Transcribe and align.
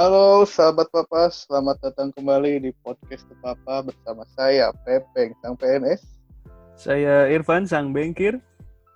Halo 0.00 0.48
sahabat 0.48 0.88
Papa, 0.88 1.28
selamat 1.28 1.76
datang 1.84 2.08
kembali 2.16 2.64
di 2.64 2.70
podcast 2.80 3.28
Papa 3.44 3.84
bersama 3.84 4.24
saya 4.32 4.72
Pepeng 4.88 5.36
sang 5.44 5.52
PNS. 5.60 6.00
Saya 6.72 7.28
Irfan 7.28 7.68
sang 7.68 7.92
bengkir. 7.92 8.40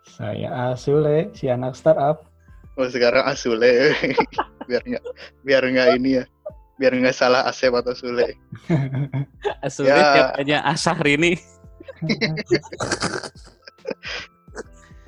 Saya 0.09 0.72
Asule, 0.72 1.29
si 1.37 1.53
anak 1.53 1.77
startup. 1.77 2.25
Oh 2.80 2.88
sekarang 2.88 3.21
Asule, 3.29 3.93
biar 4.72 4.80
nggak 4.80 5.04
biar 5.44 5.62
nggak 5.69 5.88
ini 6.01 6.10
ya, 6.17 6.24
biar 6.80 6.96
nggak 6.96 7.12
salah 7.12 7.44
Asep 7.52 7.76
atau 7.76 7.92
Sule. 7.92 8.32
Asule 9.60 9.92
Ya. 10.00 10.08
tiap 10.08 10.28
hanya 10.40 10.58
asah 10.72 10.96
ini. 11.04 11.36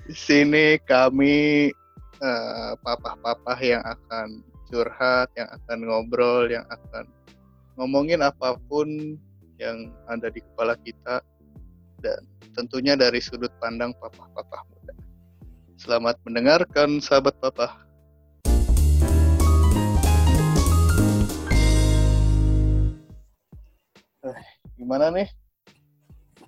Di 0.05 0.13
sini 0.13 0.77
kami 0.85 1.73
eh, 2.21 2.71
papa-papa 2.85 3.57
yang 3.65 3.81
akan 3.81 4.45
curhat, 4.67 5.31
yang 5.39 5.49
akan 5.51 5.79
ngobrol, 5.87 6.51
yang 6.51 6.67
akan 6.67 7.07
ngomongin 7.79 8.23
apa 8.23 8.59
pun 8.67 9.19
yang 9.57 9.95
ada 10.11 10.29
di 10.29 10.43
kepala 10.43 10.77
kita 10.85 11.23
dan 12.03 12.21
tentunya 12.53 12.97
dari 12.97 13.21
sudut 13.23 13.53
pandang 13.61 13.93
papa-papa 13.97 14.65
muda. 14.69 14.95
Selamat 15.77 16.17
mendengarkan 16.25 17.01
sahabat 17.01 17.37
papa. 17.41 17.87
Eh, 24.27 24.41
gimana 24.77 25.13
nih? 25.13 25.29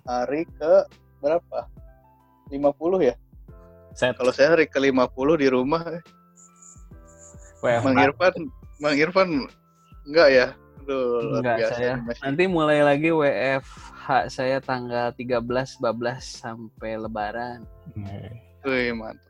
Hari 0.03 0.43
ke 0.57 0.73
berapa? 1.21 1.69
50 2.49 3.05
ya? 3.05 3.15
Set. 3.93 4.17
Kalau 4.17 4.33
saya 4.33 4.57
hari 4.57 4.65
ke-50 4.65 5.27
di 5.37 5.47
rumah, 5.53 5.85
eh, 5.93 6.01
WFH. 7.59 7.83
Mang 7.83 7.97
Irfan, 7.99 8.33
Mang 8.79 8.95
Irfan 8.95 9.29
enggak 10.07 10.29
ya? 10.31 10.47
Aduh, 10.79 11.37
Enggak 11.37 11.57
biasa 11.61 11.73
saya. 11.75 11.93
nih, 11.95 12.03
Mas. 12.03 12.17
Nanti 12.23 12.43
mulai 12.45 12.79
lagi 12.81 13.09
WFH 13.11 14.07
saya 14.27 14.57
tanggal 14.57 15.13
13 15.13 15.43
bablas 15.77 16.23
sampai 16.25 16.97
lebaran. 16.97 17.61
Wih, 18.65 18.91
mantap. 18.91 19.21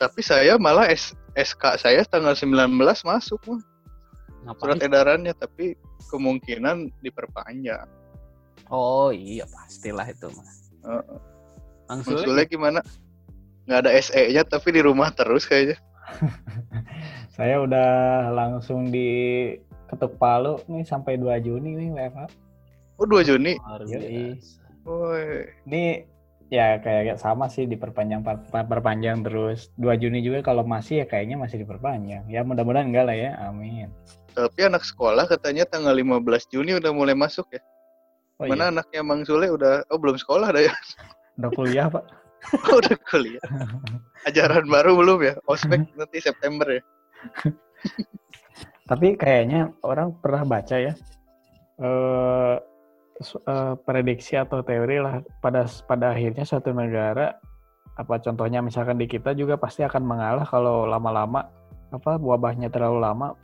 Tapi 0.00 0.18
saya 0.18 0.58
malah 0.58 0.90
S- 0.90 1.14
SK 1.32 1.78
saya 1.78 2.02
tanggal 2.02 2.34
19 2.34 2.74
masuk 3.04 3.38
mah. 3.46 3.60
Surat 4.58 4.74
Ngapain? 4.74 4.88
edarannya 4.90 5.34
tapi 5.36 5.78
kemungkinan 6.10 6.90
diperpanjang. 6.98 7.86
Oh 8.66 9.14
iya 9.14 9.46
pastilah 9.46 10.08
itu 10.08 10.26
mas. 10.32 10.72
Heeh. 10.82 11.18
Langsung 11.86 12.18
gimana? 12.48 12.82
Nggak 13.68 13.78
ada 13.86 13.90
SE-nya 13.94 14.42
tapi 14.42 14.74
di 14.74 14.82
rumah 14.82 15.14
terus 15.14 15.46
kayaknya. 15.46 15.78
Saya 17.32 17.64
udah 17.64 18.28
langsung 18.36 18.92
di 18.92 19.08
ketuk 19.88 20.20
palu 20.20 20.60
nih 20.68 20.84
sampai 20.84 21.16
2 21.16 21.40
Juni 21.40 21.80
nih 21.80 21.88
WFH. 21.88 22.20
Oh 23.00 23.08
2 23.08 23.24
Juni. 23.24 23.56
Woi. 24.84 25.48
Ini 25.64 26.04
ya 26.52 26.76
kayak 26.84 27.16
sama 27.16 27.48
sih 27.48 27.64
diperpanjang 27.64 28.20
per- 28.20 28.44
per- 28.52 28.68
perpanjang 28.68 29.24
terus 29.24 29.72
2 29.80 29.96
Juni 29.96 30.20
juga 30.20 30.44
kalau 30.44 30.60
masih 30.60 31.04
ya 31.04 31.06
kayaknya 31.08 31.40
masih 31.40 31.64
diperpanjang. 31.64 32.28
Ya 32.28 32.44
mudah-mudahan 32.44 32.92
enggak 32.92 33.08
lah 33.08 33.16
ya. 33.16 33.32
Amin. 33.48 33.88
Tapi 34.36 34.68
anak 34.68 34.84
sekolah 34.84 35.24
katanya 35.24 35.64
tanggal 35.64 35.96
15 35.96 36.52
Juni 36.52 36.76
udah 36.76 36.92
mulai 36.92 37.16
masuk 37.16 37.48
ya. 37.48 37.64
Oh 38.40 38.44
Mana 38.44 38.68
iya, 38.68 38.72
anaknya 38.76 39.00
Mang 39.00 39.24
Sule 39.24 39.48
udah 39.48 39.88
oh 39.88 39.96
belum 39.96 40.20
sekolah 40.20 40.52
ada 40.52 40.60
ya. 40.68 40.72
udah 41.40 41.50
kuliah, 41.56 41.88
Pak. 41.88 42.04
Oh, 42.68 42.82
udah 42.82 42.98
kuliah. 43.06 43.44
Ajaran 44.28 44.66
baru 44.66 44.98
belum 44.98 45.22
ya? 45.22 45.38
Ospek 45.46 45.86
nanti 45.94 46.18
September 46.18 46.66
ya. 46.68 46.82
Tapi 48.90 49.16
kayaknya 49.16 49.72
orang 49.86 50.12
pernah 50.18 50.42
baca 50.44 50.76
ya 50.76 50.92
eh 51.82 52.56
su- 53.18 53.42
eh, 53.42 53.74
prediksi 53.82 54.36
atau 54.36 54.60
teori 54.60 55.00
lah 55.00 55.24
pada 55.40 55.64
pada 55.88 56.12
akhirnya 56.12 56.44
suatu 56.44 56.70
negara 56.70 57.34
apa 57.96 58.14
contohnya 58.20 58.60
misalkan 58.60 59.00
di 59.00 59.08
kita 59.08 59.32
juga 59.32 59.56
pasti 59.56 59.84
akan 59.84 60.02
mengalah 60.04 60.44
kalau 60.48 60.84
lama-lama 60.84 61.48
apa 61.92 62.16
wabahnya 62.16 62.72
terlalu 62.72 63.04
lama 63.04 63.36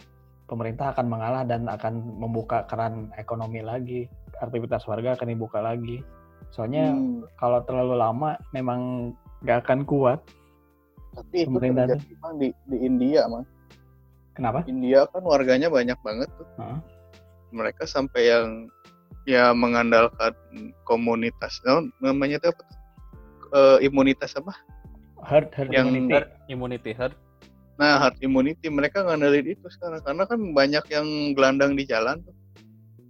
pemerintah 0.49 0.93
akan 0.97 1.06
mengalah 1.09 1.43
dan 1.44 1.69
akan 1.69 2.00
membuka 2.17 2.65
keran 2.65 3.12
ekonomi 3.17 3.61
lagi 3.61 4.09
aktivitas 4.41 4.87
warga 4.87 5.19
akan 5.19 5.28
dibuka 5.34 5.59
lagi. 5.59 6.03
Soalnya 6.55 6.97
Hmm, 6.97 7.27
kalau 7.37 7.61
terlalu 7.67 7.94
lama 7.99 8.38
memang 8.55 9.12
nggak 9.44 9.67
akan 9.67 9.81
kuat. 9.84 10.22
Tapi 11.12 11.37
itu 11.44 11.50
pemerintah 11.50 11.84
terjadi 11.99 12.15
di, 12.38 12.49
di 12.71 12.77
India, 12.87 13.27
Mang. 13.27 13.44
Kenapa 14.38 14.62
India 14.71 15.03
kan 15.10 15.26
warganya 15.26 15.66
banyak 15.66 15.99
banget 16.06 16.31
tuh. 16.38 16.47
Heeh. 16.62 16.78
Mereka 17.50 17.84
sampai 17.91 18.31
yang 18.31 18.71
ya 19.26 19.50
mengandalkan 19.50 20.32
komunitas. 20.87 21.59
Oh, 21.66 21.82
namanya 21.99 22.38
tuh 22.38 22.54
apa? 22.54 22.62
tuh? 22.62 22.78
Eh, 23.49 23.78
imunitas 23.91 24.38
apa? 24.38 24.54
herd 25.26 25.50
herd 25.50 25.75
Yang- 25.75 25.91
immunity 25.91 26.15
Herd 26.15 26.31
immunity 26.47 26.91
herd. 26.94 27.15
Nah, 27.75 27.99
herd 27.99 28.19
immunity 28.22 28.71
mereka 28.71 29.03
ngandelin 29.03 29.59
itu 29.59 29.66
sekarang 29.66 29.99
karena 30.06 30.25
kan 30.31 30.38
banyak 30.55 30.84
yang 30.94 31.06
gelandang 31.34 31.75
di 31.75 31.82
jalan 31.82 32.22
tuh. 32.22 32.34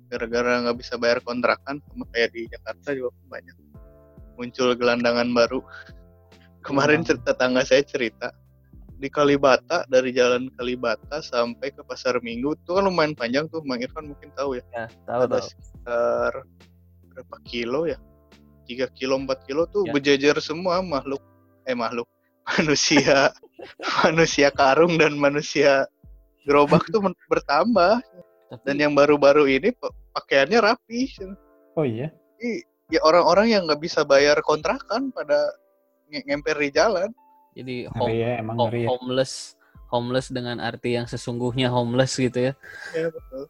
Gara-gara 0.08 0.64
nggak 0.64 0.76
bisa 0.80 0.96
bayar 0.96 1.20
kontrakan 1.20 1.84
sama 1.84 2.08
kayak 2.16 2.32
di 2.32 2.48
Jakarta 2.48 2.96
juga 2.96 3.12
banyak 3.28 3.56
muncul 4.40 4.72
gelandangan 4.72 5.28
baru. 5.36 5.60
Kemarin 6.64 7.04
cerita 7.04 7.36
tetangga 7.36 7.60
saya 7.64 7.84
cerita 7.84 8.32
di 8.98 9.08
Kalibata 9.08 9.86
dari 9.86 10.10
jalan 10.10 10.50
Kalibata 10.52 11.22
sampai 11.22 11.70
ke 11.70 11.86
Pasar 11.86 12.18
Minggu 12.18 12.58
itu 12.58 12.70
kan 12.74 12.82
lumayan 12.82 13.14
panjang 13.14 13.46
tuh, 13.46 13.62
Mang 13.62 13.78
Irfan 13.78 14.10
mungkin 14.10 14.34
tahu 14.34 14.58
ya. 14.58 14.64
Ya 14.74 14.84
tahu 15.06 15.20
Ada 15.24 15.38
tahu. 15.38 15.46
sekitar 15.46 16.32
berapa 17.08 17.36
kilo 17.46 17.80
ya? 17.86 17.98
3 18.66 18.90
kilo, 18.92 19.16
4 19.16 19.48
kilo 19.48 19.64
tuh 19.64 19.86
Ya. 19.86 19.92
berjejer 19.94 20.36
semua 20.42 20.82
makhluk 20.82 21.22
eh 21.64 21.72
makhluk 21.72 22.04
manusia 22.58 23.32
manusia 24.04 24.48
karung 24.52 24.96
dan 24.96 25.16
manusia 25.16 25.88
gerobak 26.44 26.84
tuh 26.88 27.00
bertambah 27.28 28.00
Tapi 28.48 28.64
dan 28.64 28.76
yang 28.80 28.92
baru-baru 28.96 29.44
ini 29.48 29.72
pa- 29.72 29.92
pakaiannya 30.16 30.60
rapi 30.60 31.12
oh 31.76 31.84
iya 31.84 32.08
ya 32.88 33.00
orang-orang 33.04 33.52
yang 33.52 33.62
nggak 33.68 33.80
bisa 33.80 34.00
bayar 34.00 34.40
kontrakan 34.40 35.12
pada 35.12 35.36
nge- 36.08 36.24
ngemper 36.24 36.56
di 36.56 36.72
jalan 36.72 37.12
jadi 37.58 37.90
ngeri 37.90 37.98
home, 37.98 38.22
ya 38.22 38.30
emang 38.38 38.54
home- 38.54 38.70
ngeri 38.70 38.80
ya. 38.80 38.88
homeless 38.94 39.32
homeless 39.90 40.26
dengan 40.30 40.62
arti 40.62 40.94
yang 40.94 41.10
sesungguhnya 41.10 41.72
homeless 41.74 42.14
gitu 42.14 42.38
ya. 42.38 42.52
ya 42.94 43.08
betul. 43.10 43.44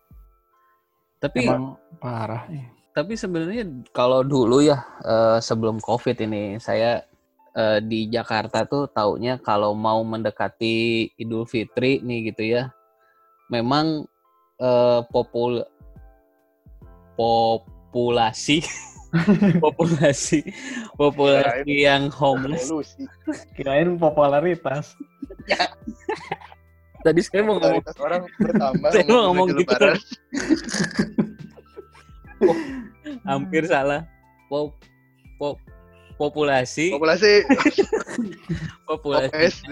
Tapi 1.18 1.44
emang 1.44 1.74
parah 1.98 2.46
nih. 2.48 2.64
tapi 2.94 3.14
sebenarnya 3.14 3.66
kalau 3.94 4.22
dulu 4.22 4.58
ya 4.62 4.80
eh, 5.04 5.38
sebelum 5.38 5.78
covid 5.78 6.14
ini 6.18 6.58
saya 6.58 7.02
eh, 7.54 7.78
di 7.82 8.06
Jakarta 8.08 8.64
tuh 8.66 8.86
taunya 8.90 9.38
kalau 9.38 9.74
mau 9.74 9.98
mendekati 10.06 11.06
Idul 11.18 11.46
Fitri 11.46 11.98
nih 12.02 12.32
gitu 12.32 12.42
ya 12.58 12.70
memang 13.50 14.06
eh, 14.58 15.00
popul 15.10 15.62
populasi 17.18 18.62
populasi 19.64 20.44
populasi 21.00 21.88
yang 21.88 22.12
homeless. 22.12 22.68
Revolusi. 22.68 23.08
kirain 23.56 23.96
popularitas. 23.96 24.92
Tadi 27.00 27.20
saya 27.22 27.42
mau 27.46 27.56
ngomong 27.62 27.84
orang 28.02 28.22
bertambah 28.42 28.90
Saya 28.90 29.04
mau 29.06 29.20
ngomong 29.30 29.46
gitu. 29.54 29.60
lebaran. 29.64 29.96
hampir 33.24 33.62
salah. 33.64 34.02
Pop, 34.50 34.76
pop- 35.40 35.62
populasi. 36.18 36.92
Populasi. 36.92 37.46
Populasi. 38.84 39.64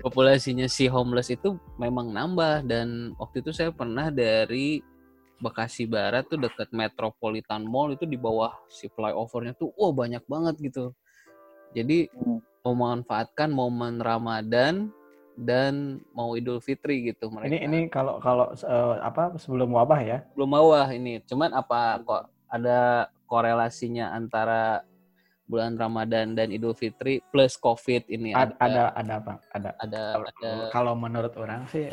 Populasinya 0.00 0.66
si 0.66 0.88
homeless 0.88 1.28
itu 1.30 1.58
memang 1.76 2.10
nambah 2.10 2.64
dan 2.64 3.12
waktu 3.20 3.44
itu 3.44 3.52
saya 3.52 3.70
pernah 3.74 4.08
dari 4.08 4.80
Bekasi 5.42 5.90
Barat 5.90 6.22
tuh 6.30 6.38
dekat 6.38 6.70
Metropolitan 6.70 7.66
Mall 7.66 7.98
itu 7.98 8.06
di 8.06 8.14
bawah 8.14 8.54
si 8.70 8.86
flyovernya 8.86 9.58
tuh 9.58 9.74
wah 9.74 9.90
banyak 9.90 10.22
banget 10.30 10.54
gitu. 10.62 10.94
Jadi 11.74 12.06
Hmm. 12.14 12.38
memanfaatkan 12.62 13.50
momen 13.50 13.98
Ramadan 13.98 14.94
dan 15.34 15.98
mau 16.14 16.38
Idul 16.38 16.62
Fitri 16.62 17.10
gitu 17.10 17.26
mereka. 17.32 17.50
ini 17.50 17.58
ini 17.66 17.78
kalau 17.90 18.22
kalau 18.22 18.54
eh, 18.54 18.96
apa 19.02 19.34
sebelum 19.34 19.74
wabah 19.74 20.00
ya 20.04 20.18
belum 20.38 20.54
bawah 20.54 20.86
ini. 20.94 21.18
Cuman 21.26 21.50
apa 21.50 21.98
kok 22.06 22.30
ada 22.46 23.10
korelasinya 23.26 24.14
antara 24.14 24.86
bulan 25.48 25.74
Ramadan 25.74 26.38
dan 26.38 26.54
Idul 26.54 26.76
Fitri 26.76 27.18
plus 27.34 27.58
Covid 27.58 28.06
ini 28.06 28.30
Ad- 28.36 28.54
ada 28.62 28.94
ada 28.94 29.12
apa 29.18 29.32
ada 29.50 29.70
ada 29.80 30.02
kalau, 30.14 30.28
ada 30.28 30.52
kalau 30.70 30.92
menurut 30.94 31.34
orang 31.34 31.66
sih 31.66 31.90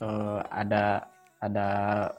eh, 0.00 0.40
ada 0.50 1.06
ada 1.40 1.68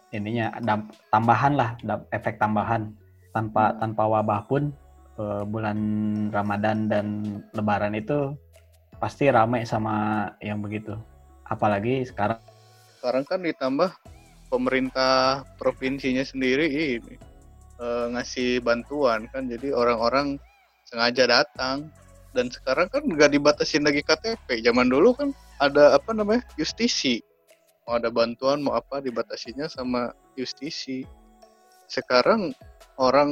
ininya 0.09 0.57
dam- 0.65 0.89
tambahan 1.13 1.53
lah 1.53 1.69
dam- 1.85 2.06
efek 2.09 2.41
tambahan. 2.41 2.89
Tanpa 3.31 3.71
tanpa 3.79 4.03
wabah 4.09 4.44
pun 4.50 4.73
eh, 5.15 5.44
bulan 5.47 5.77
Ramadan 6.33 6.91
dan 6.91 7.06
Lebaran 7.56 7.95
itu 7.95 8.35
pasti 9.00 9.29
ramai 9.31 9.63
sama 9.63 10.27
yang 10.44 10.59
begitu. 10.59 10.97
Apalagi 11.47 12.03
sekarang. 12.03 12.41
Sekarang 13.00 13.23
kan 13.23 13.39
ditambah 13.41 13.89
pemerintah 14.51 15.45
provinsinya 15.56 16.25
sendiri 16.25 16.67
ini 17.00 17.15
eh, 17.79 18.06
ngasih 18.12 18.59
bantuan 18.65 19.29
kan 19.31 19.47
jadi 19.47 19.71
orang-orang 19.71 20.35
sengaja 20.89 21.29
datang. 21.29 21.88
Dan 22.31 22.47
sekarang 22.47 22.88
kan 22.88 23.03
nggak 23.03 23.35
dibatasin 23.35 23.83
lagi 23.83 24.00
KTP 24.07 24.63
zaman 24.63 24.88
dulu 24.88 25.12
kan 25.12 25.35
ada 25.59 26.00
apa 26.00 26.15
namanya 26.15 26.39
justisi 26.56 27.19
mau 27.91 27.99
ada 27.99 28.07
bantuan 28.07 28.63
mau 28.63 28.79
apa 28.79 29.03
dibatasinya 29.03 29.67
sama 29.67 30.15
justisi. 30.39 31.03
Sekarang 31.91 32.55
orang 32.95 33.31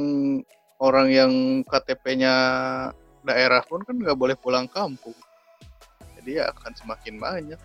orang 0.84 1.08
yang 1.08 1.32
KTP-nya 1.64 2.34
daerah 3.24 3.64
pun 3.64 3.80
kan 3.88 3.96
nggak 3.96 4.20
boleh 4.20 4.36
pulang 4.36 4.68
kampung. 4.68 5.16
Jadi 6.20 6.36
ya 6.36 6.52
akan 6.52 6.72
semakin 6.76 7.16
banyak. 7.16 7.60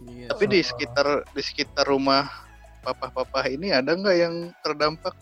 Iya. 0.00 0.32
tapi 0.32 0.48
di 0.48 0.64
sekitar 0.64 1.28
di 1.28 1.42
sekitar 1.44 1.84
rumah 1.84 2.24
papa-papa 2.80 3.44
ini 3.52 3.68
ada 3.68 3.92
nggak 3.92 4.16
yang 4.16 4.48
terdampak? 4.64 5.12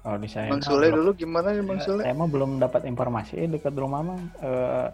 Kalau 0.00 0.16
di 0.16 0.30
saya 0.32 0.48
Bang 0.48 0.62
mah 0.62 0.68
Sule 0.70 0.88
belum- 0.88 0.96
dulu 0.96 1.10
gimana 1.12 1.52
ya 1.52 1.60
Bang 1.60 1.76
Ya, 1.76 1.84
Sule? 1.84 2.02
Saya 2.08 2.14
mah 2.16 2.30
belum 2.30 2.56
dapat 2.56 2.88
informasi 2.88 3.44
dekat 3.52 3.76
rumah 3.76 4.00
mah. 4.00 4.20
Eh, 4.40 4.88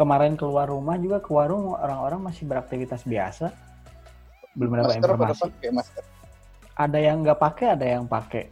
kemarin 0.00 0.32
keluar 0.40 0.64
rumah 0.64 0.96
juga 0.96 1.20
ke 1.20 1.28
warung 1.28 1.76
orang-orang 1.76 2.24
masih 2.24 2.48
beraktivitas 2.48 3.04
biasa. 3.04 3.52
Belum 4.58 4.72
dapat 4.78 4.98
masker 4.98 5.08
pada 5.10 5.14
informasi. 5.34 5.42
pakai 5.46 5.70
masker 5.70 6.04
Ada 6.80 6.98
yang 6.98 7.16
nggak 7.20 7.38
pakai, 7.38 7.66
ada 7.76 7.86
yang 7.86 8.04
pakai. 8.08 8.44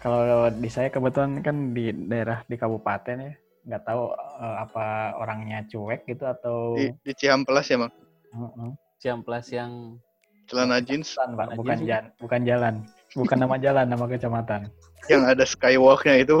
Kalau 0.00 0.48
di 0.48 0.68
saya 0.72 0.88
kebetulan 0.88 1.42
kan 1.44 1.76
di 1.76 1.92
daerah 1.92 2.40
di 2.48 2.56
kabupaten 2.56 3.16
ya, 3.20 3.32
nggak 3.66 3.82
tahu 3.84 4.02
eh, 4.16 4.56
apa 4.62 4.86
orangnya 5.18 5.66
cuek 5.66 6.06
gitu 6.06 6.24
atau 6.24 6.78
di, 6.78 6.94
di 7.02 7.12
Cihampelas 7.12 7.66
ya 7.66 7.76
Bang 7.82 7.92
Heeh. 8.32 8.70
Ciamplas 8.96 9.46
yang 9.52 10.00
celana 10.48 10.80
jeans 10.80 11.12
Bukan, 11.18 11.36
Pak. 11.36 11.46
Aja 11.52 11.56
bukan 11.58 11.76
sih. 11.76 11.86
jalan, 11.90 12.04
bukan 12.16 12.40
jalan, 12.46 12.74
bukan 13.12 13.36
nama 13.42 13.56
jalan, 13.58 13.86
nama 13.90 14.04
kecamatan. 14.08 14.60
yang 15.06 15.22
ada 15.26 15.44
skywalknya 15.46 16.22
itu 16.26 16.34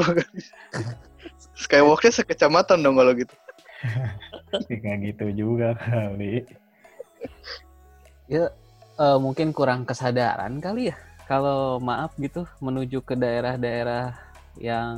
skywalknya 1.62 2.10
sekecamatan 2.14 2.80
dong 2.82 2.96
kalau 2.96 3.12
gitu 3.14 3.34
Nggak 4.72 4.96
gitu 5.12 5.26
juga 5.36 5.76
kali. 5.76 6.42
Eh, 8.98 9.18
mungkin 9.20 9.52
kurang 9.52 9.84
kesadaran 9.84 10.58
kali 10.60 10.92
ya. 10.92 10.96
Kalau 11.26 11.82
maaf 11.82 12.14
gitu 12.18 12.46
menuju 12.62 13.02
ke 13.02 13.18
daerah-daerah 13.18 14.14
yang 14.58 14.96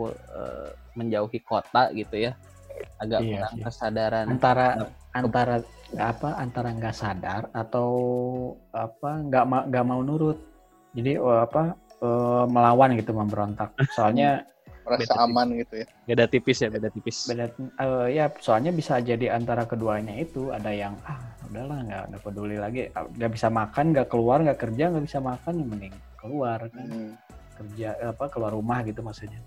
eh, 0.00 0.68
menjauhi 0.96 1.40
kota 1.42 1.90
gitu 1.92 2.16
ya. 2.16 2.32
Agak 2.96 3.20
Iya 3.24 3.32
kurang 3.36 3.54
sih. 3.56 3.64
kesadaran. 3.64 4.26
antara 4.28 4.68
antara 5.12 5.56
apa 5.98 6.38
antara 6.38 6.70
nggak 6.70 6.94
sadar 6.96 7.42
atau 7.50 7.90
apa 8.70 9.26
nggak 9.26 9.44
ma- 9.44 9.66
nggak 9.66 9.84
mau 9.90 10.00
nurut 10.06 10.38
jadi 10.94 11.18
oh, 11.18 11.42
apa 11.42 11.74
eh, 11.98 12.44
melawan 12.46 12.94
gitu 12.94 13.10
memberontak 13.10 13.74
soalnya 13.90 14.46
merasa 14.90 15.14
Beda 15.14 15.22
aman 15.22 15.46
gitu 15.54 15.74
ya 15.78 15.86
Beda 16.10 16.24
tipis 16.26 16.58
ya, 16.58 16.68
beda 16.68 16.88
tipis. 16.90 17.16
beda 17.24 17.46
eh, 17.54 18.06
ya 18.10 18.26
soalnya 18.42 18.74
bisa 18.74 18.98
jadi 18.98 19.30
antara 19.30 19.62
keduanya 19.62 20.18
itu 20.18 20.50
ada 20.50 20.74
yang 20.74 20.98
ah 21.06 21.22
udahlah 21.46 21.78
nggak 21.86 22.02
nggak 22.10 22.22
peduli 22.26 22.56
lagi 22.58 22.90
Ah, 22.92 23.06
nggak 23.06 23.30
bisa 23.30 23.46
makan 23.46 23.94
nggak 23.94 24.08
keluar 24.10 24.42
nggak 24.42 24.58
kerja 24.58 24.90
nggak 24.90 25.04
bisa 25.06 25.18
makan 25.22 25.52
yang 25.54 25.68
mending 25.70 25.94
keluar 26.18 26.58
kan 26.66 26.82
Hmm. 26.82 27.12
kerja 27.54 27.88
eh, 27.96 28.10
apa 28.10 28.26
keluar 28.26 28.50
rumah 28.50 28.82
gitu 28.82 28.98
maksudnya 29.00 29.38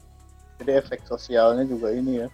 jadi 0.57 0.79
efek 0.79 1.03
sosialnya 1.03 1.67
juga 1.67 1.91
ini 1.91 2.23
ya 2.23 2.27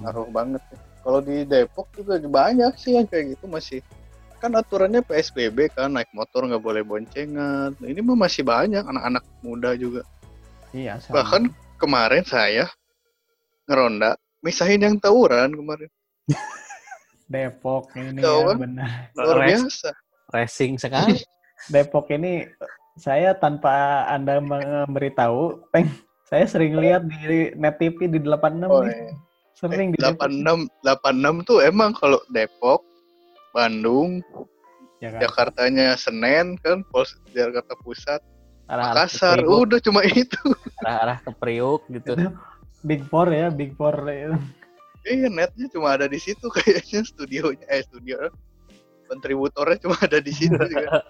ngaruh 0.00 0.28
banget 0.28 0.62
ya. 0.72 0.78
Kalau 1.00 1.20
di 1.20 1.44
Depok 1.44 1.92
juga 1.92 2.16
banyak 2.16 2.72
sih 2.74 2.96
yang 2.96 3.04
kayak 3.04 3.36
gitu 3.36 3.44
masih 3.44 3.80
kan 4.40 4.52
aturannya 4.52 5.00
PSBB 5.00 5.72
kan 5.72 5.92
naik 5.92 6.08
motor 6.12 6.44
nggak 6.44 6.60
boleh 6.60 6.80
boncengan. 6.80 7.72
Nah, 7.72 7.88
Ini 7.88 8.00
mah 8.00 8.16
masih 8.18 8.40
banyak 8.42 8.80
anak-anak 8.80 9.24
muda 9.40 9.72
juga. 9.74 10.00
iya 10.72 10.96
sama. 10.96 11.20
Bahkan 11.20 11.42
kemarin 11.76 12.22
saya 12.22 12.66
ngeronda 13.64 14.14
misahin 14.40 14.82
yang 14.82 14.96
tawuran 14.96 15.52
kemarin. 15.52 15.90
Depok 17.24 17.88
ini 17.96 18.20
ya 18.20 18.44
kan? 18.44 18.56
benar 18.60 18.90
Luar 19.16 19.36
Res- 19.40 19.64
biasa. 19.64 19.90
Racing 20.30 20.72
sekali. 20.76 21.16
Depok 21.72 22.12
ini 22.12 22.44
saya 22.94 23.32
tanpa 23.34 24.04
Anda 24.06 24.38
memberitahu, 24.38 25.66
Peng, 25.72 25.88
saya 26.28 26.44
sering 26.44 26.76
lihat 26.76 27.08
di 27.08 27.50
Net 27.56 27.80
TV 27.80 28.06
di 28.06 28.20
86 28.20 28.68
Oh, 28.68 28.84
nih. 28.84 28.92
iya. 28.92 29.12
Sering 29.56 29.88
di 29.90 29.98
Depok. 29.98 30.28
86 30.28 30.68
86 30.84 31.48
tuh 31.48 31.58
emang 31.64 31.90
kalau 31.90 32.20
Depok, 32.28 32.84
Bandung, 33.50 34.20
Ya 35.02 35.12
kan? 35.12 35.20
Jakartanya 35.20 35.96
Senen 35.96 36.56
kan, 36.60 36.80
Pos 36.88 37.12
Jakarta 37.30 37.76
Pusat, 37.76 38.24
Ke 38.64 38.80
Makassar, 38.80 39.44
Priuk, 39.44 39.60
udah 39.68 39.80
cuma 39.84 40.00
itu. 40.08 40.40
arah-arah 40.80 41.18
ke 41.20 41.30
Priuk 41.36 41.84
gitu. 41.92 42.16
Itu 42.16 42.32
Big 42.84 43.04
Four 43.08 43.28
ya, 43.32 43.52
Big 43.52 43.76
Four. 43.76 44.04
Iya 45.04 45.28
netnya 45.28 45.68
cuma 45.68 45.92
ada 45.92 46.08
di 46.08 46.16
situ 46.16 46.48
kayaknya 46.48 47.04
studionya 47.04 47.66
eh 47.68 47.84
studio 47.84 48.32
kontributornya 49.04 49.76
cuma 49.84 50.00
ada 50.00 50.16
di 50.16 50.32
situ 50.32 50.56
juga. 50.56 51.04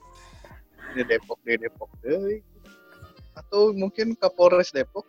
di 0.96 1.04
Depok 1.04 1.36
di 1.44 1.60
Depok 1.60 1.92
deh. 2.00 2.40
Atau 3.36 3.76
mungkin 3.76 4.16
Kapolres 4.16 4.72
Depok 4.72 5.04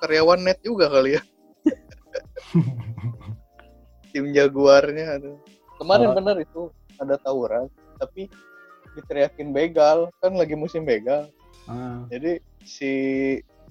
karyawan 0.00 0.40
net 0.40 0.64
juga 0.64 0.88
kali 0.88 1.20
ya. 1.20 1.22
Tim 4.16 4.32
Jaguarnya 4.32 5.20
aduh. 5.20 5.36
Kemarin 5.76 6.08
Kalau- 6.08 6.16
bener 6.16 6.36
itu 6.40 6.62
ada 7.00 7.16
tawuran 7.20 7.68
tapi 8.00 8.32
diteriakin 8.96 9.50
begal 9.52 10.12
kan 10.20 10.32
lagi 10.36 10.54
musim 10.56 10.84
begal. 10.84 11.28
Ah, 11.70 12.04
Jadi 12.10 12.42
si 12.66 12.92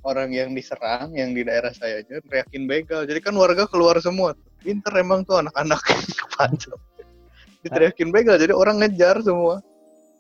orang 0.02 0.34
yang 0.34 0.58
diserang 0.58 1.14
yang 1.14 1.38
di 1.38 1.46
daerah 1.46 1.70
saya 1.76 2.02
aja 2.02 2.22
teriakin 2.26 2.66
begal. 2.66 3.06
Jadi 3.06 3.20
kan 3.22 3.38
warga 3.38 3.70
keluar 3.70 3.98
semua. 4.02 4.34
Pinter 4.62 4.94
emang 4.98 5.26
tuh 5.26 5.42
anak-anak 5.42 5.82
kepancam. 6.22 6.78
Diteriakin 7.62 8.10
begal 8.10 8.42
jadi 8.42 8.54
orang 8.54 8.82
ngejar 8.82 9.22
semua. 9.22 9.62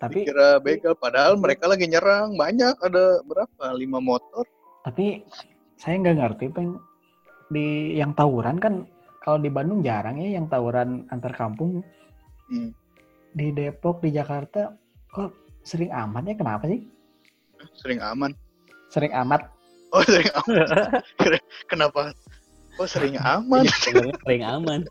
tapi 0.01 0.25
Dikira 0.25 0.57
begal 0.57 0.97
padahal 0.97 1.37
mereka 1.37 1.69
lagi 1.69 1.85
nyerang. 1.85 2.33
Banyak 2.37 2.77
ada 2.81 3.21
berapa? 3.25 3.63
Lima 3.77 4.01
motor. 4.01 4.45
tapi 4.81 5.21
saya 5.77 5.97
nggak 6.01 6.17
ngerti, 6.17 6.45
Peng. 6.53 6.77
Di 7.53 7.97
yang 7.97 8.17
tawuran 8.17 8.57
kan 8.57 8.89
kalau 9.21 9.37
di 9.37 9.49
Bandung 9.53 9.85
jarang 9.85 10.17
ya 10.17 10.41
yang 10.41 10.49
tawuran 10.49 11.05
antar 11.13 11.33
kampung. 11.37 11.85
Hmm. 12.49 12.73
Di 13.37 13.53
Depok, 13.53 14.01
di 14.01 14.09
Jakarta 14.09 14.73
kok 15.11 15.31
sering 15.61 15.91
amat 15.91 16.23
ya 16.25 16.35
kenapa 16.35 16.63
sih? 16.65 16.81
Sering 17.77 17.99
aman. 18.01 18.31
Sering 18.89 19.13
amat. 19.13 19.41
Oh 19.91 20.01
sering 20.01 20.31
aman. 20.33 20.67
Kenapa? 21.71 22.15
Oh 22.79 22.87
sering 22.87 23.19
aman. 23.19 23.67
Sering 24.23 24.43
aman. 24.47 24.81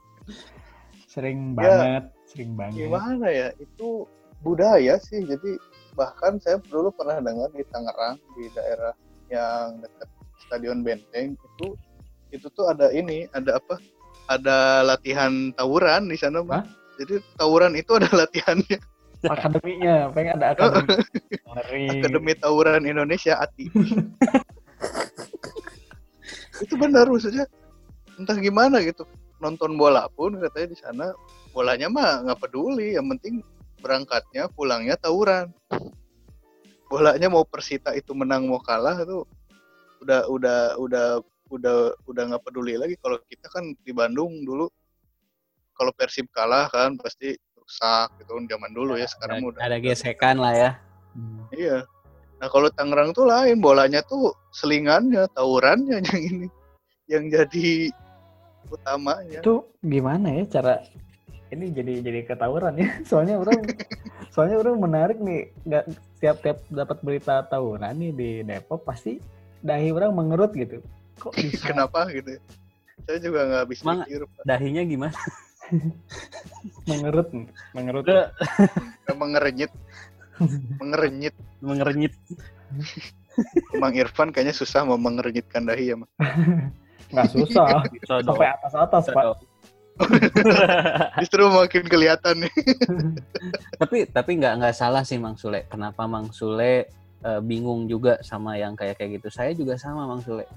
Sering 1.08 1.38
Ya. 1.56 1.56
banget, 1.56 2.04
sering 2.28 2.50
banget. 2.54 2.86
Gimana 2.86 3.26
ya? 3.32 3.48
Itu 3.56 4.04
budaya 4.44 5.00
sih. 5.00 5.24
Jadi 5.24 5.56
bahkan 5.96 6.36
saya 6.38 6.60
dulu 6.68 6.92
pernah 6.92 7.18
dengar 7.18 7.48
di 7.50 7.64
Tangerang 7.72 8.20
di 8.36 8.46
daerah 8.52 8.92
yang 9.32 9.80
dekat 9.80 10.08
Stadion 10.46 10.84
Benteng 10.84 11.34
itu 11.34 11.74
itu 12.30 12.46
tuh 12.54 12.70
ada 12.70 12.92
ini, 12.94 13.26
ada 13.34 13.58
apa? 13.58 13.80
Ada 14.30 14.86
latihan 14.86 15.50
tawuran 15.56 16.06
di 16.06 16.14
sana. 16.14 16.44
Hah? 16.46 16.62
Jadi 17.00 17.18
tawuran 17.40 17.74
itu 17.74 17.96
ada 17.98 18.06
latihannya. 18.22 18.78
Akademinya, 19.28 20.08
pengen 20.16 20.40
ada 20.40 20.56
akademi. 20.56 20.96
Akademi 21.92 22.32
Tawuran 22.38 22.88
Indonesia 22.88 23.36
ATI. 23.36 23.68
itu 26.64 26.74
benar 26.80 27.04
maksudnya. 27.08 27.44
Entah 28.16 28.36
gimana 28.40 28.80
gitu. 28.80 29.04
Nonton 29.40 29.76
bola 29.76 30.08
pun 30.12 30.36
katanya 30.40 30.68
di 30.72 30.78
sana 30.80 31.06
bolanya 31.52 31.88
mah 31.92 32.24
nggak 32.24 32.40
peduli, 32.40 32.96
yang 32.96 33.08
penting 33.16 33.44
berangkatnya 33.80 34.48
pulangnya 34.52 34.96
tawuran. 34.96 35.52
Bolanya 36.88 37.28
mau 37.28 37.44
Persita 37.44 37.92
itu 37.96 38.12
menang 38.16 38.48
mau 38.48 38.60
kalah 38.60 39.00
itu 39.00 39.24
udah 40.00 40.24
udah 40.32 40.60
udah 40.80 41.06
udah 41.52 41.76
udah 42.08 42.22
nggak 42.32 42.44
peduli 42.46 42.80
lagi 42.80 42.96
kalau 43.02 43.20
kita 43.28 43.52
kan 43.52 43.74
di 43.84 43.92
Bandung 43.92 44.46
dulu 44.46 44.70
kalau 45.76 45.92
Persib 45.92 46.30
kalah 46.32 46.72
kan 46.72 46.96
pasti 46.96 47.36
rusak 47.70 48.08
gitu 48.18 48.30
kan 48.34 48.44
zaman 48.50 48.70
dulu 48.74 48.92
ya 48.98 49.06
sekarang 49.06 49.38
ada, 49.38 49.46
udah 49.46 49.60
ada 49.62 49.76
gesekan 49.78 50.36
lah 50.42 50.52
ya. 50.52 50.70
Hmm. 51.14 51.46
Iya. 51.54 51.86
Nah 52.42 52.48
kalau 52.50 52.66
Tangerang 52.68 53.14
tuh 53.14 53.30
lain, 53.30 53.62
bolanya 53.62 54.02
tuh 54.02 54.34
selingannya, 54.50 55.30
tawurannya 55.30 56.02
yang 56.10 56.18
ini, 56.18 56.46
yang 57.06 57.24
jadi 57.30 57.94
utamanya. 58.66 59.38
itu 59.38 59.54
gimana 59.82 60.30
ya 60.30 60.44
cara 60.46 60.74
ini 61.50 61.74
jadi 61.74 62.06
jadi 62.06 62.20
ketawuran 62.22 62.78
ya 62.78 62.86
soalnya 63.10 63.34
orang 63.34 63.66
soalnya 64.30 64.62
orang 64.62 64.78
menarik 64.78 65.18
nih 65.18 65.50
nggak 65.66 65.84
tiap 66.22 66.36
tiap 66.38 66.58
dapat 66.70 67.02
berita 67.02 67.42
tawuran 67.50 67.90
nih 67.98 68.12
di 68.14 68.30
Depok 68.46 68.86
pasti 68.86 69.18
dahi 69.58 69.90
orang 69.90 70.14
mengerut 70.14 70.54
gitu 70.54 70.78
kok 71.18 71.34
bisa 71.34 71.66
Kenapa 71.74 72.06
gitu? 72.10 72.38
ya? 72.38 72.40
Saya 73.02 73.18
juga 73.18 73.40
nggak 73.42 73.60
habis 73.64 73.78
Emang- 73.82 74.06
pikir. 74.06 74.22
Pak. 74.28 74.42
Dahinya 74.46 74.82
gimana? 74.86 75.18
Mengerut, 76.90 77.28
mengerut. 77.72 78.04
Udah 78.06 78.24
mengerenyit 79.20 79.72
mengerenyit 80.80 81.36
mengerenyit. 81.60 82.14
Mang 83.76 83.96
Irfan 83.96 84.32
kayaknya 84.32 84.52
susah 84.56 84.84
mau 84.84 85.00
mengerenyitkan 85.00 85.64
dahi 85.68 85.92
ya 85.92 85.96
Mang. 85.96 86.10
Nggak 87.12 87.28
susah. 87.34 87.84
Sampai 88.06 88.48
atas-atas, 88.54 89.04
Pak. 89.10 89.24
justru 91.20 91.44
makin 91.44 91.84
kelihatan 91.84 92.48
nih 92.48 92.54
tapi 93.76 94.08
tapi 94.08 94.40
nggak 94.40 94.56
nggak 94.56 94.72
salah 94.72 95.04
sih 95.04 95.20
Mang 95.20 95.36
Sule. 95.36 95.68
Kenapa 95.68 96.08
Mang 96.08 96.32
Sule 96.32 96.88
eh, 97.20 97.40
bingung 97.44 97.84
juga 97.84 98.16
sama 98.24 98.56
yang 98.56 98.72
kayak 98.72 98.96
kayak 98.96 99.20
gitu? 99.20 99.28
Saya 99.28 99.52
juga 99.52 99.76
sama 99.76 100.08
Mang 100.08 100.24
Sule. 100.24 100.48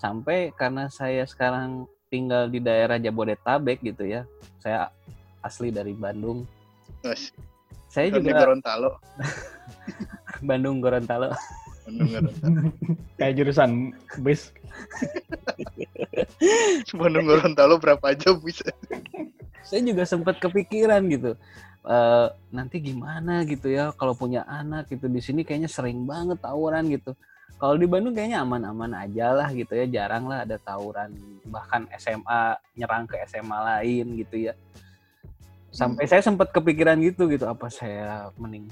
Sampai 0.00 0.48
karena 0.56 0.88
saya 0.88 1.28
sekarang 1.28 1.84
tinggal 2.06 2.46
di 2.46 2.62
daerah 2.62 2.96
Jabodetabek 2.98 3.82
gitu 3.82 4.06
ya. 4.06 4.22
Saya 4.62 4.90
asli 5.42 5.70
dari 5.70 5.94
Bandung. 5.94 6.46
Mas, 7.02 7.30
Saya 7.86 8.10
di 8.10 8.18
juga 8.18 8.42
Gorontalo 8.42 8.98
Bandung 10.48 10.82
Gorontalo. 10.82 11.30
Bandung 11.86 12.08
Gorontalo 12.10 12.70
Kayak 13.18 13.34
jurusan 13.38 13.70
bis. 14.20 14.50
Bandung 16.98 17.30
Gorontalo 17.30 17.78
berapa 17.78 18.12
jam 18.18 18.42
bisa 18.42 18.66
Saya 19.62 19.80
juga 19.86 20.02
sempat 20.06 20.38
kepikiran 20.42 21.02
gitu. 21.10 21.38
eh, 21.86 22.26
nanti 22.50 22.82
gimana 22.82 23.46
gitu 23.46 23.70
ya 23.70 23.94
kalau 23.94 24.18
punya 24.18 24.42
anak 24.50 24.90
gitu 24.90 25.06
di 25.06 25.22
sini 25.22 25.46
kayaknya 25.46 25.70
sering 25.70 26.02
banget 26.02 26.42
tawuran 26.42 26.90
gitu. 26.90 27.14
Kalau 27.56 27.80
di 27.80 27.88
Bandung 27.88 28.12
kayaknya 28.12 28.44
aman-aman 28.44 28.92
aja 28.92 29.32
lah 29.32 29.48
gitu 29.48 29.72
ya, 29.72 29.88
jarang 29.88 30.28
lah 30.28 30.44
ada 30.44 30.60
tawuran 30.60 31.16
bahkan 31.48 31.88
SMA 31.96 32.58
nyerang 32.76 33.08
ke 33.08 33.16
SMA 33.24 33.56
lain 33.56 34.06
gitu 34.20 34.52
ya. 34.52 34.54
Sampai 35.72 36.04
saya 36.04 36.20
sempat 36.20 36.52
kepikiran 36.52 37.00
gitu 37.00 37.28
gitu 37.32 37.48
apa 37.48 37.72
saya 37.72 38.28
mending 38.36 38.68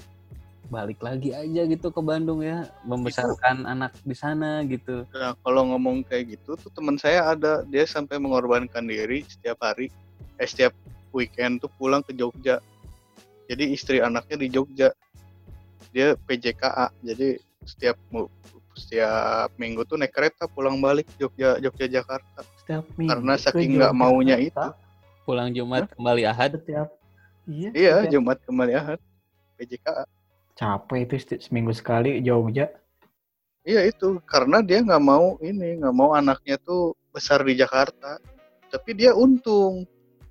balik 0.69 1.01
lagi 1.01 1.33
aja 1.33 1.65
gitu 1.65 1.89
ke 1.93 2.01
Bandung 2.01 2.45
ya, 2.45 2.69
membesarkan 2.85 3.65
anak 3.65 3.97
di 4.05 4.17
sana 4.17 4.61
gitu. 4.69 5.09
Nah, 5.13 5.33
kalau 5.41 5.73
ngomong 5.73 6.05
kayak 6.05 6.37
gitu 6.37 6.57
tuh 6.57 6.71
teman 6.73 7.01
saya 7.01 7.33
ada 7.33 7.65
dia 7.69 7.89
sampai 7.89 8.21
mengorbankan 8.21 8.85
diri 8.85 9.25
setiap 9.25 9.65
hari, 9.65 9.89
eh 10.37 10.49
setiap 10.49 10.77
weekend 11.15 11.63
tuh 11.65 11.73
pulang 11.81 12.05
ke 12.05 12.13
Jogja. 12.13 12.61
Jadi 13.49 13.77
istri 13.77 14.01
anaknya 14.01 14.37
di 14.41 14.49
Jogja. 14.53 14.93
Dia 15.95 16.17
PJKA. 16.27 16.91
Jadi 17.05 17.39
setiap 17.65 17.97
setiap 18.75 19.51
minggu 19.55 19.83
tuh 19.83 19.97
naik 19.97 20.11
kereta 20.11 20.45
pulang 20.45 20.79
balik 20.79 21.07
Jogja 21.17 21.57
Jogja 21.57 21.87
Jakarta. 21.87 22.43
Setiap 22.57 22.85
minggu. 22.95 23.11
Karena 23.11 23.33
saking 23.35 23.71
nggak 23.77 23.93
maunya 23.93 24.37
itu. 24.37 24.67
Pulang 25.23 25.51
Jumat 25.51 25.89
kembali 25.91 26.23
Ahad. 26.25 26.59
Setiap 26.59 26.89
Iya. 27.45 27.69
Iya, 27.71 27.95
setiap- 27.99 28.13
Jumat 28.13 28.39
kembali 28.43 28.73
Ahad. 28.73 29.01
PJKA. 29.55 30.05
Capek 30.55 30.99
itu 31.03 31.15
seti- 31.19 31.41
seminggu 31.41 31.71
sekali 31.71 32.19
Jogja. 32.21 32.71
Iya 33.61 33.81
itu 33.83 34.21
karena 34.23 34.61
dia 34.61 34.79
nggak 34.79 35.01
mau 35.01 35.41
ini 35.41 35.81
nggak 35.81 35.95
mau 35.95 36.13
anaknya 36.13 36.59
tuh 36.59 36.93
besar 37.11 37.41
di 37.41 37.55
Jakarta. 37.55 38.21
Tapi 38.69 38.91
dia 38.93 39.15
untung 39.15 39.87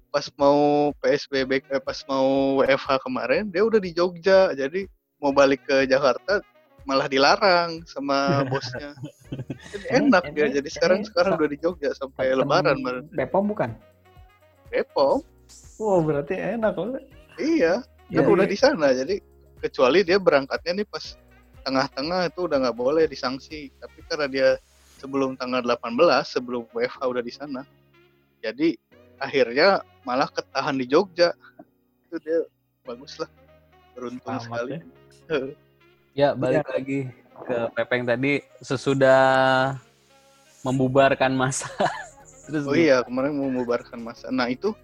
pas 0.10 0.30
mau 0.36 0.94
PSBB 1.02 1.66
eh, 1.66 1.82
pas 1.82 1.98
mau 2.06 2.28
WFH 2.60 3.02
kemarin 3.02 3.50
dia 3.50 3.66
udah 3.66 3.82
di 3.82 3.90
Jogja 3.90 4.54
jadi 4.54 4.86
mau 5.18 5.34
balik 5.34 5.66
ke 5.66 5.90
Jakarta 5.90 6.38
malah 6.84 7.08
dilarang 7.08 7.82
sama 7.88 8.18
bosnya. 8.52 8.94
Jadi 9.72 9.86
enak 10.00 10.24
dia 10.32 10.46
ini- 10.48 10.56
jadi 10.62 10.70
sekarang 10.70 11.00
ini 11.02 11.08
sekarang 11.10 11.32
udah 11.36 11.50
di 11.50 11.58
Jogja 11.58 11.90
sampai 11.96 12.34
Lebaran 12.34 12.78
baru 12.80 13.00
Bepom 13.12 13.48
bukan? 13.48 13.72
Depok. 14.70 15.22
Wow, 15.78 16.02
berarti 16.02 16.34
enak 16.38 16.74
loh. 16.78 16.98
Iya 17.38 17.82
kan 18.14 18.22
Iya, 18.22 18.30
udah 18.30 18.46
iya. 18.46 18.52
di 18.54 18.58
sana 18.60 18.88
jadi 18.94 19.16
kecuali 19.58 20.06
dia 20.06 20.22
berangkatnya 20.22 20.84
nih 20.84 20.88
pas 20.88 21.18
tengah-tengah 21.66 22.30
itu 22.30 22.46
udah 22.46 22.58
nggak 22.62 22.78
boleh 22.78 23.10
disanksi 23.10 23.74
tapi 23.82 24.00
karena 24.06 24.28
dia 24.30 24.50
sebelum 25.02 25.34
tanggal 25.34 25.64
18 25.66 25.98
sebelum 26.28 26.68
WFH 26.76 27.00
udah 27.02 27.24
di 27.26 27.34
sana 27.34 27.62
jadi 28.38 28.78
akhirnya 29.18 29.82
malah 30.04 30.30
ketahan 30.30 30.78
di 30.78 30.86
Jogja 30.86 31.34
itu 32.06 32.22
dia 32.22 32.44
bagus 32.86 33.18
lah 33.18 33.32
beruntung 33.96 34.36
Selamat 34.36 34.46
sekali 34.46 34.72
ya. 34.78 34.82
Ya, 36.14 36.38
balik 36.38 36.70
lagi 36.70 37.10
ke 37.42 37.58
Pepeng 37.74 38.06
tadi 38.06 38.46
sesudah 38.62 39.74
membubarkan 40.62 41.34
masa. 41.34 41.66
Terus 42.46 42.70
oh 42.70 42.78
iya 42.78 43.02
kemarin 43.02 43.34
membubarkan 43.34 43.98
masa. 43.98 44.30
Nah 44.30 44.46
itu 44.46 44.78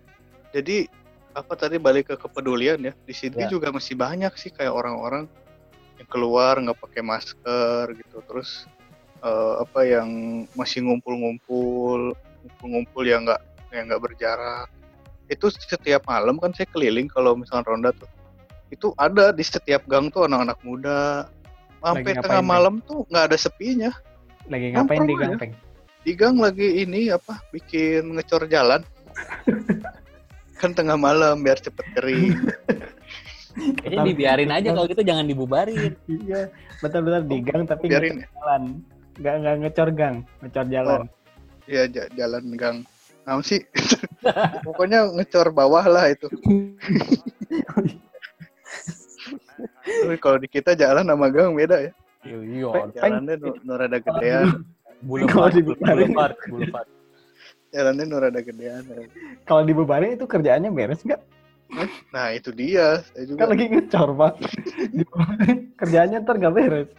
jadi 0.50 0.90
apa 1.38 1.54
tadi 1.54 1.78
balik 1.78 2.10
ke 2.10 2.16
kepedulian 2.18 2.82
ya? 2.82 2.94
Di 3.06 3.14
sini 3.14 3.46
Ya. 3.46 3.50
juga 3.52 3.70
masih 3.70 3.94
banyak 3.94 4.34
sih 4.42 4.50
kayak 4.50 4.74
orang-orang 4.74 5.30
yang 6.02 6.10
keluar 6.10 6.58
nggak 6.58 6.82
pakai 6.82 7.06
masker 7.06 7.94
gitu. 7.94 8.26
Terus 8.26 8.66
eh, 9.22 9.54
apa 9.62 9.86
yang 9.86 10.10
masih 10.58 10.82
ngumpul-ngumpul 10.82 12.18
ngumpul-ngumpul 12.42 13.06
yang 13.06 13.30
nggak 13.30 13.42
yang 13.70 13.86
nggak 13.86 14.02
berjarak. 14.02 14.66
Itu 15.30 15.54
setiap 15.54 16.10
malam 16.10 16.42
kan 16.42 16.58
saya 16.58 16.66
keliling 16.74 17.06
kalau 17.06 17.38
misalnya 17.38 17.70
ronda 17.70 17.94
tuh 17.94 18.10
itu 18.70 18.94
ada 18.96 19.30
di 19.30 19.42
setiap 19.42 19.86
gang 19.86 20.10
tuh 20.10 20.26
anak-anak 20.26 20.58
muda 20.62 21.26
sampai 21.80 22.14
tengah 22.14 22.40
ngapain, 22.40 22.46
malam 22.46 22.74
tuh 22.84 23.06
nggak 23.08 23.26
ada 23.30 23.38
sepinya 23.38 23.92
Lagi 24.46 24.74
ngapain 24.74 25.04
di 25.04 25.14
aja. 25.14 25.26
Gampeng? 25.28 25.52
di 26.00 26.12
gang 26.16 26.40
lagi 26.40 26.68
ini 26.80 27.12
apa 27.12 27.44
bikin 27.50 28.16
ngecor 28.16 28.48
jalan 28.48 28.80
kan 30.60 30.72
tengah 30.72 30.96
malam 30.96 31.40
biar 31.40 31.58
cepet 31.58 31.86
kering 31.94 32.36
kayaknya 33.80 34.06
dibiarin 34.06 34.52
aja 34.52 34.72
kalau 34.72 34.88
gitu 34.88 35.04
jangan 35.04 35.26
dibubarin. 35.26 35.92
Iya, 36.06 36.48
betul-betul 36.80 37.28
di 37.28 37.38
gang 37.42 37.64
tapi 37.64 37.86
biarin 37.88 38.24
ngecor 38.24 38.32
jalan. 38.32 38.64
Nggak 39.20 39.36
nggak 39.36 39.56
ngecor 39.60 39.90
gang, 39.92 40.16
ngecor 40.40 40.66
jalan. 40.68 41.02
ya 41.66 41.84
ja- 41.86 42.10
jalan 42.12 42.44
gang 42.56 42.78
nah 43.22 43.38
sih 43.40 43.62
pokoknya 44.66 45.06
ngecor 45.14 45.54
bawah 45.54 45.86
lah 45.86 46.10
itu 46.10 46.26
kalau 50.18 50.38
di 50.38 50.48
kita 50.48 50.74
jalan 50.74 51.06
sama 51.06 51.28
gang 51.30 51.54
beda 51.54 51.90
ya 51.90 51.94
Iya, 52.20 52.92
jalannya 53.00 53.40
nu, 53.40 53.56
nu 53.64 53.74
rada 53.80 53.96
gedean 53.96 54.68
boulevard, 55.00 55.32
Kalau 55.32 55.50
dibubarin. 55.56 56.12
boulevard, 56.12 56.36
boulevard. 56.52 56.88
jalannya 57.72 58.04
nu 58.04 58.18
rada 58.20 58.42
gedean 58.44 58.84
Kalau 59.48 59.64
dibubarin 59.64 60.20
itu 60.20 60.28
kerjaannya 60.28 60.68
beres 60.70 61.00
nggak? 61.02 61.22
nah 62.10 62.34
itu 62.34 62.50
dia 62.52 63.06
saya 63.14 63.24
juga 63.24 63.46
Kan 63.46 63.50
lagi 63.54 63.66
ngecor 63.70 64.10
pak. 64.18 64.34
Kerjaannya 65.78 66.18
ntar 66.26 66.36
nggak 66.38 66.54
beres. 66.54 66.90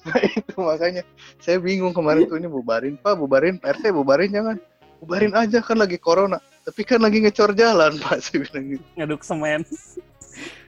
Nah, 0.00 0.16
itu 0.24 0.56
makanya 0.56 1.02
saya 1.36 1.60
bingung 1.60 1.92
kemarin 1.92 2.24
tuh 2.24 2.40
ini 2.40 2.48
bubarin 2.48 2.96
pak 2.96 3.20
bubarin 3.20 3.60
RT 3.60 3.92
bubarin 3.92 4.32
jangan 4.32 4.56
bubarin 5.02 5.36
aja 5.36 5.60
kan 5.60 5.76
lagi 5.76 6.00
corona 6.00 6.40
tapi 6.64 6.80
kan 6.86 7.04
lagi 7.04 7.20
ngecor 7.20 7.52
jalan 7.52 8.00
pak 8.00 8.24
saya 8.24 8.40
bilang 8.48 8.64
gitu 8.72 8.84
Ngaduk 8.96 9.20
semen. 9.20 9.60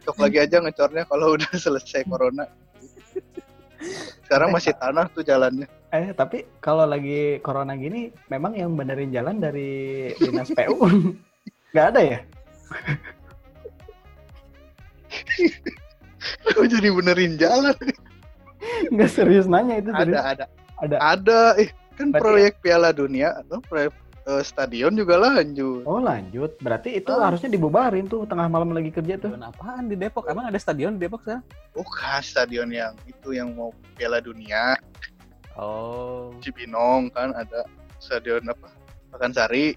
Cok 0.02 0.16
lagi 0.18 0.38
aja 0.38 0.56
ngecornya 0.58 1.04
kalau 1.04 1.26
udah 1.36 1.52
selesai 1.52 2.02
corona 2.04 2.44
sekarang 4.22 4.48
masih 4.50 4.72
tanah 4.74 5.06
tuh 5.08 5.22
jalannya 5.22 5.66
Eh 5.90 6.08
tapi 6.12 6.48
kalau 6.56 6.88
lagi 6.88 7.36
corona 7.40 7.76
gini, 7.76 8.08
memang 8.26 8.56
yang 8.56 8.72
benerin 8.72 9.12
jalan 9.12 9.36
dari 9.36 10.08
dinas 10.16 10.48
PU 10.48 10.88
nggak 11.72 11.86
ada 11.92 12.00
ya? 12.00 12.18
Kok 16.46 16.64
jadi 16.64 16.88
benerin 16.88 17.36
jalan 17.36 17.76
Nggak 18.88 19.10
serius 19.10 19.44
nanya 19.44 19.82
itu 19.82 19.90
ada 19.90 20.00
serius. 20.00 20.22
ada 20.24 20.44
Ada. 20.80 20.96
ada 20.98 21.40
eh 21.58 21.68
kan 21.92 22.08
Berarti- 22.08 22.22
proyek 22.24 22.52
Piala 22.60 22.90
Dunia 22.90 23.36
atau 23.36 23.60
proyek 23.60 23.92
eh, 24.24 24.42
stadion 24.42 24.92
juga 24.92 25.16
lanjut 25.16 25.82
Oh 25.82 25.98
lanjut, 25.98 26.54
berarti 26.58 26.96
itu 26.96 27.10
Ah. 27.10 27.26
harusnya 27.26 27.48
dibubarin 27.48 28.06
tuh 28.06 28.22
tengah 28.22 28.46
malam 28.46 28.70
lagi 28.70 28.88
kerja 28.88 29.16
tuh. 29.16 29.30
Stadion 29.30 29.44
apaan 29.44 29.84
di 29.84 29.96
Depok? 29.96 30.26
Emang 30.26 30.46
ada 30.46 30.56
stadion 30.56 30.94
di 30.94 31.00
Depok 31.00 31.22
sekarang? 31.22 31.42
bukan 31.72 32.20
stadion 32.20 32.68
yang 32.68 32.92
itu 33.04 33.32
yang 33.32 33.50
mau 33.50 33.68
Piala 33.92 34.18
Dunia 34.18 34.76
Oh. 35.52 36.32
Cibinong 36.38 37.10
kan 37.10 37.32
ada 37.32 37.64
stadion 37.98 38.40
apa 38.46 38.72
Pakansari 39.08 39.76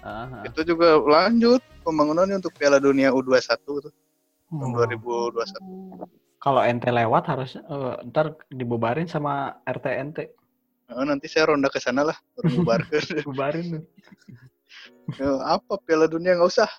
Aha. 0.00 0.42
itu 0.42 0.62
juga 0.64 0.96
lanjut 0.98 1.58
pembangunannya 1.82 2.38
untuk 2.38 2.52
Piala 2.52 2.78
Dunia 2.78 3.10
U21 3.10 3.58
tuh 3.58 3.92
tahun 4.48 4.70
Oh. 4.70 4.78
2021 4.78 6.06
Kalau 6.36 6.62
ente 6.62 6.86
lewat 6.88 7.24
harus 7.26 7.54
eh, 7.54 7.94
ntar 8.06 8.38
dibubarin 8.48 9.06
sama 9.06 9.34
RT 9.64 9.86
ente. 9.88 10.24
Nah, 10.86 11.02
nanti 11.02 11.26
saya 11.26 11.50
ronda 11.50 11.66
ke 11.66 11.82
sana 11.82 12.06
lah 12.06 12.16
baru 12.38 12.62
bubarkan 12.62 13.02
Bubarin. 13.28 13.82
Ya, 15.18 15.30
apa 15.42 15.78
Piala 15.82 16.06
Dunia 16.06 16.38
nggak 16.38 16.50
usah 16.50 16.70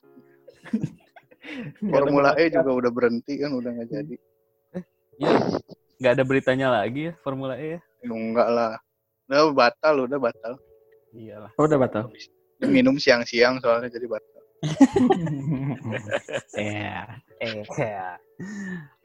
Formula 1.88 2.36
E 2.40 2.52
juga 2.52 2.72
udah 2.72 2.92
berhenti 2.92 3.40
kan 3.40 3.52
udah 3.56 3.72
nggak 3.72 3.90
jadi 3.92 4.16
Ya, 5.18 5.32
nggak 6.00 6.12
ada 6.20 6.24
beritanya 6.24 6.68
lagi 6.72 7.12
ya 7.12 7.14
Formula 7.24 7.56
E 7.60 7.76
ya? 7.76 7.80
Ya, 8.04 8.08
enggak 8.12 8.50
lah 8.52 8.74
udah 9.28 9.52
batal 9.52 9.96
udah 10.08 10.20
batal 10.20 10.54
Iyalah. 11.16 11.52
Oh, 11.56 11.66
udah 11.66 11.80
batal. 11.80 12.12
Minum 12.64 13.00
siang-siang 13.00 13.64
soalnya 13.64 13.92
jadi 13.92 14.08
batal 14.08 14.42
Iya. 16.56 17.02
Eh, 17.38 17.62
ya. 17.78 18.18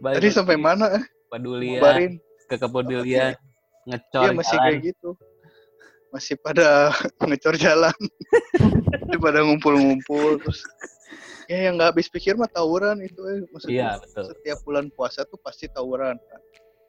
Tadi 0.01 0.29
sampai 0.33 0.57
mana? 0.57 0.89
eh? 0.97 1.05
Pedulian, 1.29 2.17
ke 2.49 2.57
kepedulian, 2.57 3.37
ngecor 3.89 4.23
Iya 4.25 4.33
masih 4.33 4.57
jalan. 4.57 4.65
kayak 4.69 4.79
gitu. 4.87 5.09
Masih 6.13 6.35
pada 6.39 6.69
ngecor 7.29 7.55
jalan. 7.57 7.97
Masih 8.93 9.19
pada 9.21 9.41
ngumpul-ngumpul 9.45 10.41
terus 10.41 10.61
ya 11.51 11.69
yang 11.69 11.77
nggak 11.77 11.93
habis 11.93 12.09
pikir 12.09 12.33
mah 12.39 12.49
tawuran 12.49 13.03
itu 13.03 13.21
eh. 13.29 13.45
maksudnya 13.53 13.77
Iya, 13.77 13.91
betul. 14.01 14.25
setiap 14.33 14.59
bulan 14.65 14.87
puasa 14.95 15.25
tuh 15.29 15.37
pasti 15.43 15.69
tawuran 15.69 16.17
kan. 16.17 16.41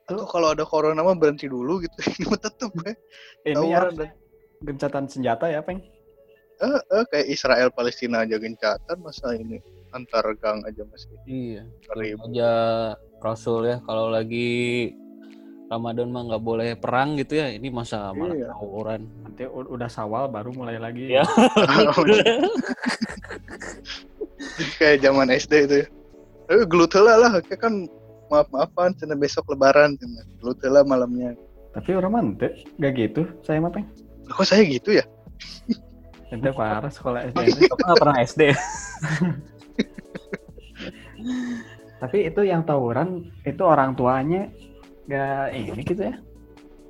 Atau 0.08 0.28
kalau 0.28 0.52
ada 0.52 0.64
corona 0.64 1.00
mah 1.00 1.16
berhenti 1.16 1.48
dulu 1.48 1.84
gitu. 1.84 1.96
Ini 2.20 2.26
mah 2.32 2.40
tetep 2.40 2.72
eh. 2.88 2.96
Ini 3.44 3.56
Tawuran 3.56 3.94
ya 4.00 4.10
gencatan 4.64 5.04
senjata 5.12 5.52
ya, 5.52 5.60
Peng? 5.60 5.84
Eh, 6.64 6.80
eh, 6.80 7.04
kayak 7.12 7.28
Israel 7.28 7.70
Palestina 7.76 8.24
aja 8.24 8.40
gencatan 8.40 8.98
masa 9.04 9.36
ini 9.36 9.60
antar 9.92 10.24
gang 10.40 10.64
aja 10.64 10.82
masih 10.88 11.12
Iya. 11.28 11.62
aja 12.24 12.52
Rasul 13.20 13.68
ya 13.68 13.78
kalau 13.84 14.08
lagi 14.08 14.90
Ramadan 15.72 16.12
mah 16.12 16.22
nggak 16.28 16.44
boleh 16.44 16.70
perang 16.78 17.16
gitu 17.18 17.36
ya. 17.40 17.48
Ini 17.52 17.68
masa 17.74 18.14
malah 18.14 18.36
Iya. 18.36 18.48
tawuran. 18.52 19.02
Nanti 19.24 19.44
udah 19.48 19.90
sawal 19.90 20.30
baru 20.30 20.52
mulai 20.54 20.78
lagi. 20.78 21.10
Iya. 21.14 21.24
kayak 24.78 25.02
zaman 25.02 25.28
SD 25.34 25.54
itu 25.66 25.76
ya. 25.84 25.88
Eh, 26.52 26.68
gelut 26.68 26.92
lah, 27.00 27.40
kayak 27.40 27.64
kan 27.64 27.88
maaf-maafan, 28.28 28.92
cina 29.00 29.16
besok 29.16 29.48
lebaran, 29.56 29.96
cina. 29.96 30.22
Gelut 30.44 30.60
malamnya. 30.86 31.34
Tapi 31.74 31.90
orang 31.98 32.12
mante 32.14 32.54
gak 32.78 32.94
gitu, 32.94 33.26
saya 33.42 33.58
mah 33.58 33.74
Peng. 33.74 33.88
Kok 34.30 34.46
saya 34.46 34.62
gitu 34.68 34.94
ya? 34.94 35.06
Ente 36.30 36.50
parah 36.54 36.90
sekolah 36.90 37.30
SD. 37.30 37.70
Kamu 37.70 37.82
nggak 37.82 38.02
pernah 38.02 38.18
SD? 38.26 38.42
Tapi 42.02 42.18
itu 42.28 42.42
yang 42.44 42.68
tawuran 42.68 43.32
itu 43.48 43.64
orang 43.64 43.96
tuanya 43.96 44.52
gak 45.08 45.52
ini 45.54 45.82
gitu 45.84 46.02
ya? 46.04 46.16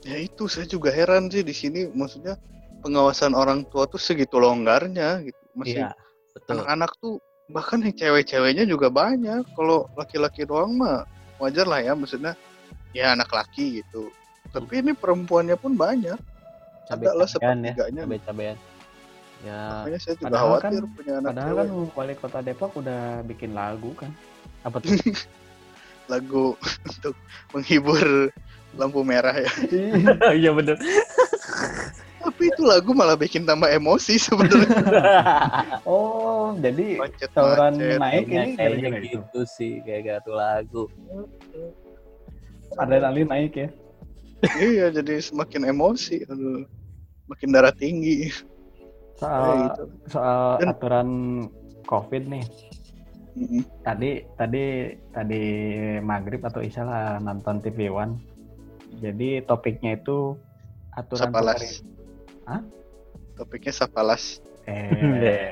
Ya 0.04 0.18
itu 0.20 0.52
saya 0.52 0.68
juga 0.68 0.92
heran 0.92 1.32
sih 1.32 1.42
di 1.42 1.56
sini 1.56 1.88
maksudnya 1.90 2.36
pengawasan 2.84 3.32
orang 3.32 3.64
tua 3.72 3.88
tuh 3.88 3.98
segitu 3.98 4.36
longgarnya 4.36 5.24
gitu. 5.24 5.40
Masih 5.56 5.88
Iya, 5.88 5.96
betul. 6.36 6.60
anak-anak 6.60 6.92
tuh 7.00 7.14
bahkan 7.48 7.80
yang 7.80 7.96
cewek-ceweknya 7.96 8.68
juga 8.68 8.92
banyak. 8.92 9.48
Kalau 9.56 9.88
laki-laki 9.96 10.44
doang 10.44 10.76
mah 10.76 11.08
wajar 11.40 11.64
lah 11.64 11.80
ya 11.80 11.96
maksudnya 11.96 12.36
ya 12.92 13.16
anak 13.16 13.32
laki 13.32 13.80
gitu. 13.82 14.12
Tapi 14.52 14.84
ini 14.84 14.92
perempuannya 14.94 15.56
pun 15.56 15.74
banyak. 15.74 16.20
Ada 16.92 17.16
lah 17.16 17.26
ya, 17.26 17.32
sepertiganya. 17.32 18.04
cabe-cabean. 18.04 18.58
Ya, 19.44 19.60
Makanya 19.84 20.00
saya 20.00 20.16
juga 20.20 20.28
Padahal 20.30 20.44
khawatir 20.44 20.82
kan- 20.84 20.92
punya 20.94 21.14
anak 21.20 21.32
Padahal 21.32 21.48
cewek. 21.48 21.64
kan 21.64 21.70
wali 21.96 22.14
kota 22.20 22.40
Depok 22.44 22.72
udah 22.76 23.02
bikin 23.24 23.52
lagu 23.56 23.92
kan. 23.96 24.12
apa 24.64 24.78
tuh? 24.80 24.92
lagu 26.08 26.56
untuk 26.90 27.16
menghibur 27.52 28.30
lampu 28.74 29.06
merah 29.06 29.36
ya. 29.38 29.52
Iya 30.42 30.50
bener. 30.52 30.78
Tapi 32.24 32.44
itu 32.48 32.64
lagu 32.64 32.96
malah 32.96 33.20
bikin 33.20 33.44
tambah 33.44 33.68
emosi 33.68 34.16
sebenarnya. 34.16 34.72
oh, 35.90 36.56
jadi 36.56 36.96
Macet 36.96 37.30
tawuran 37.36 37.76
macet. 37.76 38.00
naik 38.00 38.24
ini 38.24 38.32
kayaknya 38.32 38.56
gara-gara 38.56 38.98
itu. 39.04 39.12
gitu 39.20 39.40
sih, 39.44 39.72
kayak 39.84 40.02
gatu 40.08 40.32
lagu. 40.32 40.84
Adrenalin 42.80 43.28
naik 43.28 43.54
ya. 43.54 43.68
Iya, 44.56 44.92
jadi 44.92 45.20
semakin 45.20 45.68
emosi, 45.68 46.24
aduh. 46.26 46.64
Makin 47.28 47.50
darah 47.52 47.76
tinggi. 47.76 48.32
Soal 49.16 49.70
gitu. 49.70 49.84
soal 50.10 50.64
Dan- 50.64 50.72
aturan 50.74 51.10
COVID 51.86 52.24
nih. 52.28 52.44
Tadi 53.82 54.22
tadi 54.38 54.94
tadi 55.10 55.44
maghrib 56.00 56.46
atau 56.46 56.62
isya 56.62 56.86
lah 56.86 57.08
nonton 57.18 57.60
TV 57.66 57.90
One. 57.90 58.22
Jadi 59.02 59.42
topiknya 59.50 59.98
itu 59.98 60.38
aturan 60.94 61.34
Sapalas. 61.34 61.82
Hah? 62.46 62.62
Topiknya 63.34 63.74
sapalas. 63.74 64.38
Eh, 64.70 65.50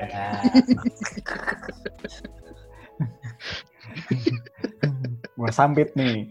gua 5.34 5.50
sambit 5.50 5.90
nih. 5.98 6.30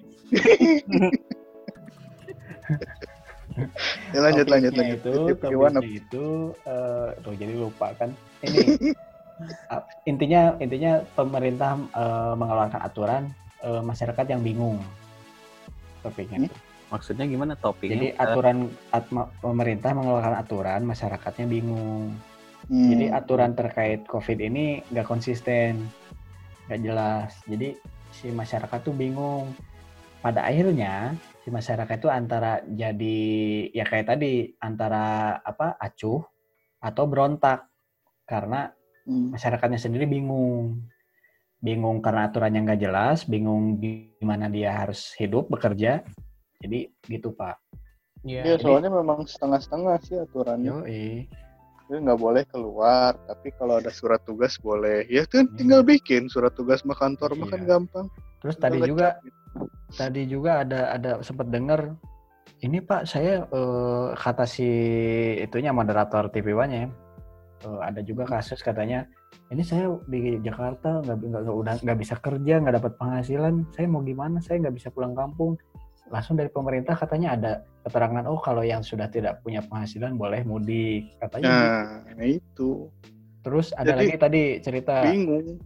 Ya, 4.16 4.20
lanjut 4.24 4.48
lanjut 4.48 4.74
lanjut. 4.80 5.00
Itu, 5.04 5.14
topiknya 5.44 5.84
itu 5.84 6.26
eh 6.64 7.10
tuh 7.20 7.36
jadi 7.36 7.54
lupa 7.60 7.92
kan. 8.00 8.16
Ini 8.48 8.96
intinya 10.06 10.56
intinya 10.60 11.02
pemerintah 11.16 11.78
eh, 11.96 12.34
mengeluarkan 12.36 12.82
aturan 12.82 13.24
eh, 13.64 13.82
masyarakat 13.82 14.26
yang 14.28 14.42
bingung. 14.42 14.78
Topiknya 16.02 16.42
Hmm? 16.42 16.48
itu. 16.50 16.58
Maksudnya 16.92 17.24
gimana 17.24 17.56
topiknya? 17.56 17.96
Jadi 17.96 18.08
aturan 18.20 18.58
atma- 18.92 19.32
pemerintah 19.40 19.96
mengeluarkan 19.96 20.36
aturan 20.36 20.82
masyarakatnya 20.84 21.48
bingung. 21.48 22.12
Hmm. 22.68 22.90
Jadi 22.92 23.06
aturan 23.08 23.56
terkait 23.56 24.04
COVID 24.12 24.38
ini 24.44 24.84
nggak 24.92 25.08
konsisten, 25.08 25.88
nggak 26.68 26.82
jelas. 26.84 27.32
Jadi 27.48 27.80
si 28.12 28.28
masyarakat 28.28 28.80
tuh 28.84 28.92
bingung. 28.92 29.48
Pada 30.22 30.46
akhirnya 30.46 31.16
si 31.42 31.50
masyarakat 31.50 31.98
itu 31.98 32.10
antara 32.12 32.62
jadi 32.70 33.20
ya 33.74 33.88
kayak 33.88 34.14
tadi 34.14 34.54
antara 34.62 35.40
apa 35.42 35.80
acuh 35.82 36.22
atau 36.78 37.04
berontak 37.10 37.66
karena 38.30 38.70
Hmm. 39.12 39.36
masyarakatnya 39.36 39.76
sendiri 39.76 40.08
bingung. 40.08 40.80
Bingung 41.60 42.00
karena 42.00 42.32
aturannya 42.32 42.64
nggak 42.64 42.82
jelas, 42.82 43.28
bingung 43.28 43.76
gimana 43.78 44.48
dia 44.48 44.72
harus 44.72 45.12
hidup 45.20 45.52
bekerja. 45.52 46.02
Jadi 46.58 46.88
gitu 47.06 47.36
pak. 47.36 47.60
Iya, 48.24 48.56
Iya. 48.56 48.56
soalnya 48.62 48.90
memang 48.90 49.28
setengah-setengah 49.28 49.96
sih 50.08 50.16
aturannya. 50.16 50.72
Yoi. 50.72 51.28
Jadi 51.86 51.98
nggak 52.08 52.22
boleh 52.24 52.44
keluar, 52.48 53.20
tapi 53.28 53.52
kalau 53.60 53.84
ada 53.84 53.92
surat 53.92 54.24
tugas 54.24 54.56
boleh. 54.58 55.04
Ya 55.12 55.28
kan 55.28 55.44
Hmm. 55.52 55.58
tinggal 55.60 55.82
bikin 55.84 56.32
surat 56.32 56.56
tugas 56.56 56.82
mah 56.88 56.96
kantor 56.96 57.36
mah 57.36 57.52
kan 57.52 57.62
Iya. 57.62 57.68
gampang. 57.78 58.08
Terus 58.42 58.56
tadi 58.58 58.80
Tinggal 58.80 58.90
juga 58.90 59.08
ngecap 59.12 59.26
gitu. 59.28 59.38
tadi 59.92 60.22
juga 60.26 60.52
ada 60.64 60.80
ada 60.96 61.12
sempat 61.22 61.52
dengar 61.52 61.94
ini 62.64 62.80
Pak 62.80 63.06
saya 63.06 63.44
eh, 63.44 64.08
kata 64.16 64.46
si 64.48 64.66
itunya 65.38 65.70
moderator 65.76 66.32
TV 66.32 66.56
One 66.56 66.74
ya 66.74 66.86
eh, 67.66 67.80
ada 67.82 68.02
juga 68.02 68.26
kasus 68.26 68.62
katanya 68.62 69.06
ini 69.52 69.64
saya 69.68 69.92
di 70.08 70.40
Jakarta 70.40 71.04
nggak 71.04 71.44
udah 71.44 71.76
nggak 71.84 72.00
bisa 72.00 72.16
kerja 72.24 72.64
nggak 72.64 72.76
dapat 72.80 72.94
penghasilan. 72.96 73.68
Saya 73.76 73.88
mau 73.92 74.00
gimana? 74.00 74.40
Saya 74.40 74.64
nggak 74.64 74.76
bisa 74.80 74.88
pulang 74.92 75.12
kampung. 75.12 75.60
Langsung 76.08 76.40
dari 76.40 76.48
pemerintah 76.52 76.96
katanya 76.96 77.36
ada 77.36 77.52
keterangan 77.84 78.28
oh 78.28 78.40
kalau 78.40 78.64
yang 78.64 78.84
sudah 78.84 79.12
tidak 79.12 79.44
punya 79.44 79.60
penghasilan 79.64 80.16
boleh 80.16 80.44
mudik. 80.48 81.16
Katanya 81.20 81.52
gitu. 81.52 81.68
Nah, 82.16 82.28
itu. 82.28 82.70
Terus 83.42 83.68
ada 83.76 83.92
jadi 83.92 84.00
lagi 84.00 84.16
tadi 84.22 84.44
cerita 84.64 84.96
bingung. 85.04 85.60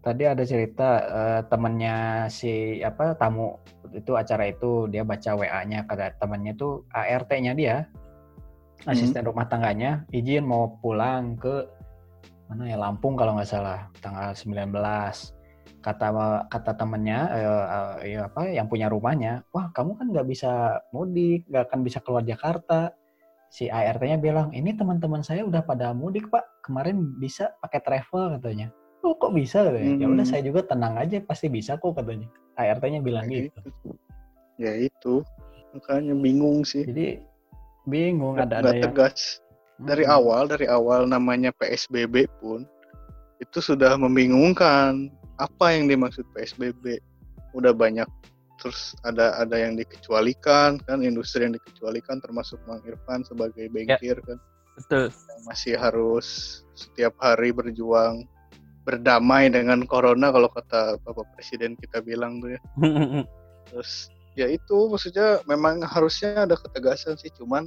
tadi 0.00 0.24
ada 0.24 0.44
cerita 0.48 0.88
eh, 1.04 1.40
temennya 1.52 1.96
si 2.32 2.80
apa 2.80 3.12
tamu 3.12 3.60
itu 3.92 4.16
acara 4.16 4.48
itu 4.48 4.88
dia 4.88 5.04
baca 5.04 5.36
WA-nya 5.36 5.84
kata 5.84 6.16
temennya 6.20 6.52
tuh 6.56 6.86
ART-nya 6.92 7.52
dia 7.56 7.88
asisten 8.86 9.26
rumah 9.26 9.48
tangganya 9.48 10.06
izin 10.12 10.46
mau 10.46 10.78
pulang 10.78 11.34
ke 11.34 11.66
mana 12.48 12.64
ya 12.64 12.78
Lampung 12.80 13.18
kalau 13.18 13.36
nggak 13.36 13.48
salah 13.50 13.90
tanggal 14.00 14.32
19 14.32 14.72
kata 15.78 16.06
kata 16.48 16.72
temennya 16.74 17.20
eh, 17.32 17.44
eh, 17.44 17.92
ya 18.16 18.20
apa 18.26 18.50
yang 18.50 18.66
punya 18.66 18.88
rumahnya 18.88 19.44
wah 19.52 19.68
kamu 19.70 19.94
kan 19.98 20.06
nggak 20.10 20.26
bisa 20.26 20.80
mudik 20.90 21.44
nggak 21.48 21.68
akan 21.70 21.80
bisa 21.82 21.98
keluar 22.04 22.22
Jakarta. 22.22 22.92
Si 23.48 23.64
ART-nya 23.72 24.20
bilang 24.20 24.52
ini 24.52 24.76
teman-teman 24.76 25.24
saya 25.24 25.40
udah 25.40 25.64
pada 25.64 25.96
mudik 25.96 26.28
pak. 26.28 26.44
Kemarin 26.60 27.16
bisa 27.16 27.48
pakai 27.64 27.80
travel 27.80 28.36
katanya. 28.36 28.68
Oh 29.00 29.16
kok 29.16 29.32
bisa? 29.32 29.64
katanya. 29.64 30.04
Ya 30.04 30.06
udah 30.12 30.20
Hmm. 30.20 30.32
saya 30.36 30.42
juga 30.44 30.60
tenang 30.68 31.00
aja 31.00 31.16
pasti 31.24 31.48
bisa 31.48 31.80
kok 31.80 31.96
katanya. 31.96 32.28
ART-nya 32.60 33.00
bilang 33.00 33.24
Ya 33.32 33.48
gitu. 33.48 33.60
itu. 33.64 33.90
Ya 34.60 34.72
itu. 34.76 35.14
Makanya 35.72 36.12
bingung 36.20 36.60
sih. 36.60 36.84
jadi 36.84 37.24
bingung 37.88 38.36
Nggak 38.36 38.48
ada 38.52 38.56
ada 38.60 38.70
yang 38.76 38.82
tegas. 38.92 39.40
Dari 39.78 40.04
Mm-mm. 40.04 40.18
awal, 40.18 40.42
dari 40.50 40.66
awal 40.66 41.06
namanya 41.06 41.54
PSBB 41.56 42.26
pun 42.42 42.66
itu 43.38 43.58
sudah 43.62 43.94
membingungkan 43.94 45.08
apa 45.38 45.66
yang 45.74 45.86
dimaksud 45.86 46.26
PSBB. 46.34 46.98
Udah 47.54 47.72
banyak 47.72 48.06
terus 48.58 48.98
ada 49.06 49.38
ada 49.38 49.54
yang 49.54 49.78
dikecualikan 49.78 50.82
kan 50.82 50.98
industri 51.00 51.46
yang 51.46 51.54
dikecualikan 51.54 52.18
termasuk 52.18 52.58
Mang 52.66 52.82
Irfan 52.82 53.22
sebagai 53.22 53.70
bankir 53.70 54.18
kan 54.26 54.38
Betul. 54.74 55.14
yang 55.14 55.42
masih 55.46 55.74
harus 55.78 56.60
setiap 56.74 57.14
hari 57.22 57.54
berjuang 57.54 58.26
berdamai 58.82 59.46
dengan 59.46 59.86
corona 59.86 60.34
kalau 60.34 60.50
kata 60.50 60.98
Bapak 61.06 61.38
Presiden 61.38 61.78
kita 61.78 62.02
bilang 62.02 62.42
tuh 62.42 62.56
ya. 62.56 62.60
Terus 63.68 64.08
ya 64.38 64.46
itu 64.46 64.86
maksudnya 64.86 65.42
memang 65.50 65.82
harusnya 65.82 66.46
ada 66.46 66.54
ketegasan 66.54 67.18
sih 67.18 67.34
cuman 67.34 67.66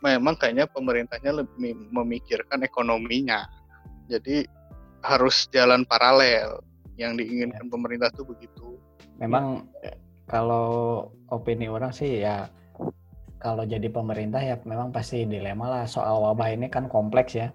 memang 0.00 0.32
kayaknya 0.40 0.64
pemerintahnya 0.64 1.44
lebih 1.44 1.76
memikirkan 1.92 2.64
ekonominya. 2.64 3.44
Jadi 4.08 4.48
harus 5.04 5.44
jalan 5.52 5.84
paralel 5.84 6.64
yang 7.00 7.16
diinginkan 7.16 7.68
ya. 7.68 7.72
pemerintah 7.72 8.08
tuh 8.12 8.28
begitu 8.28 8.76
memang 9.16 9.64
ya. 9.80 9.96
kalau 10.28 11.08
opini 11.32 11.68
orang 11.68 11.92
sih 11.92 12.20
ya 12.20 12.48
kalau 13.40 13.64
jadi 13.64 13.88
pemerintah 13.88 14.40
ya 14.40 14.60
memang 14.68 14.92
pasti 14.92 15.24
dilema 15.24 15.64
lah 15.68 15.84
soal 15.88 16.20
wabah 16.20 16.52
ini 16.52 16.68
kan 16.68 16.92
kompleks 16.92 17.32
ya 17.32 17.48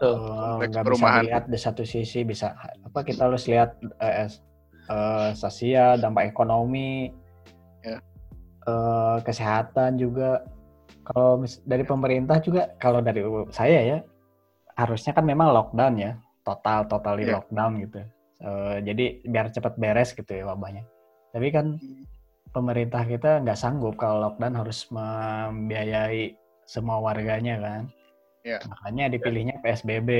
uh, 0.00 0.56
nggak 0.64 0.84
bisa 0.88 1.20
lihat 1.28 1.44
di 1.52 1.58
satu 1.60 1.84
sisi 1.84 2.24
bisa 2.24 2.56
apa 2.56 3.04
kita 3.04 3.28
harus 3.28 3.44
lihat 3.44 3.76
uh, 4.00 4.28
uh, 4.88 5.30
sosial 5.36 6.00
dampak 6.00 6.32
ekonomi 6.32 7.12
ya. 7.82 7.98
uh, 8.66 9.18
kesehatan 9.22 9.98
juga 9.98 10.46
kalau 11.02 11.42
dari 11.66 11.84
pemerintah 11.84 12.38
juga 12.38 12.70
kalau 12.78 13.02
dari 13.02 13.22
saya 13.50 13.80
ya 13.82 13.98
harusnya 14.78 15.12
kan 15.12 15.26
memang 15.26 15.50
lockdown 15.50 15.94
ya 15.98 16.12
total 16.46 16.86
total 16.86 17.18
di 17.18 17.26
yeah. 17.26 17.34
lockdown 17.38 17.72
gitu 17.82 18.00
uh, 18.46 18.76
jadi 18.80 19.20
biar 19.26 19.50
cepat 19.50 19.76
beres 19.76 20.14
gitu 20.14 20.30
ya 20.30 20.46
wabahnya 20.48 20.86
tapi 21.34 21.50
kan 21.50 21.76
pemerintah 22.54 23.02
kita 23.04 23.42
nggak 23.42 23.58
sanggup 23.58 23.98
kalau 23.98 24.30
lockdown 24.30 24.54
harus 24.54 24.86
membiayai 24.92 26.38
semua 26.64 27.02
warganya 27.02 27.58
kan 27.58 27.82
Ya. 28.42 28.58
Makanya 28.66 29.14
dipilihnya 29.14 29.56
ya. 29.58 29.62
PSBB. 29.62 30.10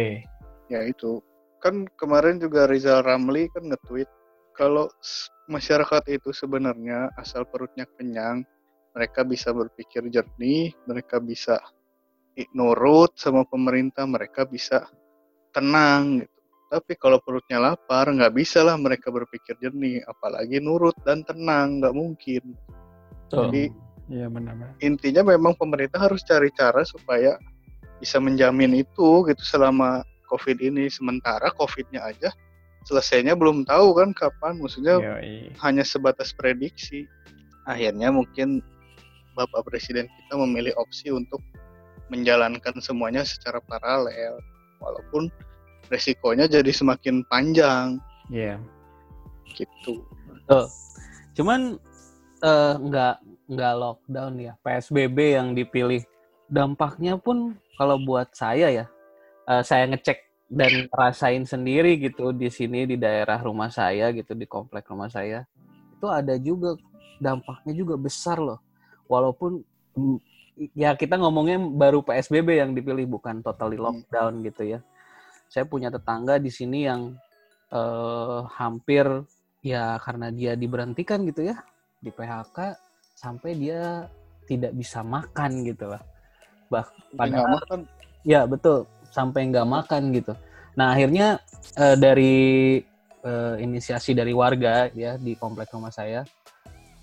Ya 0.70 0.80
itu. 0.86 1.18
Kan 1.62 1.86
kemarin 1.98 2.38
juga 2.38 2.66
Rizal 2.66 3.02
Ramli 3.06 3.50
kan 3.50 3.70
nge-tweet 3.70 4.10
kalau 4.52 4.88
masyarakat 5.48 6.02
itu 6.12 6.30
sebenarnya 6.30 7.12
asal 7.18 7.44
perutnya 7.48 7.88
kenyang, 7.98 8.44
mereka 8.92 9.24
bisa 9.24 9.50
berpikir 9.50 10.04
jernih, 10.12 10.72
mereka 10.84 11.18
bisa 11.18 11.58
nurut 12.52 13.12
sama 13.16 13.44
pemerintah, 13.44 14.04
mereka 14.08 14.44
bisa 14.48 14.88
tenang 15.52 16.24
gitu. 16.24 16.38
Tapi 16.72 16.96
kalau 16.96 17.20
perutnya 17.20 17.60
lapar, 17.60 18.08
nggak 18.08 18.32
bisa 18.32 18.64
lah 18.64 18.80
mereka 18.80 19.12
berpikir 19.12 19.60
jernih, 19.60 20.00
apalagi 20.08 20.56
nurut 20.56 20.96
dan 21.04 21.20
tenang, 21.20 21.84
nggak 21.84 21.92
mungkin. 21.92 22.56
Jadi, 23.28 23.68
ya, 24.08 24.32
benar, 24.32 24.56
intinya 24.80 25.20
memang 25.36 25.52
pemerintah 25.56 26.00
harus 26.00 26.24
cari 26.24 26.48
cara 26.56 26.80
supaya 26.84 27.36
bisa 28.00 28.16
menjamin 28.16 28.72
itu 28.80 29.24
gitu 29.28 29.44
selama 29.44 30.00
COVID 30.32 30.64
ini. 30.64 30.88
Sementara 30.88 31.52
COVID-nya 31.52 32.08
aja 32.08 32.32
selesainya 32.86 33.34
belum 33.38 33.64
tahu 33.66 33.96
kan 33.96 34.10
kapan. 34.14 34.58
Maksudnya 34.58 34.98
Yoi. 34.98 35.52
hanya 35.62 35.84
sebatas 35.86 36.34
prediksi. 36.34 37.06
Akhirnya 37.68 38.10
mungkin 38.10 38.62
Bapak 39.38 39.64
Presiden 39.68 40.10
kita 40.10 40.34
memilih 40.36 40.74
opsi 40.76 41.08
untuk 41.14 41.40
menjalankan 42.12 42.76
semuanya 42.82 43.24
secara 43.24 43.62
paralel. 43.64 44.38
Walaupun 44.82 45.30
resikonya 45.88 46.50
jadi 46.50 46.72
semakin 46.72 47.22
panjang. 47.28 48.00
Iya. 48.32 48.56
Yeah. 48.56 49.56
Gitu. 49.56 50.02
Oh. 50.48 50.66
Cuman 51.32 51.80
uh, 52.44 52.74
nggak 52.76 53.16
nggak 53.52 53.74
lockdown 53.76 54.34
ya 54.40 54.52
PSBB 54.64 55.36
yang 55.36 55.52
dipilih 55.52 56.00
dampaknya 56.52 57.16
pun 57.16 57.56
kalau 57.80 57.96
buat 58.00 58.28
saya 58.36 58.68
ya, 58.68 58.84
uh, 59.48 59.64
saya 59.64 59.88
ngecek 59.88 60.20
dan 60.52 60.84
rasain 60.92 61.48
sendiri 61.48 61.96
gitu 61.96 62.36
di 62.36 62.52
sini 62.52 62.84
di 62.84 63.00
daerah 63.00 63.40
rumah 63.40 63.72
saya 63.72 64.12
gitu 64.12 64.36
di 64.36 64.44
komplek 64.44 64.84
rumah 64.92 65.08
saya 65.08 65.48
itu 65.96 66.06
ada 66.12 66.36
juga 66.36 66.76
dampaknya 67.22 67.72
juga 67.78 67.94
besar 67.94 68.42
loh. 68.42 68.58
Walaupun 69.06 69.62
mm, 69.94 70.18
ya 70.74 70.98
kita 70.98 71.14
ngomongnya 71.14 71.62
baru 71.62 72.02
PSBB 72.02 72.58
yang 72.58 72.74
dipilih 72.74 73.06
bukan 73.06 73.38
totally 73.40 73.78
hmm. 73.78 73.86
lockdown 73.86 74.42
gitu 74.42 74.76
ya. 74.76 74.80
Saya 75.46 75.64
punya 75.64 75.94
tetangga 75.94 76.42
di 76.42 76.50
sini 76.50 76.90
yang 76.90 77.14
uh, 77.70 78.44
hampir 78.58 79.06
ya 79.62 79.94
karena 80.02 80.34
dia 80.34 80.58
diberhentikan 80.58 81.22
gitu 81.22 81.46
ya 81.54 81.62
di 82.02 82.10
PHK 82.10 82.74
sampai 83.14 83.54
dia 83.54 84.10
tidak 84.50 84.74
bisa 84.74 85.06
makan 85.06 85.62
gitu 85.62 85.86
lah. 85.86 86.02
Bah 86.66 86.90
pada 87.14 87.46
makan. 87.46 87.86
Ya 88.26 88.42
betul 88.42 88.90
sampai 89.12 89.52
nggak 89.52 89.68
makan 89.68 90.10
gitu. 90.16 90.32
Nah 90.74 90.96
akhirnya 90.96 91.38
uh, 91.76 91.96
dari 92.00 92.80
uh, 93.22 93.60
inisiasi 93.60 94.16
dari 94.16 94.32
warga 94.32 94.88
ya 94.96 95.20
di 95.20 95.36
komplek 95.36 95.70
rumah 95.70 95.92
saya 95.92 96.24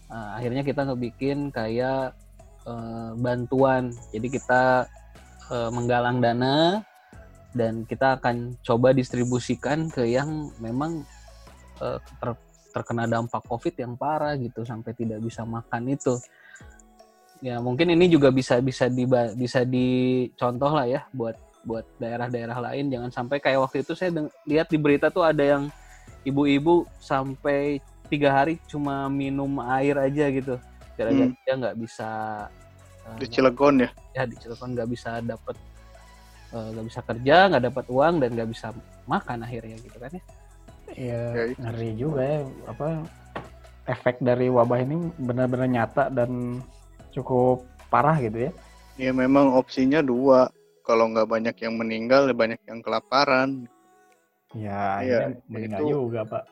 uh, 0.09 0.29
akhirnya 0.35 0.65
kita 0.65 0.83
ngebikin 0.89 1.53
kayak 1.53 2.17
uh, 2.65 3.13
bantuan. 3.15 3.93
Jadi 4.11 4.27
kita 4.41 4.89
uh, 5.53 5.69
menggalang 5.71 6.19
dana 6.19 6.81
dan 7.53 7.85
kita 7.85 8.21
akan 8.21 8.57
coba 8.61 8.93
distribusikan 8.93 9.89
ke 9.89 10.05
yang 10.05 10.53
memang 10.61 11.05
uh, 11.81 11.97
ter 12.21 12.29
terkena 12.69 13.09
dampak 13.09 13.41
covid 13.49 13.73
yang 13.81 13.97
parah 13.97 14.37
gitu 14.37 14.61
sampai 14.61 14.93
tidak 14.93 15.21
bisa 15.25 15.41
makan 15.41 15.89
itu. 15.89 16.13
Ya 17.39 17.57
mungkin 17.63 17.89
ini 17.89 18.11
juga 18.11 18.29
bisa 18.29 18.59
bisa 18.59 18.91
di 18.91 19.07
bisa 19.39 19.63
dicontoh 19.63 20.69
lah 20.75 20.85
ya 20.85 21.01
buat 21.15 21.33
buat 21.69 21.85
daerah-daerah 22.01 22.57
lain 22.57 22.89
jangan 22.89 23.11
sampai 23.13 23.37
kayak 23.37 23.61
waktu 23.61 23.85
itu 23.85 23.93
saya 23.93 24.09
lihat 24.49 24.73
di 24.73 24.81
berita 24.81 25.13
tuh 25.13 25.21
ada 25.21 25.45
yang 25.45 25.63
ibu-ibu 26.25 26.89
sampai 26.97 27.77
tiga 28.09 28.33
hari 28.33 28.57
cuma 28.65 29.05
minum 29.05 29.61
air 29.61 29.93
aja 30.01 30.25
gitu 30.33 30.57
gara-gara 30.97 31.29
hmm. 31.29 31.37
dia 31.45 31.53
nggak 31.53 31.77
bisa 31.77 32.09
uh, 33.05 33.17
di 33.21 33.27
Cilegon 33.29 33.85
ya 33.85 33.89
ya 34.17 34.23
di 34.25 34.35
Cilegon 34.41 34.73
nggak 34.73 34.89
bisa 34.89 35.21
dapat 35.21 35.55
eh, 36.51 36.67
nggak 36.73 36.83
uh, 36.83 36.87
bisa 36.89 36.99
kerja 37.05 37.35
nggak 37.53 37.63
dapat 37.69 37.85
uang 37.87 38.13
dan 38.25 38.29
nggak 38.33 38.49
bisa 38.49 38.67
makan 39.05 39.45
akhirnya 39.45 39.77
gitu 39.77 39.97
kan 40.01 40.11
ya 40.17 40.23
ya, 40.97 41.21
ya 41.37 41.43
ngeri 41.61 41.89
juga 41.93 42.21
ya 42.25 42.41
apa 42.65 43.05
efek 43.89 44.21
dari 44.21 44.49
wabah 44.49 44.81
ini 44.81 45.09
benar-benar 45.17 45.69
nyata 45.69 46.13
dan 46.13 46.61
cukup 47.09 47.65
parah 47.89 48.21
gitu 48.21 48.49
ya? 48.49 48.51
Ya 49.01 49.11
memang 49.11 49.49
opsinya 49.57 50.05
dua. 50.05 50.53
Kalau 50.89 51.05
nggak 51.13 51.29
banyak 51.29 51.53
yang 51.61 51.77
meninggal, 51.77 52.25
ya 52.25 52.33
banyak 52.33 52.57
yang 52.65 52.81
kelaparan. 52.81 53.69
Ya, 54.57 55.05
ya 55.05 55.17
meninggal 55.45 55.85
itu... 55.85 55.93
juga 55.93 56.25
pak. 56.25 56.43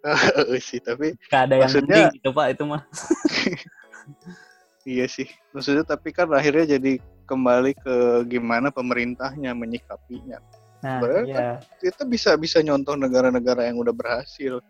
sih 0.70 0.80
tapi 0.80 1.12
Gak 1.28 1.50
ada 1.50 1.60
yang 1.60 1.68
maksudnya 1.68 2.08
gitu 2.14 2.30
pak 2.30 2.46
itu 2.54 2.62
mah. 2.64 2.86
iya 4.94 5.10
sih, 5.10 5.26
maksudnya 5.50 5.82
tapi 5.82 6.14
kan 6.14 6.30
akhirnya 6.30 6.78
jadi 6.78 7.02
kembali 7.26 7.74
ke 7.74 7.96
gimana 8.30 8.70
pemerintahnya 8.70 9.50
menyikapinya. 9.58 10.38
Nah, 10.86 11.02
iya. 11.26 11.34
kan 11.34 11.44
kita 11.82 12.06
bisa 12.06 12.38
bisa 12.38 12.62
nyontoh 12.62 12.94
negara-negara 12.94 13.66
yang 13.66 13.82
udah 13.82 13.92
berhasil. 13.92 14.62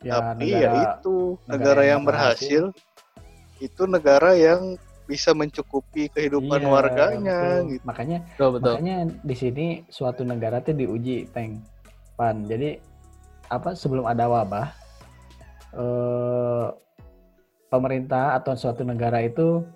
Ya, 0.00 0.24
tapi 0.24 0.56
ya 0.56 0.72
negara, 0.72 0.72
ya 0.72 0.82
itu 0.96 1.16
negara, 1.20 1.52
negara 1.52 1.82
yang, 1.84 1.92
yang 1.92 2.02
berhasil, 2.02 2.64
berhasil 2.72 3.62
itu 3.62 3.82
negara 3.86 4.30
yang 4.34 4.80
bisa 5.04 5.36
mencukupi 5.36 6.08
kehidupan 6.08 6.64
iya, 6.64 6.68
warganya 6.68 7.38
betul. 7.40 7.70
gitu. 7.76 7.84
Makanya 7.84 8.18
betul, 8.24 8.48
betul. 8.56 8.72
makanya 8.72 8.96
di 9.20 9.34
sini 9.36 9.66
suatu 9.92 10.22
negara 10.24 10.64
tuh 10.64 10.72
diuji 10.76 11.28
tank 11.32 11.60
pan. 12.16 12.44
Jadi 12.48 12.80
apa 13.52 13.76
sebelum 13.76 14.08
ada 14.08 14.24
wabah 14.24 14.68
eh, 15.76 16.66
pemerintah 17.68 18.38
atau 18.40 18.56
suatu 18.56 18.86
negara 18.86 19.20
itu 19.20 19.66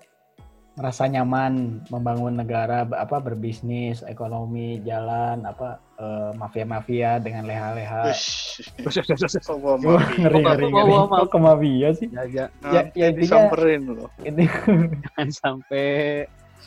merasa 0.79 1.11
nyaman 1.11 1.83
membangun 1.91 2.39
negara 2.39 2.87
apa 2.87 3.19
berbisnis 3.19 4.07
ekonomi 4.07 4.79
jalan 4.87 5.43
apa 5.43 5.83
uh, 5.99 6.31
mafia-mafia 6.39 7.19
dengan 7.19 7.51
leha-leha. 7.51 8.15
Ngeri 8.15 10.39
ngeri 10.47 10.67
ngeri 10.71 10.95
kok 11.11 11.29
ke 11.35 11.39
mafia 11.43 11.89
sih? 11.99 12.07
Ya 12.15 12.23
ya. 12.31 12.47
Ya, 12.71 12.83
ya 12.95 13.09
disamperin 13.11 13.91
loh. 13.91 14.07
ini 14.23 14.47
jangan 15.03 15.29
sampai 15.35 15.87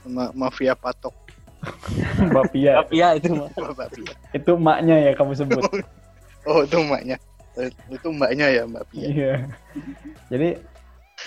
sama 0.03 0.35
mafia 0.35 0.75
patok. 0.75 1.15
Mafia. 2.35 2.83
Mafia 2.83 3.15
itu 3.15 3.31
mafia. 3.79 4.11
Itu 4.35 4.59
maknya 4.59 4.99
ya 4.99 5.11
kamu 5.15 5.39
sebut. 5.39 5.63
Oh 6.41 6.65
itu 6.65 6.73
maknya 6.89 7.21
itu 7.93 8.07
mbaknya 8.09 8.49
ya 8.49 8.63
mbak 8.65 8.81
Pia. 8.89 9.05
Iya. 9.05 9.33
Jadi 10.31 10.49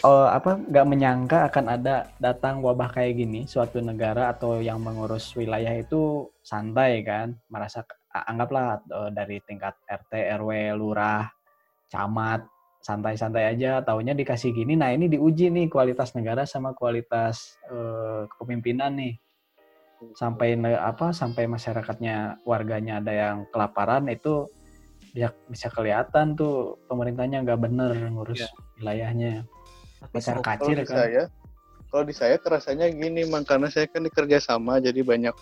uh, 0.03 0.29
apa 0.35 0.59
nggak 0.59 0.87
menyangka 0.89 1.39
akan 1.53 1.65
ada 1.71 2.11
datang 2.19 2.59
wabah 2.65 2.91
kayak 2.91 3.21
gini 3.21 3.47
suatu 3.47 3.79
negara 3.79 4.35
atau 4.35 4.59
yang 4.59 4.83
mengurus 4.83 5.31
wilayah 5.39 5.71
itu 5.77 6.27
santai 6.43 7.07
kan? 7.07 7.39
Merasa 7.47 7.87
anggaplah 8.11 8.83
uh, 8.91 9.11
dari 9.15 9.39
tingkat 9.45 9.77
RT 9.87 10.41
RW 10.41 10.75
lurah 10.75 11.31
camat 11.93 12.43
santai-santai 12.83 13.55
aja. 13.55 13.85
Taunya 13.87 14.17
dikasih 14.17 14.51
gini 14.51 14.75
nah 14.75 14.91
ini 14.91 15.07
diuji 15.07 15.53
nih 15.53 15.71
kualitas 15.71 16.17
negara 16.19 16.43
sama 16.49 16.75
kualitas 16.75 17.61
uh, 17.71 18.27
kepemimpinan 18.35 18.99
nih. 18.99 19.15
Sampai 20.19 20.59
apa 20.77 21.15
sampai 21.15 21.49
masyarakatnya 21.49 22.45
warganya 22.45 23.01
ada 23.01 23.13
yang 23.15 23.37
kelaparan 23.49 24.11
itu 24.11 24.51
bisa 25.15 25.31
bisa 25.47 25.71
kelihatan 25.71 26.35
tuh 26.35 26.83
pemerintahnya 26.91 27.47
nggak 27.47 27.61
bener 27.63 27.95
ngurus 28.11 28.43
ya. 28.43 28.51
wilayahnya 28.83 29.47
besar 30.13 30.41
kacir 30.41 30.77
kan 30.83 30.97
saya 31.07 31.23
kalau 31.89 32.05
di 32.05 32.13
saya 32.13 32.37
kerasanya 32.37 32.91
gini 32.91 33.23
mang 33.25 33.47
karena 33.47 33.71
saya 33.71 33.87
kan 33.87 34.03
dikerja 34.03 34.43
sama 34.43 34.83
jadi 34.83 34.99
banyak 35.01 35.35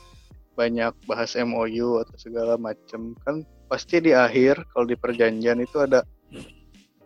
banyak 0.53 0.93
bahas 1.09 1.33
MOU 1.35 1.97
atau 1.99 2.13
segala 2.15 2.61
macam 2.61 3.17
kan 3.25 3.41
pasti 3.67 3.99
di 3.99 4.13
akhir 4.13 4.61
kalau 4.69 4.85
di 4.85 4.95
perjanjian 4.95 5.65
itu 5.65 5.81
ada 5.81 6.05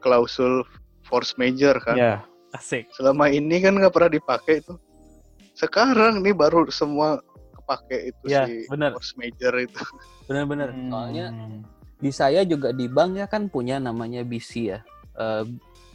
klausul 0.02 0.66
force 1.02 1.38
major 1.38 1.78
kan. 1.78 1.94
Ya, 1.94 2.14
Asik. 2.50 2.90
Selama 2.90 3.30
ini 3.30 3.62
kan 3.62 3.78
nggak 3.78 3.94
pernah 3.94 4.10
dipakai 4.10 4.62
itu. 4.62 4.74
Sekarang 5.54 6.20
nih 6.20 6.34
baru 6.34 6.66
semua 6.68 7.22
kepake 7.54 8.10
itu 8.10 8.24
Ya, 8.26 8.50
si 8.50 8.66
bener. 8.66 8.92
force 8.98 9.14
major 9.14 9.54
itu. 9.56 9.78
Bener-bener. 10.26 10.74
Soalnya 10.74 11.26
Hmm. 11.30 11.62
di 11.96 12.10
saya 12.10 12.42
juga 12.42 12.74
di 12.74 12.90
bank 12.90 13.16
ya 13.16 13.26
kan 13.26 13.46
punya 13.46 13.78
namanya 13.78 14.26
BC 14.26 14.50
ya. 14.68 14.82
Eh 15.16 15.44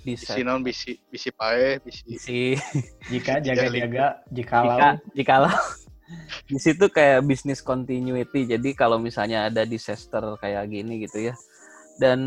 bisa. 0.02 0.34
Bisi 0.34 0.42
non 0.42 0.62
bisi 0.62 0.92
bisi 1.08 1.30
pae, 1.30 1.78
bisi 1.80 2.02
BC 2.04 2.28
jika 3.08 3.40
jaga-jaga 3.40 4.22
jikalau. 4.30 4.78
Jika 4.78 4.88
jikalau. 5.14 5.54
Di 6.52 6.60
situ 6.60 6.92
kayak 6.92 7.24
bisnis 7.24 7.64
continuity. 7.64 8.44
Jadi 8.44 8.76
kalau 8.76 9.00
misalnya 9.00 9.48
ada 9.48 9.64
disaster 9.64 10.20
kayak 10.38 10.68
gini 10.68 11.08
gitu 11.08 11.32
ya. 11.32 11.36
Dan 11.96 12.20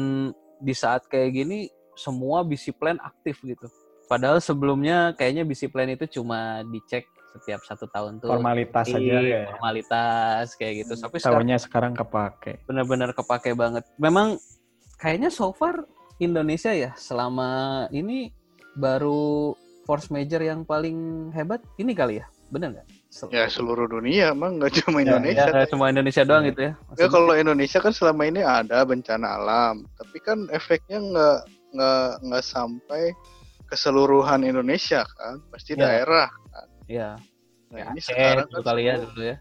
di 0.56 0.72
saat 0.72 1.04
kayak 1.04 1.36
gini 1.36 1.68
semua 1.92 2.40
BC 2.40 2.72
plan 2.74 2.96
aktif 2.96 3.36
gitu. 3.44 3.68
Padahal 4.08 4.40
sebelumnya 4.40 5.12
kayaknya 5.12 5.44
BC 5.44 5.68
plan 5.68 5.88
itu 5.88 6.08
cuma 6.08 6.64
dicek 6.64 7.04
setiap 7.36 7.60
satu 7.66 7.84
tahun 7.90 8.24
tuh. 8.24 8.30
Formalitas 8.32 8.86
Iya, 8.88 8.94
saja 8.96 9.16
ya. 9.20 9.42
formalitas 9.52 10.46
kayak 10.56 10.74
gitu. 10.86 10.92
Tapi 10.96 11.16
sekarang 11.20 11.34
Tahunya 11.44 11.58
sekarang 11.60 11.92
kepake. 11.92 12.52
benar-benar 12.64 13.10
kepake 13.12 13.52
banget. 13.52 13.84
Memang 14.00 14.40
kayaknya 14.96 15.28
so 15.28 15.52
far 15.52 15.84
Indonesia 16.18 16.70
ya 16.70 16.90
selama 16.94 17.50
ini 17.90 18.30
baru 18.74 19.54
force 19.84 20.08
major 20.08 20.40
yang 20.40 20.62
paling 20.62 21.30
hebat 21.30 21.60
ini 21.76 21.92
kali 21.92 22.18
ya 22.22 22.26
benar 22.48 22.70
nggak 22.72 22.86
Sel- 23.10 23.30
ya 23.30 23.46
seluruh 23.46 23.86
dunia 23.86 24.30
emang 24.30 24.58
nggak 24.58 24.74
cuma 24.82 24.98
Ya, 24.98 25.14
Indonesia. 25.14 25.46
Ya, 25.54 25.66
cuma 25.70 25.84
Indonesia 25.86 26.22
doang 26.22 26.42
Ya. 26.42 26.50
gitu 26.50 26.60
ya. 26.60 26.66
Ya 26.66 26.74
Maksudnya- 26.82 27.12
kalau 27.12 27.34
Indonesia 27.34 27.78
kan 27.78 27.92
selama 27.94 28.22
ini 28.26 28.40
ada 28.42 28.78
bencana 28.82 29.26
alam, 29.38 29.74
tapi 29.94 30.18
kan 30.18 30.38
efeknya 30.50 30.98
nggak 30.98 31.38
nggak 31.74 32.08
nggak 32.26 32.42
sampai 32.44 33.14
keseluruhan 33.64 34.42
Indonesia 34.42 35.06
kan, 35.14 35.38
pasti 35.48 35.74
Ya. 35.74 35.82
daerah. 35.86 36.28
ya, 36.84 37.16
Nah 37.72 37.80
kayak 37.80 37.86
ini 37.88 37.96
Aceh 37.96 38.06
sekarang 38.12 38.44
gitu 38.44 38.52
kan 38.52 38.62
kali 38.66 38.82
ya 38.84 38.94
dulu 39.00 39.22
ya. 39.24 39.36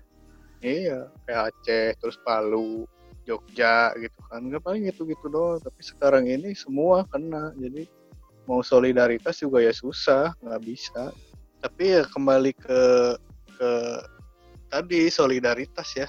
Iya, 0.63 0.99
kayak 1.27 1.41
Aceh, 1.51 1.87
terus 1.99 2.17
Palu, 2.23 2.87
Jogja 3.23 3.95
gitu 3.99 4.19
kan, 4.27 4.43
nggak 4.43 4.63
paling 4.63 4.83
gitu-gitu 4.87 5.27
doang. 5.31 5.59
Tapi 5.63 5.81
sekarang 5.81 6.27
ini 6.27 6.51
semua 6.53 7.07
kena, 7.07 7.55
jadi 7.55 7.87
mau 8.47 8.59
solidaritas 8.59 9.39
juga 9.39 9.63
ya 9.63 9.71
susah, 9.71 10.35
nggak 10.43 10.61
bisa. 10.63 11.11
Tapi 11.63 11.83
ya 11.99 12.03
kembali 12.03 12.51
ke 12.59 12.81
ke 13.55 13.71
tadi 14.67 15.07
solidaritas 15.07 15.89
ya. 15.95 16.07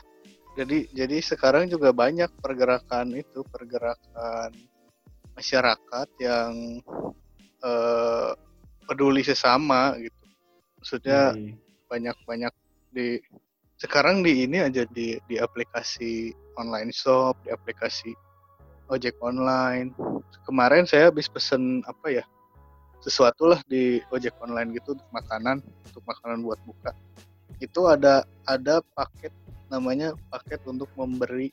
Jadi 0.55 0.91
jadi 0.95 1.19
sekarang 1.23 1.71
juga 1.71 1.91
banyak 1.95 2.31
pergerakan 2.43 3.15
itu, 3.15 3.43
pergerakan 3.47 4.51
masyarakat 5.35 6.09
yang 6.23 6.83
eh, 7.63 8.33
peduli 8.87 9.23
sesama 9.23 9.95
gitu. 9.99 10.25
Maksudnya 10.79 11.33
Jadi, 11.35 11.55
banyak-banyak 11.89 12.55
di 12.95 13.19
sekarang 13.79 14.23
di 14.23 14.47
ini 14.47 14.63
aja 14.63 14.87
di 14.87 15.19
di 15.27 15.37
aplikasi 15.39 16.31
online 16.57 16.91
shop, 16.95 17.39
di 17.45 17.51
aplikasi 17.51 18.13
ojek 18.89 19.17
online. 19.25 19.93
Kemarin 20.45 20.85
saya 20.85 21.09
habis 21.09 21.31
pesen 21.31 21.81
apa 21.89 22.21
ya? 22.21 22.25
Sesuatu 23.01 23.49
lah 23.49 23.61
di 23.69 24.01
ojek 24.13 24.33
online 24.41 24.73
gitu 24.77 24.97
untuk 24.97 25.09
makanan, 25.13 25.61
untuk 25.61 26.03
makanan 26.09 26.45
buat 26.45 26.61
buka. 26.65 26.93
Itu 27.61 27.89
ada 27.89 28.25
ada 28.49 28.81
paket 28.97 29.33
namanya 29.73 30.13
paket 30.33 30.61
untuk 30.69 30.89
memberi 30.97 31.53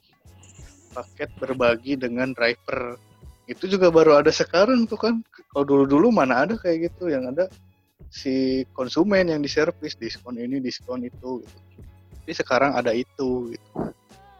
paket 0.91 1.31
berbagi 1.39 1.95
dengan 1.99 2.35
driver. 2.35 2.99
Itu 3.47 3.67
juga 3.67 3.91
baru 3.91 4.19
ada 4.19 4.31
sekarang 4.31 4.87
tuh 4.87 4.99
kan. 4.99 5.15
Kalau 5.51 5.67
dulu-dulu 5.67 6.11
mana 6.11 6.47
ada 6.47 6.55
kayak 6.55 6.91
gitu 6.91 7.11
yang 7.11 7.27
ada 7.31 7.51
si 8.11 8.63
konsumen 8.75 9.31
yang 9.31 9.39
diservis 9.39 9.95
diskon 9.95 10.35
ini 10.39 10.59
diskon 10.59 11.03
itu 11.03 11.43
gitu. 11.43 11.59
Tapi 12.21 12.31
sekarang 12.35 12.75
ada 12.75 12.91
itu 12.95 13.55
gitu. 13.55 13.71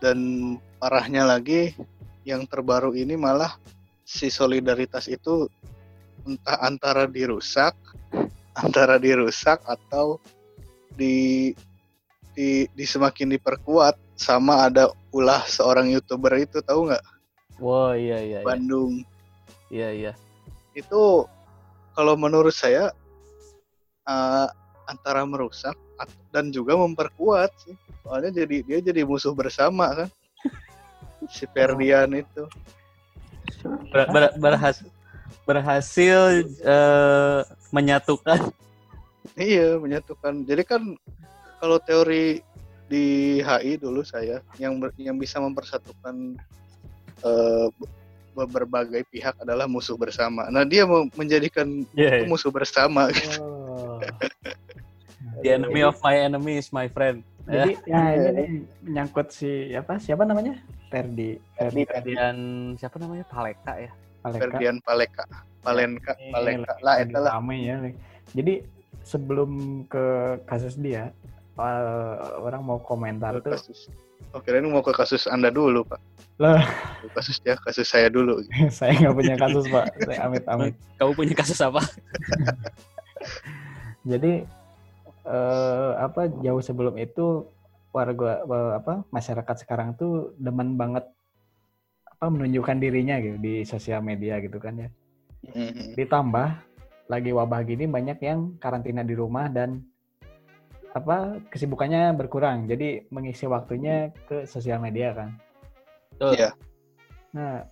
Dan 0.02 0.58
parahnya 0.82 1.24
lagi 1.24 1.78
yang 2.26 2.46
terbaru 2.50 2.98
ini 2.98 3.14
malah 3.14 3.58
si 4.02 4.34
solidaritas 4.34 5.06
itu 5.08 5.48
entah 6.26 6.58
antara 6.62 7.10
dirusak 7.10 7.74
antara 8.54 9.00
dirusak 9.00 9.64
atau 9.66 10.20
di 10.94 11.50
di, 12.36 12.68
di 12.72 12.86
semakin 12.86 13.34
diperkuat 13.36 13.96
sama 14.16 14.68
ada 14.70 14.92
ulah 15.12 15.44
seorang 15.48 15.90
youtuber 15.90 16.36
itu 16.38 16.62
tahu 16.62 16.92
nggak 16.92 17.04
Wah 17.62 17.94
iya 17.94 18.18
iya 18.22 18.40
iya. 18.42 18.46
Bandung 18.46 19.02
iya 19.72 19.90
iya. 19.94 20.14
itu 20.78 21.26
kalau 21.96 22.16
menurut 22.16 22.54
saya 22.54 22.94
eh, 24.06 24.48
antara 24.88 25.24
merusak 25.24 25.76
dan 26.32 26.50
juga 26.50 26.78
memperkuat 26.78 27.52
sih. 27.66 27.76
Soalnya 28.06 28.44
jadi 28.44 28.56
dia 28.66 28.80
jadi 28.82 29.02
musuh 29.04 29.36
bersama 29.36 30.06
kan. 30.06 30.10
Si 31.30 31.46
Ferdian 31.54 32.10
itu. 32.18 32.50
Ber- 33.94 34.10
ber- 34.10 34.36
berhas- 34.42 34.90
berhasil 35.46 36.42
eh, 36.66 37.42
menyatukan. 37.70 38.50
Iya 39.38 39.78
menyatukan. 39.78 40.42
Jadi 40.50 40.64
kan 40.66 40.82
kalau 41.62 41.78
teori 41.78 42.42
di 42.90 43.40
HI 43.40 43.80
dulu 43.80 44.02
saya 44.04 44.42
yang 44.58 44.82
ber- 44.82 44.98
yang 44.98 45.16
bisa 45.16 45.38
mempersatukan 45.38 46.36
eh, 47.22 47.68
be- 48.36 48.50
berbagai 48.50 49.06
pihak 49.12 49.38
adalah 49.40 49.70
musuh 49.70 49.96
bersama. 50.00 50.48
Nah 50.50 50.64
dia 50.66 50.88
mau 50.88 51.06
menjadikan 51.16 51.86
yeah, 51.94 52.18
itu 52.18 52.26
musuh 52.28 52.50
bersama 52.50 53.12
oh. 53.40 54.00
the 55.42 55.50
enemy 55.54 55.82
of 55.82 55.98
my 56.02 56.16
enemy 56.16 56.58
is 56.58 56.70
my 56.74 56.88
friend. 56.90 57.26
Jadi 57.46 57.74
ya 57.90 58.02
ini 58.14 58.30
nih 58.38 58.50
menyangkut 58.86 59.34
si 59.34 59.74
apa 59.74 59.98
siapa 59.98 60.24
namanya? 60.24 60.62
Ferdi. 60.94 61.42
Ferdi 61.58 61.84
Dan 62.14 62.38
siapa 62.78 63.02
namanya 63.02 63.26
Paleka 63.26 63.74
ya? 63.82 63.92
Paleka. 64.22 64.40
Ferdian 64.46 64.78
Paleka 64.86 65.26
Palenka 65.66 66.14
Ini 66.22 66.30
Paleka 66.30 66.74
lah 66.86 66.96
itu 67.02 67.18
lah 67.18 67.42
ya. 67.58 67.76
Jadi 68.38 68.54
sebelum 69.02 69.84
ke 69.90 70.38
kasus 70.46 70.78
dia 70.78 71.10
orang 72.42 72.62
mau 72.64 72.80
komentar 72.82 73.38
tuh 73.42 73.54
kasus 73.54 73.90
oh 74.32 74.40
kirain 74.42 74.66
mau 74.66 74.82
ke 74.82 74.94
kasus 74.96 75.28
anda 75.28 75.52
dulu 75.52 75.84
pak 75.86 76.00
Lah. 76.40 76.64
kasus 77.18 77.38
dia 77.44 77.54
kasus 77.62 77.86
saya 77.86 78.08
dulu 78.10 78.42
saya 78.78 78.94
nggak 78.98 79.14
punya 79.14 79.36
kasus 79.38 79.66
pak 79.70 79.86
saya 80.06 80.20
amit 80.26 80.44
amit 80.48 80.74
Kamu 80.98 81.12
punya 81.18 81.34
kasus 81.34 81.60
apa? 81.62 81.82
jadi 84.12 84.46
eh, 85.32 85.92
apa 85.98 86.28
jauh 86.44 86.60
sebelum 86.60 87.00
itu 87.00 87.48
warga 87.92 88.44
eh, 88.44 88.72
apa 88.78 89.08
masyarakat 89.10 89.56
sekarang 89.64 89.96
tuh 89.96 90.36
demen 90.36 90.76
banget 90.76 91.08
apa 92.12 92.28
menunjukkan 92.28 92.78
dirinya 92.78 93.18
gitu 93.18 93.38
di 93.40 93.64
sosial 93.64 94.04
media 94.04 94.38
gitu 94.40 94.60
kan 94.60 94.76
ya 94.78 94.90
Mhm. 95.42 95.98
ditambah 95.98 96.50
lagi 97.10 97.34
wabah 97.34 97.66
gini 97.66 97.90
banyak 97.90 98.22
yang 98.22 98.62
karantina 98.62 99.02
di 99.02 99.18
rumah 99.18 99.50
dan 99.50 99.82
apa 100.92 101.42
kesibukannya 101.50 102.14
berkurang 102.14 102.70
jadi 102.70 103.10
mengisi 103.10 103.48
waktunya 103.48 104.14
ke 104.30 104.46
sosial 104.46 104.78
media 104.78 105.16
kan 105.18 105.30
Tuh. 106.22 106.36
Iya. 106.38 106.50
nah 107.34 107.66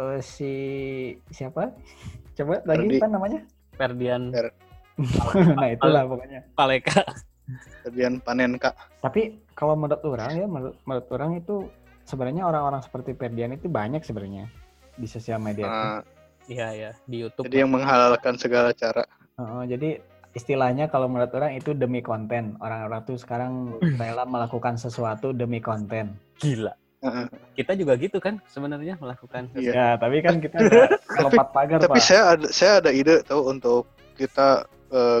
eh, 0.00 0.20
si 0.24 0.52
siapa 1.28 1.74
coba 2.38 2.64
lagi 2.64 2.86
Ferdi. 2.88 2.96
apa 2.96 3.06
namanya 3.12 3.40
Ferdian 3.76 4.22
Fer- 4.32 4.56
nah 5.58 5.68
itulah 5.72 6.02
pokoknya 6.04 6.40
Paleka. 6.52 7.02
Ferdian 7.82 8.22
Panenka 8.22 8.72
tapi 9.02 9.42
kalau 9.58 9.74
menurut 9.74 10.02
orang 10.06 10.30
ya 10.38 10.46
menurut, 10.46 10.76
menurut 10.86 11.06
orang 11.10 11.30
itu 11.36 11.66
sebenarnya 12.06 12.46
orang-orang 12.46 12.80
seperti 12.84 13.16
Ferdian 13.18 13.56
itu 13.56 13.66
banyak 13.66 14.00
sebenarnya 14.04 14.46
di 14.94 15.08
sosial 15.08 15.40
media 15.40 15.64
tuh. 15.66 15.72
Nah, 15.72 16.02
Iya 16.50 16.68
ya 16.74 16.90
di 17.06 17.22
YouTube. 17.22 17.46
jadi 17.46 17.62
yang 17.62 17.70
menghalalkan 17.70 18.34
segala 18.34 18.74
cara 18.74 19.06
Heeh, 19.38 19.62
jadi 19.70 19.90
istilahnya 20.32 20.88
kalau 20.88 21.08
menurut 21.08 21.32
orang 21.36 21.56
itu 21.56 21.72
demi 21.76 22.00
konten. 22.00 22.56
Orang-orang 22.60 23.04
tuh 23.04 23.16
sekarang 23.20 23.76
rela 24.00 24.24
melakukan 24.24 24.76
sesuatu 24.76 25.32
demi 25.32 25.60
konten. 25.60 26.16
gila. 26.40 26.72
Heeh. 27.02 27.26
Kita 27.58 27.74
juga 27.74 27.98
gitu 27.98 28.22
kan 28.22 28.38
sebenarnya 28.46 28.94
melakukan. 29.02 29.50
Iya. 29.58 29.72
Ya, 29.74 29.88
tapi 29.98 30.22
kan 30.22 30.38
kita 30.38 30.58
lompat 31.24 31.48
pagar, 31.50 31.78
tapi 31.82 31.98
Pak. 31.98 32.04
saya 32.04 32.22
ada 32.38 32.46
saya 32.54 32.72
ada 32.78 32.90
ide 32.94 33.26
tahu 33.26 33.50
untuk 33.50 33.90
kita 34.14 34.62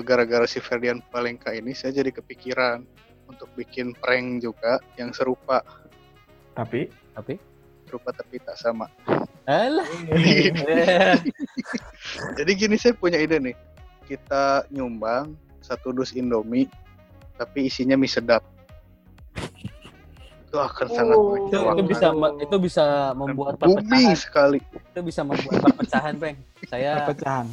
gara-gara 0.04 0.44
si 0.44 0.60
Ferdian 0.60 1.00
Palengka 1.08 1.56
ini 1.56 1.72
saya 1.72 1.96
jadi 1.96 2.12
kepikiran 2.12 2.84
untuk 3.24 3.48
bikin 3.56 3.96
prank 3.96 4.44
juga 4.44 4.76
yang 5.00 5.08
serupa. 5.16 5.64
Tapi? 6.52 6.92
Tapi? 7.16 7.40
Serupa 7.88 8.12
tapi 8.12 8.36
tak 8.44 8.60
sama. 8.60 8.92
Alah. 9.48 9.88
jadi 12.38 12.50
gini 12.52 12.76
saya 12.76 12.92
punya 12.92 13.16
ide 13.16 13.40
nih. 13.40 13.56
Kita 14.04 14.68
nyumbang 14.68 15.32
satu 15.64 15.96
dus 15.96 16.12
Indomie 16.12 16.68
tapi 17.40 17.72
isinya 17.72 17.96
mie 17.96 18.12
sedap 18.12 18.44
itu 20.52 20.60
akan 20.60 20.86
sangat 20.86 21.16
Oh. 21.16 21.32
itu, 21.32 21.48
itu 21.48 21.56
mengecewakan. 21.56 21.84
bisa 21.88 22.08
itu 22.44 22.56
bisa 22.60 22.84
membuat 23.14 23.54
perpecahan 23.56 24.12
sekali 24.14 24.58
itu 24.60 25.00
bisa 25.00 25.20
membuat 25.24 25.54
perpecahan 25.64 26.14
peng 26.14 26.36
saya 26.62 26.92
Perpecahan. 27.02 27.46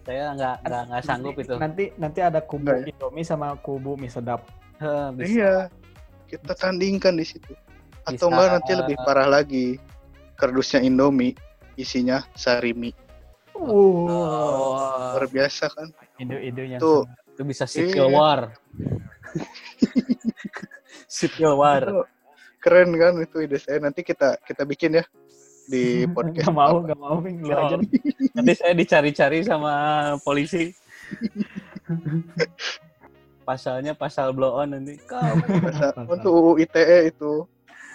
saya 0.00 0.24
nggak 0.32 0.56
nggak 0.62 0.82
nggak 0.86 1.02
sanggup 1.02 1.34
itu 1.34 1.54
Nanti 1.56 1.84
nanti 1.96 2.20
ada 2.20 2.38
kubu 2.38 2.62
Enggak 2.64 2.78
ya? 2.78 2.86
Indomie 2.94 3.26
sama 3.26 3.46
kubu 3.58 3.98
mie 3.98 4.06
sedap. 4.06 4.46
Heh, 4.76 5.06
bisa. 5.12 5.26
iya 5.28 5.54
kita 6.24 6.54
tandingkan 6.54 7.14
di 7.14 7.26
situ 7.26 7.50
atau 8.04 8.14
Bisa. 8.14 8.30
enggak 8.30 8.48
nanti 8.54 8.72
lebih 8.72 8.96
parah 9.02 9.26
lagi 9.26 9.82
kardusnya 10.34 10.78
Indomie 10.80 11.34
isinya 11.74 12.22
sarimi 12.34 12.94
Wow. 13.50 14.06
luar 15.10 15.26
biasa 15.26 15.66
kan 15.68 15.90
Ide-idenya. 16.16 16.78
Tuh. 16.78 17.02
itu 17.28 17.42
bisa 17.42 17.66
civil 17.66 18.06
Iya. 18.06 18.14
war 18.14 18.40
civil 21.08 21.52
war 21.56 21.82
Itu 21.82 21.98
keren 22.64 22.88
kan 22.94 23.20
itu 23.20 23.36
ide 23.38 23.60
saya 23.60 23.76
nanti 23.78 24.00
kita 24.00 24.40
kita 24.40 24.64
bikin 24.64 24.96
ya 24.96 25.04
di 25.64 25.84
podcast 26.16 26.48
Gak 26.48 26.54
mau, 26.54 26.80
gak 26.80 26.96
mau. 26.96 27.20
Lu 27.20 27.44
Oh. 27.46 27.60
aja. 27.68 27.76
nanti 28.32 28.52
saya 28.54 28.72
dicari-cari 28.72 29.44
sama 29.44 29.72
polisi 30.20 30.72
pasalnya 33.44 33.92
pasal 33.92 34.32
blow 34.32 34.56
on 34.56 34.72
nanti 34.72 34.96
kau 35.04 35.20
untuk 36.08 36.32
UU 36.32 36.52
ITE 36.58 37.12
itu 37.12 37.44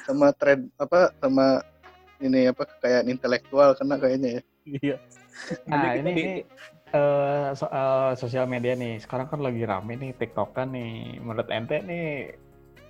sama 0.06 0.30
trend 0.32 0.70
apa 0.78 1.10
sama 1.18 1.66
ini 2.20 2.46
apa 2.46 2.66
kekayaan 2.68 3.10
intelektual 3.10 3.74
kena 3.74 3.98
kayaknya 3.98 4.30
ya 4.38 4.42
iya 4.78 4.98
Nah, 5.66 5.96
ini, 5.96 6.12
di- 6.12 6.20
ini 6.20 6.36
eh, 6.92 7.50
soal 7.56 8.12
sosial 8.14 8.44
media 8.44 8.76
nih. 8.76 9.00
Sekarang 9.00 9.24
kan 9.26 9.40
lagi 9.40 9.64
rame 9.64 9.96
nih 9.96 10.12
TikTokan 10.12 10.68
nih. 10.68 11.16
Menurut 11.18 11.48
ente 11.48 11.80
nih 11.80 12.36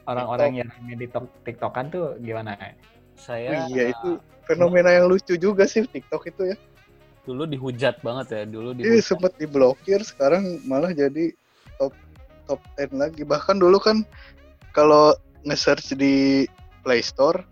orang-orang 0.09 0.51
yang 0.65 0.67
rame 0.73 0.93
di 0.97 1.07
Tok- 1.07 1.33
TikTokan 1.45 1.85
tuh 1.93 2.17
gimana? 2.19 2.57
saya 3.19 3.51
Oh 3.51 3.57
iya 3.75 3.93
itu 3.93 4.17
fenomena 4.49 4.89
yang 4.89 5.05
lucu 5.11 5.37
juga 5.37 5.69
sih 5.69 5.85
TikTok 5.85 6.25
itu 6.33 6.55
ya. 6.55 6.57
Dulu 7.27 7.45
dihujat 7.45 8.01
banget 8.01 8.27
ya 8.33 8.41
dulu 8.49 8.73
Dia 8.73 8.97
dihujat. 8.97 9.05
sempat 9.05 9.31
diblokir 9.37 10.01
sekarang 10.01 10.63
malah 10.65 10.89
jadi 10.89 11.29
top 11.77 11.93
top 12.49 12.59
10 12.79 12.97
lagi. 12.97 13.21
Bahkan 13.21 13.61
dulu 13.61 13.77
kan 13.77 14.01
kalau 14.73 15.13
nge-search 15.45 15.93
di 15.93 16.47
Play 16.81 17.05
Store 17.05 17.43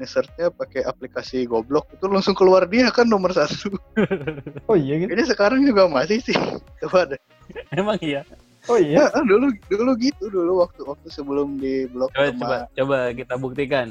nge-searchnya 0.00 0.50
pakai 0.54 0.82
aplikasi 0.86 1.44
goblok 1.46 1.86
itu 1.94 2.06
langsung 2.08 2.34
keluar 2.34 2.64
dia 2.70 2.88
kan 2.94 3.06
nomor 3.08 3.34
satu. 3.34 3.74
Oh 4.70 4.78
iya 4.78 5.02
gitu? 5.02 5.10
kayaknya 5.10 5.26
sekarang 5.34 5.60
juga 5.66 5.90
masih 5.90 6.22
sih. 6.22 6.36
Coba 6.80 7.10
deh. 7.10 7.20
Emang 7.74 7.98
iya 7.98 8.22
Oh 8.70 8.78
iya? 8.78 9.10
ya, 9.14 9.20
dulu 9.26 9.50
dulu 9.66 9.90
gitu 9.98 10.30
dulu 10.30 10.62
waktu 10.62 10.86
waktu 10.86 11.08
sebelum 11.10 11.58
di 11.58 11.90
blok 11.90 12.14
coba 12.14 12.30
sama 12.30 12.38
coba 12.38 12.56
coba 12.78 12.98
kita 13.10 13.34
buktikan. 13.38 13.86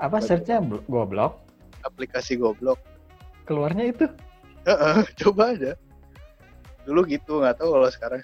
Apa 0.00 0.18
searchnya? 0.24 0.58
bl- 0.64 0.84
goblok? 0.88 1.44
aplikasi 1.84 2.40
goblok. 2.40 2.80
Keluarnya 3.44 3.92
itu? 3.92 4.06
Heeh, 4.64 5.04
coba 5.20 5.52
aja. 5.52 5.76
Dulu 6.88 7.04
gitu 7.08 7.44
nggak 7.44 7.60
tahu 7.60 7.76
kalau 7.76 7.88
sekarang 7.92 8.20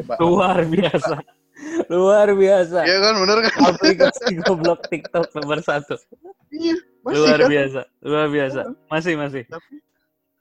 coba. 0.00 0.14
Luar 0.24 0.64
biasa. 0.64 1.16
Luar 1.92 2.28
biasa. 2.32 2.88
Iya 2.88 2.98
kan 3.04 3.14
bener 3.20 3.36
kan? 3.44 3.52
Aplikasi 3.76 4.32
goblok 4.48 4.80
TikTok 4.88 5.28
nomor 5.36 5.60
satu. 5.60 6.00
Iya 6.48 6.80
masih 7.04 7.20
luar 7.20 7.40
kan? 7.44 7.48
biasa 7.52 7.80
luar 8.00 8.26
biasa. 8.32 8.60
Masih 8.88 9.14
masih. 9.20 9.44
Tapi 9.44 9.76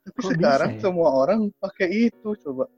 Kok 0.07 0.39
sekarang 0.39 0.71
bisa 0.71 0.79
ya? 0.79 0.83
semua 0.87 1.09
orang 1.11 1.51
pakai 1.59 2.07
itu 2.07 2.29
coba 2.47 2.71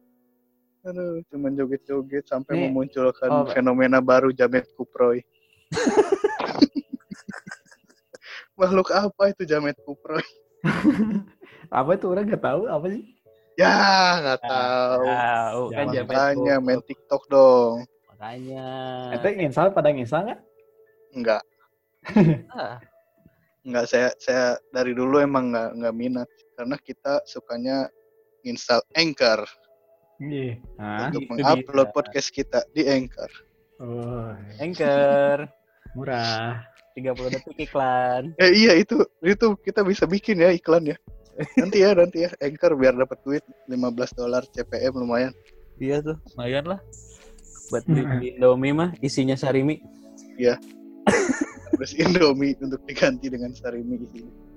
aduh 0.80 1.20
cuman 1.28 1.52
joget-joget 1.60 2.24
sampai 2.28 2.56
Nih, 2.56 2.62
memunculkan 2.72 3.32
oh, 3.32 3.48
fenomena 3.52 4.00
baru 4.00 4.32
jamet 4.32 4.64
kuproy. 4.80 5.20
Makhluk 8.60 8.92
apa 8.92 9.32
itu 9.32 9.44
jamet 9.48 9.76
kuproy? 9.84 10.24
Apa 11.70 11.96
itu? 11.96 12.10
Orang 12.10 12.28
gak 12.28 12.44
tahu 12.44 12.66
apa 12.66 12.88
sih? 12.90 13.04
ya 13.60 13.76
nggak 14.24 14.40
tahu. 14.48 15.04
tahu 15.04 15.62
kan 15.68 15.76
Jangan 15.76 15.92
jamet 15.92 16.16
makanya 16.16 16.56
goblok. 16.56 16.66
main 16.66 16.82
tiktok 16.88 17.24
dong. 17.28 17.76
Makanya. 18.08 18.68
Ente 19.20 19.30
nginstal 19.36 19.68
pada 19.76 19.90
nginstal 19.92 20.22
nggak? 20.32 20.42
enggak 21.10 21.44
Ah, 22.56 22.78
enggak 23.66 23.86
saya 23.90 24.10
saya 24.22 24.56
dari 24.72 24.96
dulu 24.96 25.20
emang 25.20 25.52
nggak 25.52 25.70
nggak 25.76 25.96
minat. 25.96 26.30
Karena 26.56 26.76
kita 26.80 27.20
sukanya 27.28 27.92
install 28.48 28.80
Anchor 28.96 29.44
Iya. 30.20 30.60
Hah? 30.76 31.08
untuk 31.10 31.24
mengupload 31.32 31.90
podcast 31.96 32.30
kita 32.36 32.64
di 32.76 32.84
Anchor 32.86 33.32
Oh, 33.80 34.36
anchor 34.60 35.48
murah. 35.96 36.60
30 37.00 37.32
detik 37.32 37.58
iklan 37.64 38.36
Eh 38.36 38.52
iya 38.52 38.76
itu 38.76 39.00
itu 39.24 39.56
kita 39.64 39.88
bisa 39.88 40.04
bikin 40.04 40.44
ya 40.44 40.52
iklan 40.52 40.84
ya. 40.84 40.98
Nanti 41.56 41.80
ya 41.80 41.96
nanti 41.96 42.28
ya 42.28 42.30
Anchor 42.44 42.76
biar 42.76 43.00
dapat 43.00 43.24
duit 43.24 43.44
15 43.72 44.20
dolar 44.20 44.44
CPM 44.52 45.00
lumayan. 45.00 45.32
iya 45.80 46.04
tuh 46.04 46.20
lumayan 46.36 46.76
lah 46.76 46.80
buat 47.72 47.88
beli 47.88 48.36
Indomie 48.36 48.76
mah 48.76 48.92
isinya 49.00 49.40
sarimi 49.40 49.80
Terus 51.80 51.96
Indomie 51.96 52.60
untuk 52.60 52.84
diganti 52.84 53.32
dengan 53.32 53.56
sarimi 53.56 54.04
isinya. 54.04 54.49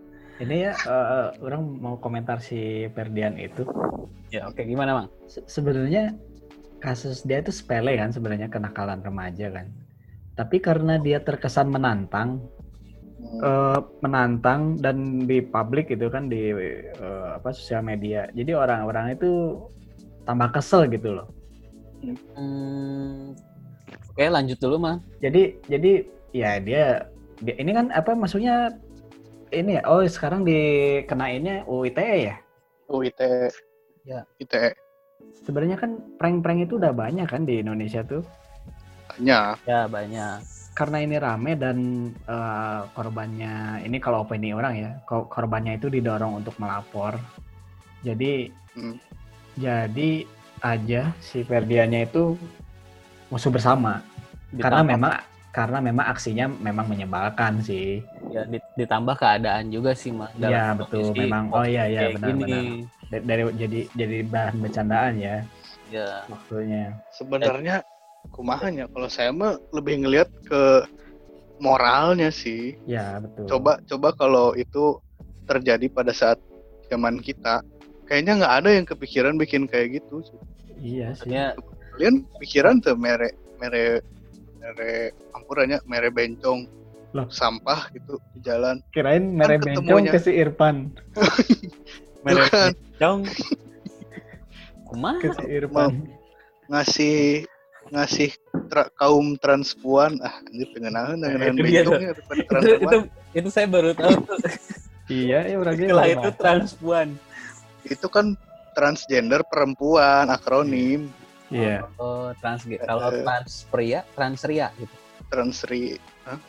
Ini 0.43 0.57
ya, 0.67 0.73
eh, 0.75 1.29
orang 1.39 1.63
mau 1.79 1.95
komentar 2.03 2.43
si 2.43 2.91
Ferdian 2.91 3.39
itu. 3.39 3.63
ya 4.33 4.49
oke 4.49 4.65
gimana 4.65 4.97
mang 4.97 5.09
Se- 5.29 5.45
sebenarnya 5.45 6.17
kasus 6.81 7.21
dia 7.23 7.45
itu 7.45 7.53
sepele 7.53 7.95
kan 8.01 8.11
sebenarnya 8.11 8.49
kenakalan 8.49 8.99
remaja 9.05 9.53
kan. 9.53 9.69
Tapi 10.35 10.57
karena 10.59 10.97
dia 10.99 11.21
terkesan 11.23 11.69
menantang, 11.69 12.43
Hmm. 13.23 13.39
eh, 13.45 13.81
menantang 14.03 14.81
dan 14.83 15.29
di 15.31 15.39
publik 15.45 15.95
itu 15.95 16.11
kan 16.11 16.27
di 16.27 16.51
eh, 16.51 17.27
apa 17.39 17.55
sosial 17.55 17.87
media. 17.87 18.27
Jadi 18.35 18.51
orang-orang 18.57 19.15
itu 19.15 19.63
tambah 20.27 20.49
kesel 20.51 20.91
gitu 20.91 21.23
loh. 21.23 21.29
hmm, 22.35 23.39
oke 24.11 24.25
lanjut 24.27 24.59
dulu 24.59 24.77
mang 24.83 24.99
Iya. 24.99 25.31
Jadi 25.31 25.43
jadi 25.71 25.93
ya 26.35 26.51
dia, 26.59 26.85
dia 27.39 27.55
ini 27.63 27.71
kan 27.71 27.95
apa 27.95 28.19
maksudnya 28.19 28.75
ini 29.53 29.77
ya. 29.77 29.83
Oh 29.85 30.01
sekarang 30.03 30.43
dikenainnya 30.43 31.63
UITE 31.65 32.09
ya. 32.27 32.37
Oh 32.89 33.01
ITE. 33.01 33.53
Ya. 34.03 34.27
ITE 34.37 34.73
Sebenarnya 35.43 35.77
kan 35.77 35.97
prank-prank 36.19 36.67
itu 36.67 36.77
udah 36.77 36.91
banyak 36.91 37.25
kan 37.25 37.45
di 37.45 37.61
Indonesia 37.61 38.03
tuh. 38.03 38.25
banyak. 39.13 39.55
ya 39.69 39.85
banyak 39.87 40.41
karena 40.73 41.05
ini 41.05 41.17
rame 41.21 41.53
dan 41.53 41.77
eh, 42.25 42.81
korbannya 42.97 43.85
ini 43.85 44.01
kalau 44.01 44.25
opini 44.25 44.57
orang 44.57 44.73
ya 44.73 44.91
ko- 45.05 45.29
korbannya 45.29 45.77
itu 45.77 45.93
didorong 45.93 46.41
untuk 46.41 46.57
melapor 46.57 47.21
jadi 48.01 48.49
Hmm. 48.73 48.97
jadi 49.53 50.25
aja 50.59 51.13
si 51.21 51.45
Ferdiannya 51.45 52.09
itu 52.09 52.41
musuh 53.29 53.53
bersama 53.53 54.01
karena 54.51 54.81
Ditambah- 54.81 54.89
memang 54.89 55.13
karena 55.53 55.79
memang 55.85 56.09
aksinya 56.09 56.49
memang 56.49 56.89
menyebalkan 56.89 57.61
sih 57.61 58.01
ya 58.33 58.49
di- 58.49 58.65
ditambah 58.73 59.13
keadaan 59.21 59.69
juga 59.69 59.93
sih 59.93 60.09
mah 60.09 60.33
dalam 60.33 60.57
Iya, 60.57 60.67
betul. 60.81 61.13
kondisi 61.13 61.21
Memang. 61.29 61.45
Oh, 61.53 61.65
iya, 61.69 61.85
iya, 61.87 62.01
kayak 62.09 62.15
benar, 62.17 62.29
gini. 62.33 62.41
benar. 62.41 62.65
Da- 63.13 63.25
dari 63.29 63.43
jadi 63.61 63.81
jadi 63.93 64.17
bahan 64.25 64.57
bercandaan 64.65 65.15
ya 65.21 65.37
ya 65.93 66.25
waktunya 66.33 66.97
Sebenarnya 67.13 67.85
kumahanya 68.33 68.89
kalau 68.89 69.09
saya 69.13 69.29
mah 69.29 69.61
lebih 69.77 70.01
ngelihat 70.01 70.33
ke 70.49 70.89
moralnya 71.61 72.33
sih. 72.33 72.81
ya 72.89 73.21
betul 73.21 73.45
Coba 73.45 73.77
coba 73.85 74.09
kalau 74.17 74.57
itu 74.57 74.97
terjadi 75.45 75.93
pada 75.93 76.17
saat 76.17 76.41
zaman 76.89 77.21
kita, 77.21 77.61
kayaknya 78.09 78.41
nggak 78.41 78.55
ada 78.65 78.71
yang 78.73 78.87
kepikiran 78.89 79.37
bikin 79.37 79.69
kayak 79.69 80.01
gitu. 80.01 80.25
iya 80.81 81.13
sih 81.13 81.29
Kalian 81.93 82.25
pikiran 82.41 82.81
tuh 82.81 82.97
mere 82.97 83.37
mere 83.61 84.01
mere 84.63 84.93
ampurannya 85.33 85.79
mere 85.85 86.09
bencong 86.09 86.71
Loh. 87.13 87.27
sampah 87.29 87.91
gitu 87.93 88.17
di 88.33 88.41
jalan. 88.41 88.81
kirain 88.89 89.21
mere 89.29 89.59
Kan 89.59 89.67
bencong 89.69 89.85
ketemunya. 89.85 90.11
ke 90.11 90.19
si 90.19 90.33
Irfan. 90.33 90.77
Merek 92.25 92.49
Bukan. 92.49 92.71
dong 92.97 93.21
kumaha 94.87 95.19
ke 95.19 95.29
si 95.35 95.45
Irfan. 95.51 95.93
ngasih 96.71 97.19
ngasih 97.91 98.31
tra- 98.71 98.89
kaum 98.95 99.37
transpuan. 99.37 100.17
Ah 100.23 100.41
anjir 100.41 100.69
pengenalan 100.73 101.19
Nah, 101.19 101.29
dengan 101.29 101.53
itu 101.53 101.63
bencongnya 101.85 102.11
itu, 102.15 102.23
transpuan. 102.49 102.81
itu 102.81 102.97
itu 103.35 103.49
saya 103.51 103.67
baru 103.67 103.91
tahu 103.93 104.17
tuh. 104.23 104.39
Iya 105.11 105.39
ya 105.45 105.57
berarti 105.59 105.83
istilah 105.85 106.07
itu 106.09 106.29
transpuan. 106.39 107.09
Itu 107.83 108.07
kan 108.09 108.39
transgender 108.73 109.43
perempuan 109.45 110.31
akronim 110.31 111.13
iya 111.53 111.85
oh 111.97 112.33
trans 112.41 112.65
kalau 112.81 113.09
Eh. 113.09 113.21
trans 113.21 113.69
pria 113.69 114.01
transria 114.13 114.73
gitu 114.75 114.95
transri 115.29 116.01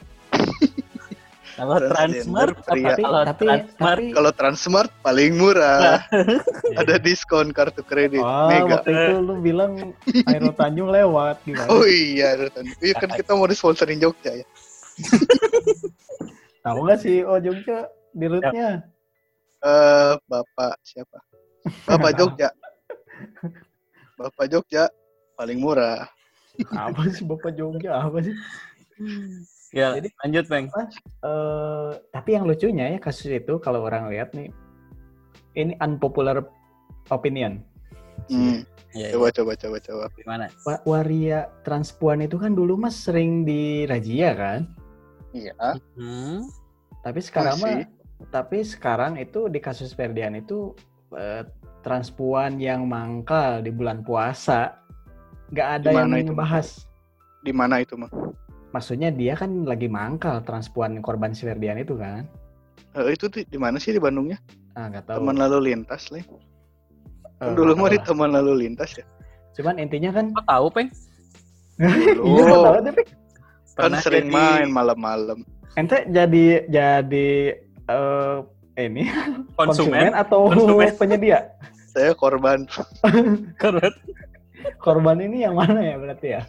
kalau 1.53 1.77
Transgender 1.77 2.49
transmart 2.49 2.55
pria. 2.65 2.87
apa 2.89 2.97
kalau 2.97 3.21
tapi 3.21 3.43
transmart 3.45 3.77
tapi 3.77 4.05
kalau 4.09 4.31
transmart 4.33 4.91
paling 5.01 5.37
murah 5.37 6.01
ada 6.81 6.95
diskon 6.97 7.53
kartu 7.53 7.85
kredit 7.85 8.17
Oh, 8.17 8.49
mega 8.49 8.81
waktu 8.81 8.89
itu 8.89 9.13
lu 9.19 9.37
bilang 9.37 9.93
Aero 10.25 10.49
Tanjung 10.51 10.89
lewat 10.89 11.45
gimana? 11.45 11.69
oh 11.71 11.85
iya 11.85 12.33
Rutan. 12.35 12.65
iya 12.81 12.97
kan 12.97 13.11
kita 13.11 13.37
mau 13.37 13.45
disponsorin 13.45 14.01
Jogja 14.01 14.33
ya 14.33 14.47
Tahu 16.63 16.77
nggak 16.81 16.99
sih 16.99 17.21
oh 17.21 17.37
Jogja 17.37 17.85
di 18.11 18.25
rootnya? 18.25 18.87
Eh, 19.59 20.13
Bapak 20.23 20.75
siapa? 20.81 21.17
Bapak 21.83 22.13
Jogja. 22.13 22.49
Bapak 24.15 24.45
Jogja 24.47 24.89
paling 25.33 25.57
murah. 25.57 26.05
Apa 26.69 27.09
sih 27.09 27.25
Bapak 27.25 27.53
Jogja? 27.53 27.97
Apa 27.99 28.21
sih? 28.21 28.35
Ya, 29.73 29.97
Jadi- 29.97 30.13
lanjut, 30.21 30.45
Peng. 30.45 30.69
eh 30.69 31.91
tapi 32.13 32.37
yang 32.37 32.45
lucunya 32.45 32.93
ya 32.93 33.01
kasus 33.01 33.25
itu 33.25 33.57
kalau 33.57 33.81
orang 33.81 34.05
lihat 34.05 34.29
nih 34.37 34.53
ini 35.57 35.73
unpopular 35.81 36.45
opinion. 37.09 37.57
Hmm, 38.29 38.61
Ya, 38.93 39.09
coba 39.09 39.33
coba 39.33 39.57
coba 39.57 39.77
coba. 39.81 40.05
gimana? 40.13 40.45
Wa- 40.61 40.85
Waria 40.85 41.49
transpuan 41.65 42.21
itu 42.21 42.37
kan 42.37 42.53
dulu 42.53 42.77
mas 42.77 42.93
sering 42.93 43.49
dirazia 43.49 44.37
kan? 44.37 44.69
Iya. 45.33 45.57
Hmm. 45.97 46.45
Tapi 47.01 47.17
sekarang 47.17 47.57
mah 47.57 47.89
tapi 48.29 48.61
sekarang 48.61 49.17
itu 49.17 49.49
di 49.49 49.57
kasus 49.57 49.97
Ferdian 49.97 50.37
itu 50.37 50.77
eh, 51.17 51.49
transpuan 51.83 52.57
yang 52.57 52.87
mangkal 52.87 53.59
di 53.59 53.69
bulan 53.69 54.01
puasa 54.01 54.79
nggak 55.51 55.67
ada 55.77 55.85
Di 55.85 55.93
yang 55.93 56.07
mana 56.07 56.15
itu, 56.17 56.31
membahas. 56.31 56.67
Di 57.39 57.51
mana 57.51 57.75
itu 57.77 57.93
mah? 57.93 58.09
Maksudnya 58.71 59.11
dia 59.11 59.35
kan 59.35 59.63
lagi 59.63 59.85
mangkal 59.85 60.41
transpuan 60.41 60.97
korban 60.97 61.29
si 61.29 61.43
Ferdian 61.43 61.77
itu 61.77 61.93
kan? 61.93 62.25
Eh, 62.95 63.13
itu 63.13 63.27
di, 63.27 63.43
di 63.43 63.57
mana 63.57 63.77
sih 63.77 63.91
di 63.91 63.99
Bandungnya? 63.99 64.39
Ah 64.73 64.89
nggak 64.89 65.05
tahu. 65.05 65.17
Teman 65.21 65.37
lalu 65.37 65.57
lintas, 65.69 66.09
Le. 66.09 66.17
Eh, 66.17 66.25
Kan 67.37 67.53
dulu 67.53 67.75
mah 67.75 67.85
tahu 67.85 67.93
di 67.93 67.99
lah. 67.99 68.05
teman 68.07 68.29
lalu 68.31 68.51
lintas 68.59 68.89
ya. 68.95 69.05
Cuman 69.53 69.77
intinya 69.77 70.09
kan 70.11 70.25
Kok 70.31 70.47
tahu, 70.47 70.65
Peng? 70.71 70.89
Iya, 71.77 72.43
tahu 72.47 72.79
tapi 72.81 73.01
kan 73.03 73.17
Pernah 73.75 73.99
sering 73.99 74.25
jadi- 74.25 74.33
main 74.33 74.67
malam-malam. 74.69 75.39
ente 75.73 76.05
jadi 76.07 76.69
jadi 76.69 77.29
eh 77.83 78.35
ini 78.79 79.09
konsumen, 79.57 80.09
konsumen 80.09 80.11
atau 80.13 80.39
Konsumen. 80.47 80.93
penyedia? 80.93 81.49
Saya 81.93 82.17
korban. 82.17 82.65
korban. 83.61 83.93
Korban 84.81 85.17
ini 85.21 85.45
yang 85.45 85.53
mana 85.53 85.79
ya 85.79 85.95
berarti 86.01 86.27
ya? 86.39 86.41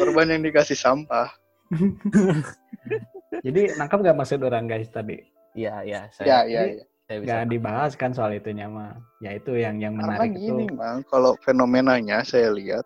Korban 0.00 0.32
yang 0.32 0.42
dikasih 0.42 0.78
sampah. 0.78 1.28
Jadi 3.46 3.76
nangkap 3.76 4.00
nggak 4.00 4.16
maksud 4.16 4.40
orang 4.40 4.64
guys 4.70 4.88
tadi? 4.88 5.20
Iya, 5.56 5.84
iya, 5.84 6.00
Ya, 6.08 6.12
saya, 6.12 6.28
ya, 6.28 6.62
Jadi, 6.64 6.72
ya. 6.80 6.84
saya 7.06 7.16
bisa. 7.20 7.26
Nggak 7.28 7.44
dibahas 7.52 7.92
kan 7.96 8.10
soal 8.16 8.32
itunya 8.36 8.66
mah. 8.70 8.96
Ya 9.20 9.36
itu 9.36 9.52
yang 9.56 9.76
yang 9.82 10.00
Karena 10.00 10.16
menarik 10.16 10.32
gini, 10.36 10.64
itu. 10.68 10.76
Mang, 10.76 11.04
kalau 11.08 11.32
fenomenanya 11.44 12.24
saya 12.24 12.52
lihat 12.52 12.84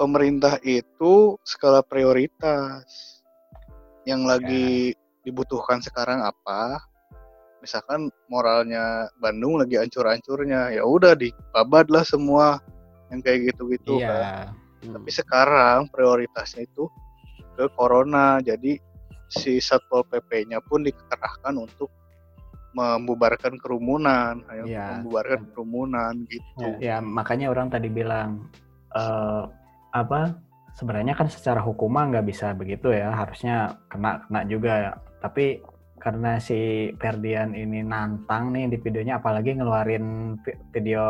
pemerintah 0.00 0.56
itu 0.64 1.36
skala 1.44 1.84
prioritas. 1.84 2.84
Yang 4.02 4.22
lagi 4.26 4.68
dibutuhkan 5.22 5.78
sekarang 5.78 6.26
apa? 6.26 6.82
Misalkan 7.62 8.10
moralnya 8.26 9.06
Bandung 9.22 9.54
lagi 9.62 9.78
ancur-ancurnya, 9.78 10.74
ya 10.74 10.82
udah 10.82 11.14
dibabat 11.14 11.86
lah 11.88 12.02
semua 12.02 12.58
yang 13.14 13.22
kayak 13.22 13.54
gitu-gitu 13.54 14.02
kan. 14.02 14.10
Iya. 14.10 14.30
Hmm. 14.82 14.92
Tapi 14.98 15.10
sekarang 15.14 15.78
prioritasnya 15.94 16.66
itu 16.66 16.90
ke 17.54 17.70
corona. 17.78 18.42
Jadi 18.42 18.82
si 19.30 19.62
Satpol 19.62 20.02
PP-nya 20.10 20.58
pun 20.66 20.82
dikerahkan 20.82 21.54
untuk 21.54 21.88
membubarkan 22.72 23.60
kerumunan, 23.60 24.42
ayo 24.48 24.64
Iya. 24.64 24.98
membubarkan 24.98 25.44
kerumunan 25.52 26.24
gitu. 26.26 26.66
Ya 26.80 26.98
makanya 26.98 27.52
orang 27.52 27.68
tadi 27.70 27.86
bilang 27.92 28.48
eh 28.96 29.42
apa? 29.92 30.34
Sebenarnya 30.72 31.12
kan 31.12 31.28
secara 31.28 31.60
hukum 31.60 31.92
mah 31.92 32.08
nggak 32.08 32.26
bisa 32.26 32.56
begitu 32.56 32.90
ya. 32.90 33.12
Harusnya 33.12 33.76
kena 33.92 34.24
kena 34.26 34.40
juga. 34.48 34.72
ya. 34.72 34.92
Tapi 35.20 35.60
karena 36.02 36.36
si 36.36 36.58
Ferdian 36.98 37.54
ini 37.54 37.78
nantang 37.80 38.50
nih 38.50 38.66
di 38.66 38.76
videonya, 38.76 39.16
apalagi 39.16 39.54
ngeluarin 39.54 40.34
vi- 40.42 40.58
video 40.72 41.04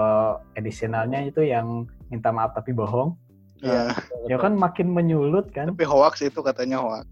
edisionalnya 0.52 1.24
itu 1.24 1.40
yang 1.40 1.88
minta 2.06 2.28
maaf 2.28 2.52
tapi 2.52 2.70
bohong. 2.70 3.16
Ya, 3.58 3.94
Ya 4.26 4.36
kan 4.36 4.52
makin 4.52 4.90
menyulut 4.90 5.48
kan? 5.48 5.70
tapi 5.70 5.86
hoax 5.86 6.20
itu 6.20 6.42
katanya 6.42 6.76
hoax. 6.76 7.06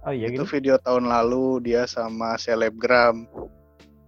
Oh 0.00 0.14
iya 0.14 0.30
itu 0.30 0.40
gitu. 0.40 0.56
video 0.56 0.78
tahun 0.78 1.04
lalu 1.04 1.60
dia 1.60 1.84
sama 1.84 2.38
selebgram, 2.38 3.28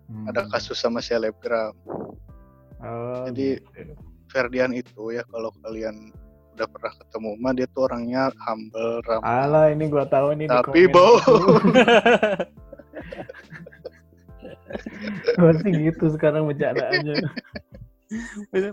Hmm. 0.06 0.24
ada 0.24 0.48
kasus 0.48 0.78
sama 0.78 0.98
selebgram. 0.98 1.76
Oh, 2.80 3.28
jadi- 3.28 3.60
gitu. 3.60 3.92
Ferdian 4.28 4.70
itu 4.70 5.10
ya 5.10 5.26
kalau 5.26 5.50
kalian 5.60 6.14
udah 6.52 6.66
pernah 6.68 6.92
ketemu 6.94 7.30
mah 7.36 7.52
dia 7.52 7.66
tuh 7.68 7.82
orangnya 7.84 8.30
humble, 8.38 9.02
ramah. 9.02 9.26
Alah 9.42 9.66
ini 9.68 9.84
gua 9.86 10.06
tahu 10.06 10.38
nih. 10.38 10.46
di 10.46 10.54
Tapi 10.54 10.80
bohong. 10.86 11.66
Berarti 15.36 15.68
gitu 15.90 16.04
sekarang 16.14 16.48
bercandaannya. 16.48 17.16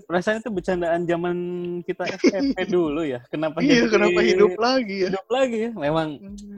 Perasaan 0.09 0.41
itu 0.41 0.49
bercandaan 0.49 1.05
zaman 1.05 1.37
kita 1.85 2.09
SMP 2.17 2.57
dulu 2.73 3.05
ya. 3.05 3.21
Kenapa 3.29 3.61
Iya, 3.61 3.85
jadi 3.85 3.89
kenapa 3.93 4.19
hidup 4.25 4.53
lagi 4.57 4.95
ya? 5.05 5.07
hidup 5.13 5.27
lagi 5.29 5.57
ya? 5.69 5.71
Memang 5.77 6.07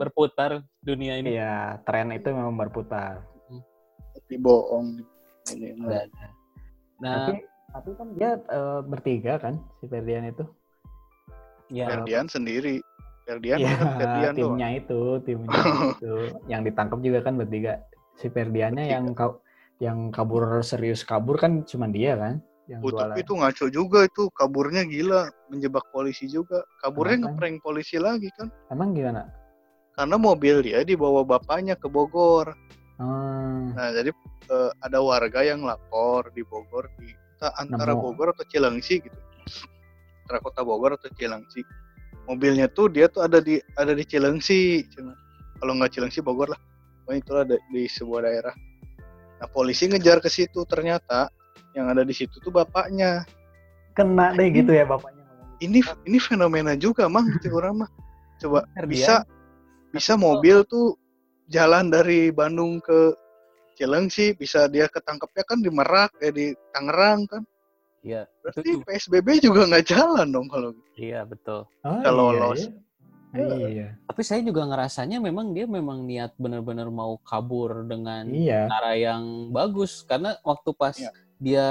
berputar 0.00 0.50
dunia 0.80 1.20
ini. 1.20 1.36
Iya, 1.36 1.84
tren 1.84 2.08
itu 2.16 2.32
memang 2.32 2.56
berputar. 2.56 3.20
Tapi 4.16 4.34
bohong. 4.40 5.04
Ini 5.52 5.76
ada. 5.84 6.26
Nah, 7.04 7.16
tapi 7.28 7.44
tapi 7.70 7.90
kan 8.00 8.08
dia 8.16 8.30
eh, 8.40 8.80
bertiga 8.88 9.36
kan 9.36 9.60
si 9.80 9.84
Ferdian 9.84 10.24
itu. 10.32 10.44
ya 11.68 11.86
Ferdian 11.86 12.32
sendiri. 12.32 12.80
Ferdian 13.30 13.58
kan 13.62 13.78
Ferdian 13.94 14.34
doang. 14.34 14.58
timnya 14.58 14.68
itu, 14.74 15.00
timnya 15.22 15.54
itu 15.94 16.14
yang 16.46 16.60
ditangkap 16.60 16.98
juga 16.98 17.18
kan 17.22 17.34
bertiga. 17.36 17.78
Si 18.12 18.26
Ferdiannya 18.26 18.82
Bertiga. 18.82 18.94
yang 18.98 19.04
kau 19.14 19.32
yang 19.78 19.98
kabur 20.10 20.60
serius 20.60 21.00
kabur 21.02 21.38
kan 21.38 21.62
cuma 21.64 21.86
dia 21.86 22.12
kan 22.12 22.42
yang 22.66 22.82
Oh, 22.82 22.92
tapi 22.92 23.22
itu 23.22 23.32
ngaco 23.32 23.66
juga 23.66 24.04
itu 24.04 24.28
kaburnya 24.30 24.84
gila 24.84 25.26
menjebak 25.48 25.88
polisi 25.88 26.26
juga 26.26 26.60
kaburnya 26.78 27.16
Kenapa? 27.16 27.32
ngeprank 27.32 27.56
polisi 27.64 27.96
lagi 27.96 28.28
kan 28.36 28.50
Emang 28.68 28.92
gimana? 28.92 29.30
karena 29.90 30.16
mobil 30.16 30.60
dia 30.60 30.80
dibawa 30.82 31.24
bapaknya 31.24 31.74
ke 31.74 31.86
Bogor 31.86 32.52
Hmm, 33.00 33.72
nah 33.72 33.88
jadi 33.90 34.12
eh, 34.52 34.70
ada 34.84 35.00
warga 35.00 35.40
yang 35.40 35.64
lapor 35.64 36.28
di 36.30 36.44
Bogor 36.44 36.92
di 36.94 37.08
ta- 37.36 37.56
antara 37.56 37.96
Nemu. 37.96 38.04
Bogor 38.04 38.36
atau 38.36 38.44
Cilengsi 38.44 39.00
gitu 39.00 39.16
antara 40.22 40.38
kota 40.38 40.60
Bogor 40.60 40.94
atau 40.94 41.08
Cilengsi 41.10 41.64
mobilnya 42.28 42.66
tuh 42.68 42.92
dia 42.92 43.06
tuh 43.08 43.24
ada 43.24 43.38
di 43.40 43.60
ada 43.76 43.92
di 43.92 44.04
Cilengsi 44.04 44.84
cuma 44.92 45.16
kalau 45.60 45.76
nggak 45.76 45.92
Cilengsi 45.92 46.24
Bogor 46.24 46.50
lah. 46.50 46.60
Pokoknya 47.04 47.20
itu 47.20 47.32
ada 47.36 47.56
di 47.70 47.82
sebuah 47.84 48.20
daerah. 48.24 48.54
Nah 49.40 49.48
polisi 49.52 49.88
ngejar 49.88 50.24
ke 50.24 50.28
situ 50.32 50.64
ternyata 50.64 51.28
yang 51.76 51.88
ada 51.92 52.02
di 52.02 52.14
situ 52.16 52.40
tuh 52.40 52.52
bapaknya. 52.52 53.24
Kena 53.92 54.32
deh 54.32 54.48
gitu 54.50 54.72
ya 54.72 54.88
bapaknya. 54.88 55.18
ini 55.60 55.84
ini 56.08 56.16
fenomena 56.16 56.72
juga 56.72 57.04
mang 57.04 57.28
gitu 57.36 57.52
orang 57.60 57.84
mah 57.84 57.90
coba 58.40 58.64
bisa 58.90 59.28
bisa 59.92 60.16
mobil 60.16 60.64
tuh 60.64 60.96
jalan 61.52 61.92
dari 61.92 62.32
Bandung 62.32 62.80
ke 62.80 63.12
Cilengsi 63.76 64.32
bisa 64.32 64.72
dia 64.72 64.88
ketangkepnya 64.88 65.44
kan 65.44 65.60
di 65.60 65.68
Merak 65.68 66.16
eh 66.24 66.32
di 66.32 66.46
Tangerang 66.72 67.28
kan 67.28 67.42
Iya, 68.00 68.24
berarti 68.40 68.64
itu- 68.64 68.80
PSBB 68.82 69.28
juga 69.44 69.68
nggak 69.68 69.84
jalan 69.86 70.26
dong 70.30 70.48
kalau 70.48 70.72
gitu. 70.72 70.88
iya 70.96 71.20
betul. 71.22 71.68
Oh, 71.84 71.92
Udah 71.92 72.00
iya, 72.00 72.10
lolos. 72.10 72.60
Iya. 73.30 73.68
iya. 73.68 73.88
Tapi 74.08 74.22
saya 74.24 74.40
juga 74.40 74.66
ngerasanya 74.66 75.20
memang 75.20 75.52
dia 75.52 75.62
memang 75.62 76.02
niat 76.02 76.34
benar-benar 76.34 76.88
mau 76.88 77.20
kabur 77.20 77.84
dengan 77.84 78.26
Iya. 78.26 78.66
cara 78.66 78.96
yang 78.96 79.22
bagus 79.48 80.02
karena 80.02 80.34
waktu 80.42 80.70
pas 80.72 80.96
Iya. 80.96 81.12
dia 81.36 81.68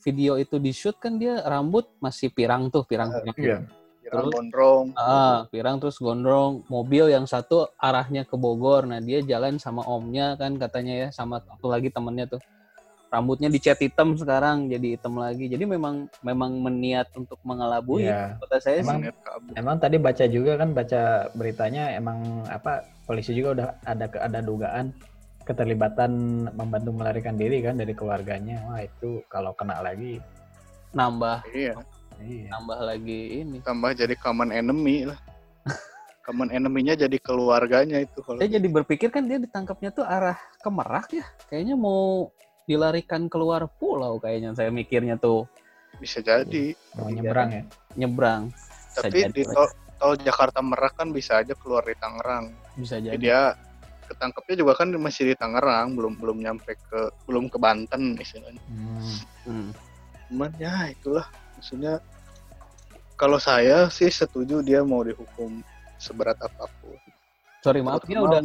video 0.00 0.36
itu 0.36 0.58
di 0.58 0.68
shoot 0.70 0.98
kan 0.98 1.16
dia 1.16 1.40
rambut 1.42 1.88
masih 1.96 2.28
pirang 2.28 2.68
tuh 2.68 2.84
pirang 2.84 3.08
pirang 3.24 3.38
Iya. 3.38 3.58
Pirang 4.02 4.28
Terus? 4.28 4.34
gondrong 4.34 4.86
ah 4.92 5.46
pirang 5.48 5.76
terus 5.78 5.96
gondrong 5.96 6.66
mobil 6.68 7.08
yang 7.08 7.24
satu 7.24 7.70
arahnya 7.78 8.22
ke 8.22 8.36
Bogor 8.36 8.84
nah 8.84 8.98
dia 8.98 9.22
jalan 9.22 9.56
sama 9.56 9.80
omnya 9.86 10.36
kan 10.36 10.54
katanya 10.54 11.06
ya 11.06 11.08
sama 11.08 11.40
satu 11.40 11.66
lagi 11.66 11.88
temennya 11.88 12.28
tuh 12.28 12.42
rambutnya 13.12 13.52
dicat 13.52 13.76
hitam 13.76 14.16
sekarang 14.16 14.72
jadi 14.72 14.96
hitam 14.96 15.20
lagi 15.20 15.44
jadi 15.44 15.68
memang 15.68 16.08
memang 16.24 16.64
meniat 16.64 17.12
untuk 17.12 17.36
mengelabui 17.44 18.08
Iya. 18.08 18.40
kata 18.40 18.56
saya 18.56 18.80
sih. 18.80 18.88
Emang- 18.88 19.12
kabur. 19.20 19.52
Emang 19.52 19.76
tadi 19.76 19.96
baca 20.00 20.24
juga 20.24 20.52
kan 20.56 20.72
baca 20.72 21.28
beritanya 21.36 21.92
emang 21.92 22.40
apa 22.48 22.88
polisi 23.04 23.36
juga 23.36 23.48
udah 23.52 23.66
ada 23.84 24.08
ada 24.16 24.40
dugaan 24.40 24.96
keterlibatan 25.44 26.10
membantu 26.56 26.90
melarikan 26.96 27.36
diri 27.36 27.60
kan 27.60 27.76
dari 27.76 27.92
keluarganya. 27.92 28.64
Wah 28.64 28.80
itu 28.80 29.20
kalau 29.28 29.52
kena 29.52 29.84
lagi 29.84 30.16
nambah 30.92 31.40
iya 31.52 31.72
iya. 32.20 32.48
nambah 32.52 32.78
lagi 32.84 33.44
ini 33.44 33.58
tambah 33.64 33.96
jadi 33.96 34.12
common 34.20 34.52
enemy 34.52 35.08
lah 35.08 35.16
common 36.22 36.52
enemy-nya 36.52 36.94
jadi 36.94 37.16
keluarganya 37.18 38.04
itu 38.04 38.20
kalau 38.22 38.38
saya 38.38 38.60
jadi 38.60 38.68
berpikir 38.68 39.08
kan 39.08 39.24
dia 39.24 39.40
ditangkapnya 39.40 39.90
tuh 39.90 40.04
arah 40.06 40.36
ke 40.60 40.68
Merak 40.68 41.08
ya 41.16 41.24
kayaknya 41.48 41.74
mau 41.74 42.28
dilarikan 42.68 43.26
keluar 43.26 43.66
pulau 43.78 44.22
kayaknya 44.22 44.54
saya 44.54 44.70
mikirnya 44.70 45.18
tuh 45.18 45.46
bisa 45.98 46.24
jadi 46.24 46.72
Mau 46.96 47.10
nyebrang 47.10 47.50
ya. 47.50 47.62
nyebrang 47.98 48.48
Bisa 48.52 49.08
tapi 49.08 49.18
di 49.32 49.42
tol 49.44 49.68
tol 50.02 50.18
Jakarta 50.18 50.58
Merak 50.58 50.98
kan 50.98 51.14
bisa 51.14 51.38
aja 51.38 51.54
keluar 51.54 51.86
di 51.86 51.94
Tangerang. 51.94 52.50
Bisa 52.74 52.98
Jadi 52.98 53.14
jadi. 53.14 53.22
dia 53.22 53.40
ketangkepnya 54.10 54.66
juga 54.66 54.72
kan 54.74 54.90
masih 54.98 55.30
di 55.30 55.34
Tangerang, 55.38 55.94
belum 55.94 56.18
belum 56.18 56.42
nyampe 56.42 56.74
ke 56.74 57.00
belum 57.30 57.46
ke 57.46 57.56
Banten 57.62 58.18
istilahnya. 58.18 58.58
Hmm. 58.66 59.16
Hmm. 59.46 59.68
Cuman 60.26 60.50
ya 60.58 60.90
itulah 60.90 61.30
maksudnya 61.54 62.02
kalau 63.14 63.38
saya 63.38 63.86
sih 63.94 64.10
setuju 64.10 64.58
dia 64.66 64.82
mau 64.82 65.06
dihukum 65.06 65.62
seberat 66.02 66.34
apa 66.42 66.66
pun. 66.82 66.98
Sorry 67.62 67.78
maaf 67.78 68.02
dia 68.02 68.18
udah 68.18 68.42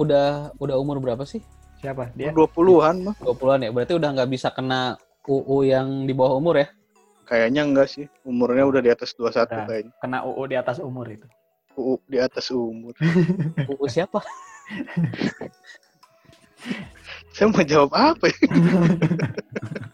udah 0.00 0.56
udah 0.56 0.76
umur 0.80 1.04
berapa 1.04 1.28
sih? 1.28 1.44
Siapa? 1.84 2.08
Dia? 2.16 2.32
20-an 2.32 2.96
mah 3.12 3.16
20-an 3.20 3.60
ya. 3.68 3.70
Berarti 3.76 3.92
udah 3.92 4.08
nggak 4.16 4.30
bisa 4.32 4.48
kena 4.56 4.96
UU 5.28 5.68
yang 5.68 6.08
di 6.08 6.16
bawah 6.16 6.40
umur 6.40 6.56
ya? 6.64 6.68
kayaknya 7.24 7.64
enggak 7.64 7.88
sih. 7.88 8.06
Umurnya 8.24 8.64
udah 8.68 8.80
di 8.84 8.90
atas 8.92 9.16
21 9.16 9.24
Udah. 9.24 9.64
kayaknya. 9.68 9.92
Kena 10.00 10.18
UU 10.28 10.42
di 10.44 10.56
atas 10.56 10.76
umur 10.80 11.06
itu. 11.08 11.26
UU 11.74 11.96
di 12.06 12.18
atas 12.20 12.46
umur. 12.52 12.92
UU 13.72 13.86
siapa? 13.88 14.20
Saya 17.34 17.50
mau 17.50 17.60
jawab 17.66 17.92
apa 17.92 18.30
ya? 18.30 18.38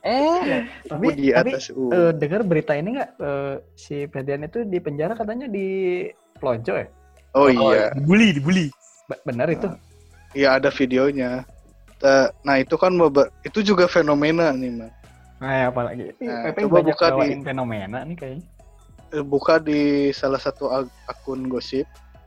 Eh, 0.01 0.65
Tapi, 0.89 1.13
UU 1.13 1.13
di 1.13 1.29
tapi 1.29 1.53
atas 1.53 1.69
umur. 1.71 1.93
eh, 1.93 2.13
dengar 2.17 2.41
berita 2.41 2.73
ini 2.73 2.97
nggak? 2.97 3.11
Eh, 3.21 3.55
si 3.77 4.09
Ferdian 4.09 4.49
itu 4.49 4.65
di 4.65 4.81
penjara 4.81 5.13
katanya 5.13 5.45
di 5.45 6.09
Pelonco 6.41 6.73
ya? 6.73 6.89
oh 7.37 7.47
iya. 7.47 7.93
dibully, 7.95 8.33
dibully. 8.35 8.67
Benar 9.23 9.53
itu? 9.53 9.69
Iya 10.35 10.57
ada 10.57 10.73
videonya. 10.73 11.45
Ta- 12.01 12.33
Nah 12.43 12.57
itu 12.57 12.75
kan 12.81 12.91
itu 13.45 13.59
juga 13.61 13.85
fenomena 13.85 14.51
nih 14.51 14.73
mas. 14.73 14.93
Nah, 15.41 15.53
ya, 15.57 15.67
apalagi. 15.73 16.13
Nah, 16.21 16.53
Pepe 16.53 16.69
coba 16.69 16.81
buka 16.85 17.07
di- 17.25 17.41
fenomena 17.41 17.99
nih 18.05 18.17
kayaknya. 18.17 18.45
Eh, 19.11 19.25
Buka 19.25 19.57
di 19.59 20.13
salah 20.13 20.41
satu 20.41 20.69
akun 21.09 21.49
gosip. 21.49 21.85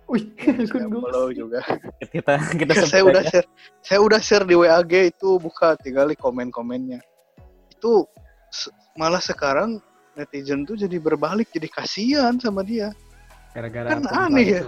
Wih, 0.09 0.33
Saya 0.69 0.85
akun 0.89 1.01
follow 1.01 1.29
gosip. 1.29 1.37
juga. 1.37 1.59
Kita 2.13 2.33
kita 2.53 2.71
sebut 2.73 2.89
saya 2.93 3.03
udah 3.05 3.23
share. 3.25 3.47
Saya 3.81 3.99
udah 4.01 4.19
share 4.21 4.45
di 4.45 4.53
WAG 4.53 4.93
itu 5.09 5.29
buka 5.37 5.73
tinggal 5.81 6.09
di 6.09 6.17
komen-komennya. 6.17 7.01
Itu 7.69 8.05
se- 8.49 8.73
malah 8.93 9.21
sekarang 9.21 9.77
netizen 10.13 10.61
tuh 10.65 10.77
jadi 10.77 10.97
berbalik 11.01 11.49
jadi 11.49 11.65
kasihan 11.69 12.37
sama 12.37 12.61
dia. 12.61 12.93
gara-gara 13.53 13.93
Kan 13.93 14.05
aneh 14.09 14.45
ya. 14.57 14.61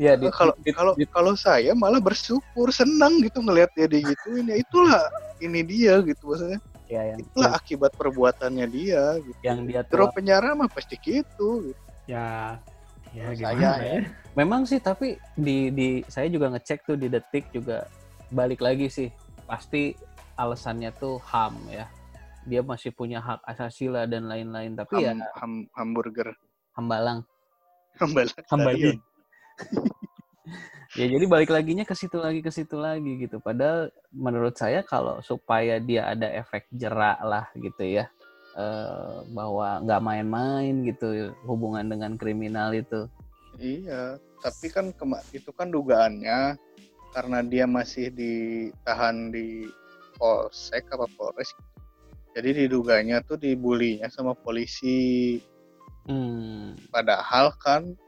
Iya, 0.00 0.16
di, 0.16 0.26
kalau 0.32 0.54
di- 0.64 0.72
kalau 0.72 0.92
di- 0.96 1.10
kalau 1.12 1.32
saya 1.36 1.76
malah 1.76 2.00
bersyukur 2.00 2.72
senang 2.72 3.20
gitu 3.20 3.44
ngelihat 3.44 3.68
dia 3.76 3.84
digituin 3.84 4.48
ya 4.48 4.56
itulah 4.56 5.04
ini 5.44 5.60
dia 5.60 6.00
gitu 6.00 6.24
maksudnya 6.24 6.56
ya, 6.88 7.02
yang, 7.12 7.20
itulah 7.20 7.52
akibat 7.52 7.92
perbuatannya 8.00 8.64
dia 8.72 9.20
gitu. 9.20 9.36
yang 9.44 9.60
dia 9.68 9.84
Terus 9.84 10.08
tuh 10.08 10.16
penjara 10.16 10.56
mah 10.56 10.72
pasti 10.72 10.96
gitu. 10.96 11.68
gitu. 11.68 11.76
Ya, 12.08 12.56
ya 13.12 13.28
Saya 13.36 13.52
gimana 13.52 13.84
ya. 13.84 14.00
ya? 14.00 14.08
memang 14.32 14.64
sih 14.64 14.80
tapi 14.80 15.20
di 15.36 15.68
di 15.68 15.88
saya 16.08 16.32
juga 16.32 16.48
ngecek 16.48 16.80
tuh 16.88 16.96
di 16.96 17.12
detik 17.12 17.52
juga 17.52 17.84
balik 18.32 18.64
lagi 18.64 18.88
sih 18.88 19.12
pasti 19.44 19.92
alasannya 20.40 20.96
tuh 20.96 21.20
ham 21.28 21.60
ya 21.68 21.84
dia 22.48 22.64
masih 22.64 22.88
punya 22.96 23.20
hak 23.20 23.44
asasi 23.44 23.92
lah 23.92 24.08
dan 24.08 24.24
lain-lain 24.32 24.72
tapi 24.72 25.04
ya 25.04 25.12
Ham, 25.12 25.20
ham, 25.36 25.52
hamburger 25.76 26.32
hambalang 26.72 27.20
hambalang 28.00 28.40
Hambalang. 28.48 29.09
ya 30.98 31.06
jadi 31.06 31.24
balik 31.30 31.50
laginya 31.54 31.86
ke 31.86 31.94
situ 31.94 32.18
lagi 32.18 32.42
ke 32.42 32.50
situ 32.50 32.74
lagi 32.74 33.20
gitu 33.22 33.38
padahal 33.38 33.94
menurut 34.10 34.58
saya 34.58 34.82
kalau 34.82 35.22
supaya 35.22 35.78
dia 35.78 36.10
ada 36.10 36.26
efek 36.26 36.66
jerak 36.74 37.18
lah 37.22 37.46
gitu 37.54 37.84
ya 37.86 38.10
eh, 38.58 39.16
bahwa 39.30 39.80
nggak 39.86 40.02
main-main 40.02 40.74
gitu 40.82 41.30
hubungan 41.46 41.86
dengan 41.86 42.18
kriminal 42.18 42.74
itu 42.74 43.06
Iya, 43.58 44.16
tapi 44.40 44.70
kan 44.70 44.94
itu 45.34 45.50
kan 45.50 45.68
dugaannya 45.68 46.54
karena 47.10 47.38
dia 47.42 47.66
masih 47.66 48.14
ditahan 48.14 49.34
di 49.34 49.66
polsek 50.14 50.86
apa 50.94 51.10
polres. 51.18 51.50
Jadi 52.32 52.64
diduganya 52.64 53.20
tuh 53.26 53.36
dibulinya 53.36 54.06
sama 54.06 54.38
polisi. 54.38 55.36
hmm, 56.06 56.88
Padahal 56.94 57.50
kan 57.58 57.98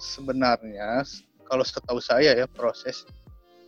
sebenarnya 0.00 1.04
kalau 1.44 1.62
setahu 1.62 2.00
saya 2.00 2.32
ya 2.32 2.46
proses 2.48 3.04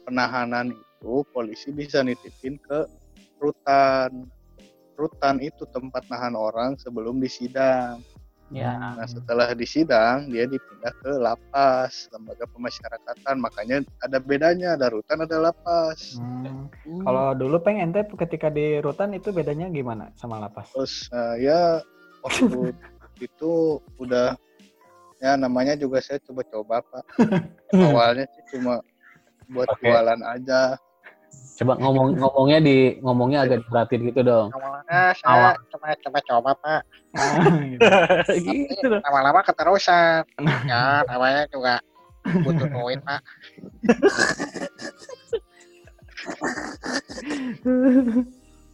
penahanan 0.09 0.73
itu 0.73 1.23
polisi 1.31 1.71
bisa 1.71 2.01
nitipin 2.01 2.57
ke 2.59 2.89
rutan. 3.39 4.27
Rutan 4.97 5.43
itu 5.43 5.67
tempat 5.73 6.07
nahan 6.09 6.39
orang 6.39 6.79
sebelum 6.81 7.19
disidang. 7.19 8.01
ya 8.53 8.77
Nah 8.77 9.09
setelah 9.09 9.57
disidang 9.57 10.29
dia 10.29 10.45
dipindah 10.45 10.93
ke 11.01 11.17
lapas 11.17 12.13
lembaga 12.13 12.45
pemasyarakatan 12.53 13.41
makanya 13.41 13.81
ada 14.05 14.21
bedanya 14.21 14.77
ada 14.77 14.93
rutan 14.93 15.25
ada 15.25 15.41
lapas. 15.41 16.21
Hmm. 16.21 16.69
Hmm. 16.85 17.03
Kalau 17.03 17.27
dulu 17.33 17.57
peng 17.65 17.81
ente 17.81 18.05
ketika 18.05 18.53
di 18.53 18.79
rutan 18.85 19.17
itu 19.17 19.33
bedanya 19.33 19.73
gimana 19.73 20.13
sama 20.21 20.37
lapas? 20.37 20.69
Terus 20.77 21.09
eh, 21.11 21.49
ya 21.49 21.81
waktu 22.21 22.77
itu 23.27 23.81
udah 23.97 24.37
ya 25.23 25.39
namanya 25.39 25.79
juga 25.79 26.03
saya 26.03 26.19
coba-coba 26.27 26.83
pak. 26.83 27.05
Awalnya 27.79 28.27
sih 28.35 28.43
cuma 28.59 28.83
buat 29.47 29.71
Oke. 29.71 29.87
jualan 29.87 30.21
aja. 30.27 30.75
Coba 31.63 31.79
ngomong 31.79 32.19
ngomongnya 32.19 32.59
di 32.59 32.77
ngomongnya 32.99 33.47
agak 33.47 33.63
diperhatiin 33.63 34.03
gitu 34.11 34.21
dong. 34.27 34.49
Awalnya 34.51 35.15
Awal. 35.23 35.55
saya 35.55 35.71
cuma 35.71 35.89
coba-coba 36.03 36.51
pak, 36.59 36.81
gitu 38.43 38.87
dong. 38.91 39.03
lama-lama 39.07 39.41
keterusan. 39.47 40.27
Ya, 40.67 41.07
namanya 41.07 41.47
juga 41.55 41.79
butuh 42.43 42.67
duit 42.67 42.99
pak. 43.07 43.23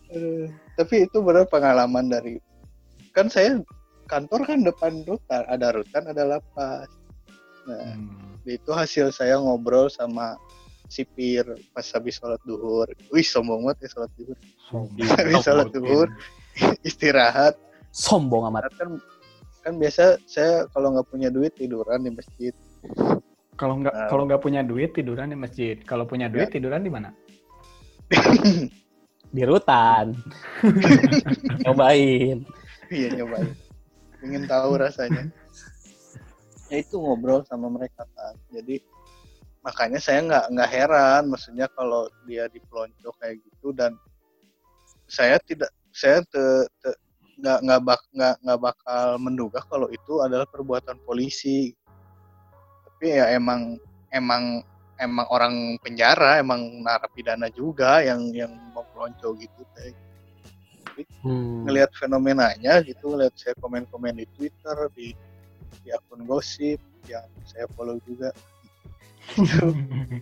Eh, 0.09 0.49
tapi 0.81 0.95
itu 1.05 1.19
benar 1.21 1.45
pengalaman 1.53 2.09
dari 2.09 2.41
kan 3.13 3.29
saya 3.29 3.61
kantor 4.09 4.41
kan 4.49 4.59
depan 4.65 4.93
rutan 5.05 5.43
ada 5.47 5.69
rutan 5.77 6.03
ada 6.09 6.23
lapas. 6.25 6.89
Nah 7.69 7.95
Hmm. 7.95 8.41
itu 8.49 8.73
hasil 8.73 9.13
saya 9.13 9.37
ngobrol 9.37 9.93
sama 9.93 10.41
sipir 10.89 11.45
pas 11.77 11.85
habis 11.93 12.17
sholat 12.17 12.41
duhur. 12.49 12.89
Wih 13.13 13.21
sombong 13.23 13.69
banget 13.69 13.85
ya 13.85 13.89
sholat 14.01 14.11
duhur. 14.17 14.39
Habis 14.97 15.45
sholat 15.45 15.69
duhur 15.69 16.09
istirahat. 16.89 17.55
Sombong 17.93 18.49
amat. 18.49 18.73
Kan 18.81 18.97
kan 19.61 19.77
biasa 19.77 20.17
saya 20.25 20.65
kalau 20.73 20.97
nggak 20.97 21.09
punya 21.13 21.29
duit 21.29 21.53
tiduran 21.53 22.01
di 22.01 22.11
masjid. 22.11 22.57
Kalau 23.59 23.77
nggak 23.85 23.93
Nah. 23.93 24.09
kalau 24.09 24.25
nggak 24.25 24.41
punya 24.41 24.65
duit 24.65 24.97
tiduran 24.97 25.29
di 25.29 25.37
masjid. 25.37 25.77
Kalau 25.85 26.09
punya 26.09 26.33
duit 26.33 26.49
tiduran 26.49 26.81
di 26.81 26.89
mana? 26.89 27.13
Di 29.29 29.45
rutan. 29.45 30.17
Cobain. 31.69 32.49
Iya 32.89 33.09
nyobain. 33.13 33.53
Ingin 34.23 34.45
tahu 34.49 34.79
rasanya. 34.79 35.25
Ya 36.69 36.85
itu 36.85 37.01
ngobrol 37.01 37.41
sama 37.49 37.73
mereka 37.73 38.05
kan. 38.13 38.37
Jadi 38.53 38.77
makanya 39.65 39.97
saya 39.97 40.21
nggak 40.21 40.45
nggak 40.53 40.69
heran, 40.69 41.23
maksudnya 41.33 41.65
kalau 41.73 42.13
dia 42.29 42.45
dipelonco 42.53 43.09
kayak 43.17 43.41
gitu 43.41 43.73
dan 43.73 43.97
saya 45.09 45.41
tidak 45.49 45.73
saya 45.97 46.21
te, 46.29 46.69
te- 46.85 47.01
nggak 47.41 47.59
nggak 47.65 47.81
bak 47.89 48.01
nggak 48.13 48.37
nggak 48.45 48.61
bakal 48.61 49.07
menduga 49.17 49.65
kalau 49.65 49.89
itu 49.89 50.21
adalah 50.21 50.45
perbuatan 50.45 51.01
polisi. 51.09 51.73
Tapi 52.85 53.17
ya 53.17 53.33
emang 53.33 53.81
emang 54.13 54.61
emang 55.01 55.27
orang 55.31 55.79
penjara, 55.81 56.37
emang 56.37 56.85
narapidana 56.85 57.49
juga 57.49 58.05
yang 58.05 58.29
yang 58.35 58.53
mau 58.77 58.85
gitu. 59.41 59.63
Teh. 60.99 61.07
Hmm. 61.23 61.63
ngelihat 61.63 61.95
fenomenanya 61.95 62.83
gitu 62.83 63.15
ngelihat 63.15 63.35
saya 63.39 63.55
komen-komen 63.63 64.19
di 64.19 64.27
Twitter 64.35 64.77
di 64.99 65.15
di 65.85 65.89
akun 65.95 66.27
gosip 66.27 66.83
yang 67.07 67.25
saya 67.47 67.71
follow 67.79 68.03
juga. 68.03 68.35
Itu, 69.39 69.73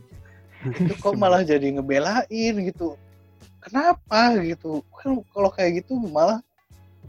itu 0.84 0.92
kok 1.00 1.16
malah 1.16 1.40
jadi 1.40 1.78
ngebelain 1.78 2.54
gitu. 2.68 2.94
Kenapa 3.64 4.36
gitu? 4.44 4.84
Kan 4.94 5.24
kalau 5.34 5.50
kayak 5.50 5.82
gitu 5.82 5.98
malah 5.98 6.38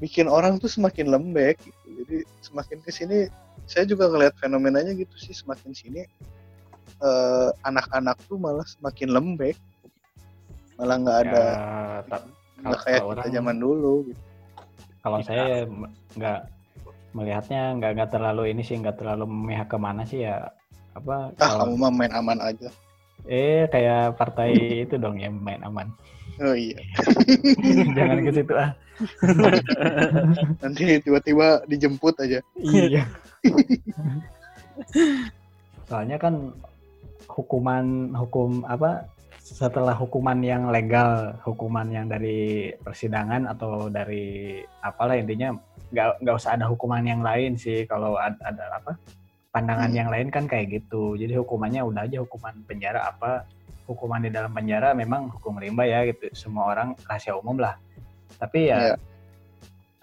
bikin 0.02 0.30
orang 0.30 0.58
tuh 0.58 0.70
semakin 0.70 1.12
lembek 1.12 1.60
gitu. 1.62 1.88
Jadi 2.04 2.18
semakin 2.42 2.78
ke 2.82 2.90
sini 2.94 3.18
saya 3.68 3.84
juga 3.84 4.08
ngelihat 4.08 4.38
fenomenanya 4.40 4.94
gitu 4.96 5.14
sih. 5.20 5.34
Semakin 5.34 5.74
sini 5.74 6.02
eh, 7.02 7.50
anak-anak 7.66 8.18
tuh 8.26 8.38
malah 8.42 8.66
semakin 8.66 9.14
lembek. 9.14 9.58
Malah 10.78 10.96
nggak 11.02 11.20
ada 11.30 11.46
Ya, 12.06 12.37
nggak 12.58 12.66
kalau- 12.66 12.84
kayak 12.84 13.02
kita 13.02 13.08
orang- 13.08 13.34
zaman 13.34 13.58
dulu 13.58 13.94
gitu. 14.08 14.22
kalau 15.04 15.20
saya 15.24 15.64
nggak 16.18 16.40
melihatnya 17.16 17.62
nggak 17.80 17.92
nggak 17.98 18.10
terlalu 18.12 18.44
ini 18.52 18.62
sih 18.62 18.76
nggak 18.78 18.98
terlalu 19.00 19.24
memihak 19.26 19.68
ke 19.72 19.78
mana 19.80 20.04
sih 20.04 20.28
ya 20.28 20.52
apa 20.94 21.32
ah 21.38 21.50
kamu 21.62 21.78
kalau 21.78 21.82
mah 21.82 21.92
main 21.94 22.14
aman 22.14 22.40
aja. 22.42 22.70
Eh 23.28 23.66
kayak 23.70 24.18
partai 24.18 24.50
itu 24.86 24.98
dong 24.98 25.18
yang 25.22 25.38
main 25.38 25.62
aman. 25.62 25.90
Oh 26.38 26.54
iya. 26.54 26.78
Jangan 27.98 28.18
ke 28.22 28.32
situ 28.34 28.54
ah. 28.54 28.72
Nanti 30.62 31.02
tiba-tiba 31.02 31.66
dijemput 31.66 32.14
aja. 32.22 32.42
Iya. 32.58 33.06
Soalnya 35.88 36.18
kan 36.20 36.54
hukuman 37.28 38.14
hukum 38.14 38.66
apa 38.66 39.06
setelah 39.48 39.96
hukuman 39.96 40.36
yang 40.44 40.68
legal, 40.68 41.40
hukuman 41.48 41.88
yang 41.88 42.12
dari 42.12 42.68
persidangan 42.84 43.48
atau 43.48 43.88
dari 43.88 44.60
apalah 44.84 45.16
intinya 45.16 45.56
nggak 45.88 46.20
nggak 46.20 46.36
usah 46.36 46.60
ada 46.60 46.68
hukuman 46.68 47.00
yang 47.00 47.24
lain 47.24 47.56
sih 47.56 47.88
kalau 47.88 48.20
ada, 48.20 48.36
ada 48.44 48.76
apa 48.76 49.00
pandangan 49.56 49.88
Hmm. 49.88 50.00
yang 50.04 50.10
lain 50.12 50.28
kan 50.28 50.52
kayak 50.52 50.84
gitu. 50.84 51.16
Jadi 51.16 51.40
hukumannya 51.40 51.80
udah 51.80 52.04
aja 52.04 52.20
hukuman 52.20 52.60
penjara 52.68 53.08
apa 53.08 53.48
hukuman 53.88 54.20
di 54.20 54.28
dalam 54.36 54.52
penjara 54.52 54.92
memang 54.92 55.32
hukum 55.32 55.56
rimba 55.64 55.88
ya 55.88 56.04
gitu. 56.04 56.28
Semua 56.36 56.76
orang 56.76 56.92
rahasia 57.08 57.32
umum 57.40 57.56
lah. 57.56 57.80
Tapi 58.36 58.68
ya 58.68 58.92
Iya. 58.92 58.96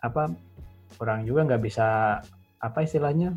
apa 0.01 0.33
orang 1.05 1.29
juga 1.29 1.45
nggak 1.53 1.63
bisa 1.63 1.87
apa 2.65 2.79
istilahnya 2.81 3.37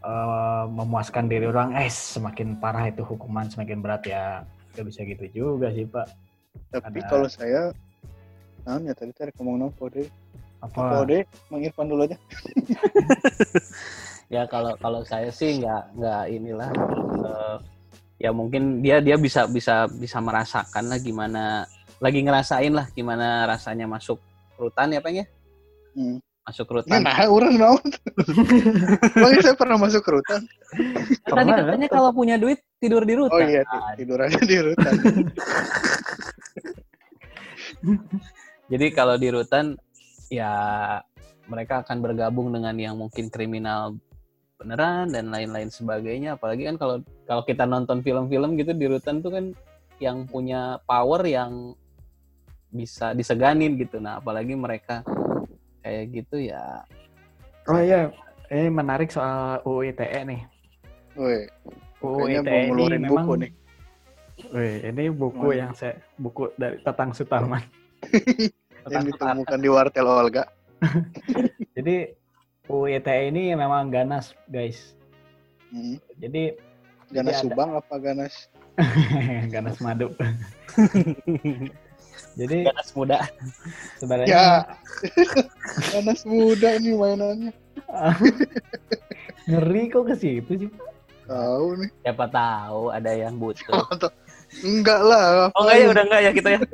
eh, 0.00 0.64
memuaskan 0.72 1.28
diri 1.28 1.44
orang 1.44 1.76
eh 1.76 1.92
semakin 1.92 2.56
parah 2.56 2.88
itu 2.88 3.04
hukuman 3.04 3.52
semakin 3.52 3.84
berat 3.84 4.02
ya 4.08 4.24
nggak 4.76 4.86
bisa 4.86 5.00
gitu 5.02 5.24
juga 5.32 5.72
sih 5.72 5.84
pak 5.84 6.06
Tapi 6.68 7.00
Ada- 7.00 7.08
kalau 7.08 7.26
saya 7.26 7.72
Nah, 8.66 8.82
ya 8.82 8.92
tadi 8.92 9.14
tadi 9.14 9.30
ngomong 9.38 9.56
nopo 9.62 9.86
deh. 9.86 10.10
apa 10.58 10.74
Nopo 10.74 11.06
deh, 11.06 11.22
Mang 11.48 11.62
Irfan 11.62 11.86
dulu 11.86 12.02
aja. 12.02 12.18
ya 14.34 14.42
kalau 14.44 14.74
kalau 14.76 15.00
saya 15.06 15.30
sih 15.30 15.62
nggak 15.62 15.82
nggak 15.94 16.22
inilah 16.28 16.68
eh, 17.22 17.56
ya 18.18 18.34
mungkin 18.34 18.82
dia 18.82 18.98
dia 18.98 19.14
bisa 19.14 19.46
bisa 19.46 19.86
bisa 19.86 20.18
merasakan 20.18 20.90
lah 20.90 20.98
gimana 20.98 21.62
lagi 22.02 22.26
ngerasain 22.26 22.74
lah 22.74 22.90
gimana 22.90 23.46
rasanya 23.46 23.86
masuk 23.86 24.18
rutan 24.58 24.90
ya 24.90 24.98
peng 24.98 25.22
ya 25.22 25.26
Hmm. 25.94 26.18
Masuk 26.46 26.78
rutan 26.78 27.02
nah, 27.02 27.26
orang 27.26 27.58
naon. 27.58 27.82
Makanya 29.22 29.42
saya 29.42 29.56
pernah 29.58 29.76
masuk 29.82 29.98
ke 30.06 30.10
rutan. 30.14 30.46
tadi 31.26 31.50
Pernah, 31.50 31.58
katanya 31.58 31.88
kan? 31.90 31.96
kalau 31.98 32.10
punya 32.14 32.38
duit 32.38 32.62
tidur 32.78 33.02
di 33.02 33.18
rutan 33.18 33.34
Oh 33.34 33.42
iya, 33.42 33.66
ti- 33.66 34.06
tidur 34.06 34.18
aja 34.22 34.38
di 34.38 34.56
rutan. 34.62 34.94
jadi 38.70 38.86
kalau 38.94 39.18
di 39.18 39.28
rutan 39.34 39.74
ya 40.30 40.52
mereka 41.50 41.82
akan 41.82 41.98
bergabung 41.98 42.54
dengan 42.54 42.78
yang 42.78 42.94
mungkin 42.94 43.26
kriminal 43.26 43.98
beneran 44.56 45.12
dan 45.12 45.28
lain-lain 45.30 45.68
sebagainya 45.68 46.40
apalagi 46.40 46.64
kan 46.66 46.80
kalau 46.80 46.96
kalau 47.28 47.42
kita 47.44 47.68
nonton 47.68 48.00
film-film 48.00 48.56
gitu 48.56 48.72
di 48.72 48.86
rutan 48.88 49.20
tuh 49.20 49.30
kan 49.34 49.44
yang 50.00 50.24
punya 50.26 50.80
power 50.88 51.22
yang 51.28 51.76
bisa 52.72 53.12
diseganin 53.14 53.76
gitu 53.78 54.00
nah 54.00 54.18
apalagi 54.18 54.56
mereka 54.56 55.04
kayak 55.86 56.04
gitu 56.10 56.36
ya 56.42 56.82
oh 57.70 57.78
iya 57.78 58.10
ini 58.50 58.66
menarik 58.68 59.06
soal 59.08 59.62
UU 59.62 59.94
ITE 59.94 60.26
nih 60.26 60.42
Woi, 61.14 61.46
UU 62.02 62.26
ITE 62.28 62.58
ini 62.68 62.84
memang 62.98 63.24
buku 63.24 63.34
nih. 63.38 63.52
Wih, 64.52 64.74
ini 64.84 65.04
buku 65.08 65.48
yang 65.54 65.72
saya 65.72 65.96
buku 66.14 66.50
dari 66.54 66.82
Tatang 66.82 67.14
Sutarman 67.14 67.62
Yang 68.92 69.16
ditemukan 69.16 69.58
di 69.58 69.66
wartel 69.66 70.06
Olga. 70.06 70.44
jadi 71.78 72.12
UU 72.66 72.90
ITE 72.92 73.30
ini 73.30 73.54
memang 73.54 73.88
ganas 73.88 74.34
guys 74.46 74.92
Hmm. 75.66 75.98
jadi 76.14 76.54
Ganas 77.10 77.38
ada- 77.38 77.42
Subang 77.42 77.70
apa 77.74 77.94
Ganas? 77.98 78.46
ganas 79.54 79.82
madu 79.82 80.14
jadi 82.36 82.68
ganas 82.68 82.88
muda 82.92 83.18
sebenarnya 83.96 84.28
Ya. 84.28 84.48
Ganas 85.92 86.20
muda 86.22 86.76
nih 86.76 86.92
mainannya. 86.92 87.52
ngeri 89.48 89.82
kok 89.88 90.04
ke 90.04 90.14
situ 90.14 90.52
sih 90.58 90.70
Tahu 91.24 91.66
nih. 91.76 91.90
siapa 92.02 92.26
tahu 92.28 92.90
ada 92.90 93.10
yang 93.10 93.34
butuh 93.34 93.82
Enggak 94.62 95.00
lah. 95.00 95.50
oh 95.50 95.62
enggak 95.62 95.76
ya 95.76 95.86
udah 95.88 96.04
enggak 96.04 96.20
ya 96.20 96.30
kita 96.32 96.48
ya 96.54 96.60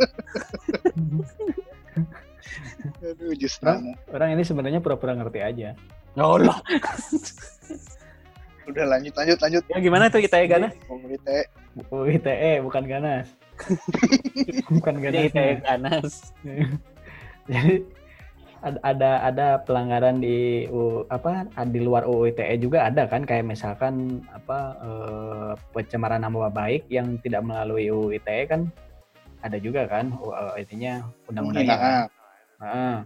Aduh, 3.03 3.35
just 3.35 3.63
nana. 3.63 3.95
orang 4.11 4.35
ini 4.35 4.43
sebenarnya 4.43 4.79
pura-pura 4.79 5.15
ngerti 5.15 5.41
aja 5.41 5.69
oh 6.17 6.37
lah 6.37 6.59
Udah 8.63 8.85
lanjut, 8.87 9.11
lanjut, 9.15 9.39
lanjut. 9.39 9.63
ya 9.67 9.79
gimana 9.79 10.07
tuh 10.07 10.23
kita 10.23 10.39
ya 10.39 10.47
ganas 10.49 10.73
teh. 11.23 11.45
UU 11.89 12.15
ITE 12.15 12.63
bukan 12.63 12.85
ganas 12.85 13.27
bukan 14.79 14.95
Jadi 15.01 15.07
ganas 15.09 15.33
kayak 15.35 15.57
ganas 15.65 16.13
jadi 17.51 17.75
ad- 18.63 18.83
ada 18.87 19.11
ada 19.27 19.49
pelanggaran 19.67 20.23
di 20.23 20.71
U, 20.71 21.03
apa 21.11 21.51
di 21.67 21.81
luar 21.83 22.07
UU 22.07 22.31
ITE 22.31 22.63
juga 22.63 22.87
ada 22.87 23.11
kan 23.11 23.27
kayak 23.27 23.47
misalkan 23.47 24.23
apa 24.31 24.59
eh, 24.79 25.53
pencemaran 25.75 26.23
nama 26.23 26.47
baik 26.47 26.87
yang 26.87 27.19
tidak 27.23 27.43
melalui 27.43 27.91
UU 27.91 28.15
ITE 28.17 28.47
kan 28.47 28.71
ada 29.43 29.59
juga 29.59 29.91
kan 29.91 30.15
uh, 30.23 30.55
intinya 30.55 31.03
undang-undangnya 31.27 31.75
kan. 31.75 31.83
Penghinaan. 31.83 32.07
Heeh. 32.63 32.97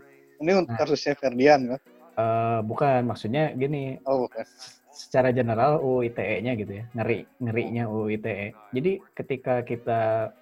Ini 0.45 0.51
untuk 0.61 0.69
Nah. 0.77 0.79
kasusnya 0.85 1.15
Ferdian 1.17 1.61
kan? 1.73 1.81
Eh, 2.17 2.61
bukan 2.65 3.01
maksudnya 3.09 3.57
gini 3.57 3.97
Oh, 4.05 4.29
bukan. 4.29 4.45
secara 4.93 5.33
general 5.33 5.81
UU 5.81 6.13
ITE-nya 6.13 6.57
gitu 6.57 6.73
ya 6.81 6.85
ngeri 6.93 7.29
ngerinya 7.41 7.85
UU 7.89 8.17
ITE 8.17 8.57
jadi 8.73 8.93
ketika 9.13 9.61
kita 9.61 10.33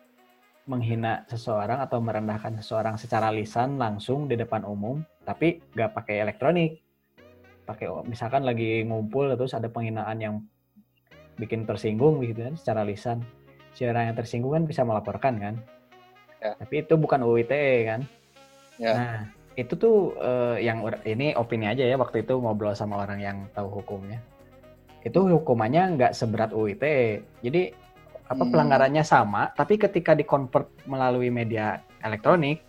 menghina 0.64 1.28
seseorang 1.28 1.84
atau 1.84 2.00
merendahkan 2.00 2.56
seseorang 2.60 2.96
secara 2.96 3.28
lisan 3.28 3.76
langsung 3.76 4.24
di 4.24 4.36
depan 4.40 4.64
umum 4.64 5.04
tapi 5.24 5.60
nggak 5.76 5.92
pakai 5.92 6.24
elektronik. 6.24 6.80
Pakai 7.64 7.88
misalkan 8.04 8.44
lagi 8.44 8.84
ngumpul 8.84 9.32
terus 9.36 9.56
ada 9.56 9.68
penghinaan 9.72 10.20
yang 10.20 10.34
bikin 11.40 11.64
tersinggung 11.64 12.20
gitu 12.24 12.44
kan 12.44 12.54
secara 12.56 12.84
lisan. 12.84 13.24
Si 13.76 13.84
orang 13.84 14.12
yang 14.12 14.16
tersinggung 14.16 14.52
kan 14.56 14.64
bisa 14.64 14.84
melaporkan 14.84 15.36
kan? 15.40 15.56
Ya. 16.44 16.52
tapi 16.60 16.84
itu 16.84 17.00
bukan 17.00 17.24
UU 17.24 17.40
ITE 17.40 17.88
kan? 17.88 18.00
Ya. 18.76 18.92
nah 18.92 19.16
itu 19.56 19.72
tuh 19.80 20.12
eh, 20.20 20.66
yang 20.66 20.84
ini 21.08 21.32
opini 21.32 21.72
aja 21.72 21.88
ya 21.88 21.96
waktu 21.96 22.20
itu 22.20 22.36
ngobrol 22.36 22.76
sama 22.76 23.00
orang 23.00 23.20
yang 23.20 23.36
tahu 23.56 23.80
hukumnya. 23.80 24.20
Itu 25.00 25.24
hukumannya 25.24 25.96
nggak 25.96 26.12
seberat 26.12 26.52
UU 26.52 26.76
ITE 26.76 27.24
jadi 27.40 27.72
apa 28.24 28.40
Hmm. 28.40 28.50
pelanggarannya 28.50 29.04
sama 29.04 29.52
tapi 29.52 29.76
ketika 29.76 30.16
dikonvert 30.16 30.72
melalui 30.88 31.28
media 31.28 31.84
elektronik 32.00 32.64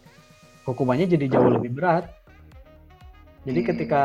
hukumannya 0.68 1.08
jadi 1.08 1.32
jauh 1.32 1.48
lebih 1.48 1.72
berat 1.72 2.12
jadi 3.48 3.60
Hmm. 3.64 3.70
ketika 3.72 4.04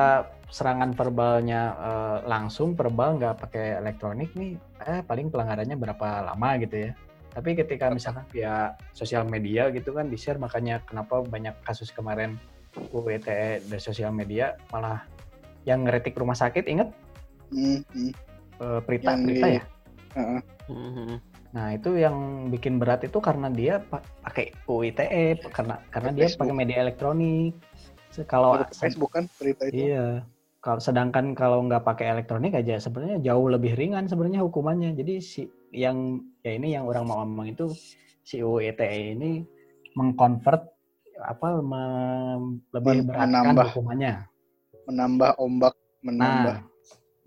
serangan 0.51 0.95
verbalnya 0.95 1.63
eh, 1.75 2.19
langsung 2.27 2.75
verbal 2.75 3.19
nggak 3.19 3.39
pakai 3.39 3.79
elektronik 3.79 4.31
nih 4.35 4.55
eh 4.83 5.03
paling 5.03 5.31
pelanggarannya 5.31 5.75
berapa 5.75 6.27
lama 6.27 6.51
gitu 6.63 6.91
ya 6.91 6.93
tapi 7.31 7.55
ketika 7.55 7.87
misalkan 7.91 8.27
via 8.35 8.75
sosial 8.91 9.23
media 9.23 9.71
gitu 9.71 9.95
kan 9.95 10.11
di 10.11 10.19
share 10.19 10.39
makanya 10.39 10.83
kenapa 10.83 11.23
banyak 11.23 11.55
kasus 11.63 11.95
kemarin 11.95 12.35
UU 12.91 13.11
ITE 13.19 13.63
dari 13.67 13.83
sosial 13.83 14.11
media 14.11 14.55
malah 14.71 15.03
yang 15.63 15.83
ngeretik 15.83 16.15
rumah 16.15 16.35
sakit 16.35 16.67
inget 16.67 16.91
Hmm, 17.51 17.83
hmm. 17.91 18.11
eh, 18.63 18.81
Prita 18.87 19.15
Yang 19.15 19.23
Prita 19.27 19.47
di- 19.47 19.57
ya 19.59 19.63
Heeh. 20.11 20.41
Mhm. 20.67 21.30
Nah 21.51 21.75
itu 21.75 21.99
yang 21.99 22.17
bikin 22.49 22.79
berat 22.79 23.03
itu 23.03 23.19
karena 23.19 23.51
dia 23.51 23.83
pa- 23.83 24.05
pakai 24.23 24.55
UU 24.71 24.87
ITE 24.87 25.43
karena 25.51 25.83
karena 25.91 26.11
Pakai 26.11 26.19
dia 26.19 26.27
Facebook. 26.31 26.41
pakai 26.47 26.55
media 26.55 26.79
elektronik. 26.83 27.53
Kalau 28.27 28.53
Facebook 28.75 29.11
kan 29.15 29.25
berita 29.39 29.71
itu. 29.71 29.87
iya 29.87 30.27
kalau 30.61 30.77
sedangkan 30.77 31.33
kalau 31.33 31.65
nggak 31.65 31.83
pakai 31.83 32.07
elektronik 32.13 32.53
aja 32.53 32.77
sebenarnya 32.77 33.19
jauh 33.23 33.49
lebih 33.49 33.75
ringan 33.75 34.07
sebenarnya 34.07 34.47
hukumannya. 34.47 34.95
Jadi 34.95 35.15
si 35.19 35.43
yang 35.71 36.19
ya 36.43 36.55
ini 36.55 36.75
yang 36.75 36.87
orang 36.87 37.07
mau 37.07 37.23
ngomong 37.23 37.51
itu 37.51 37.71
si 38.23 38.43
UU 38.43 38.63
ITE 38.71 39.19
ini 39.19 39.43
mengkonvert 39.95 40.71
apa 41.21 41.59
mem- 41.61 42.63
lebih 42.71 42.95
Men- 43.03 43.07
beratkan 43.11 43.43
menambah. 43.43 43.67
hukumannya. 43.75 44.13
Menambah 44.87 45.31
ombak, 45.39 45.75
menambah 46.03 46.57
Nah, 46.63 46.70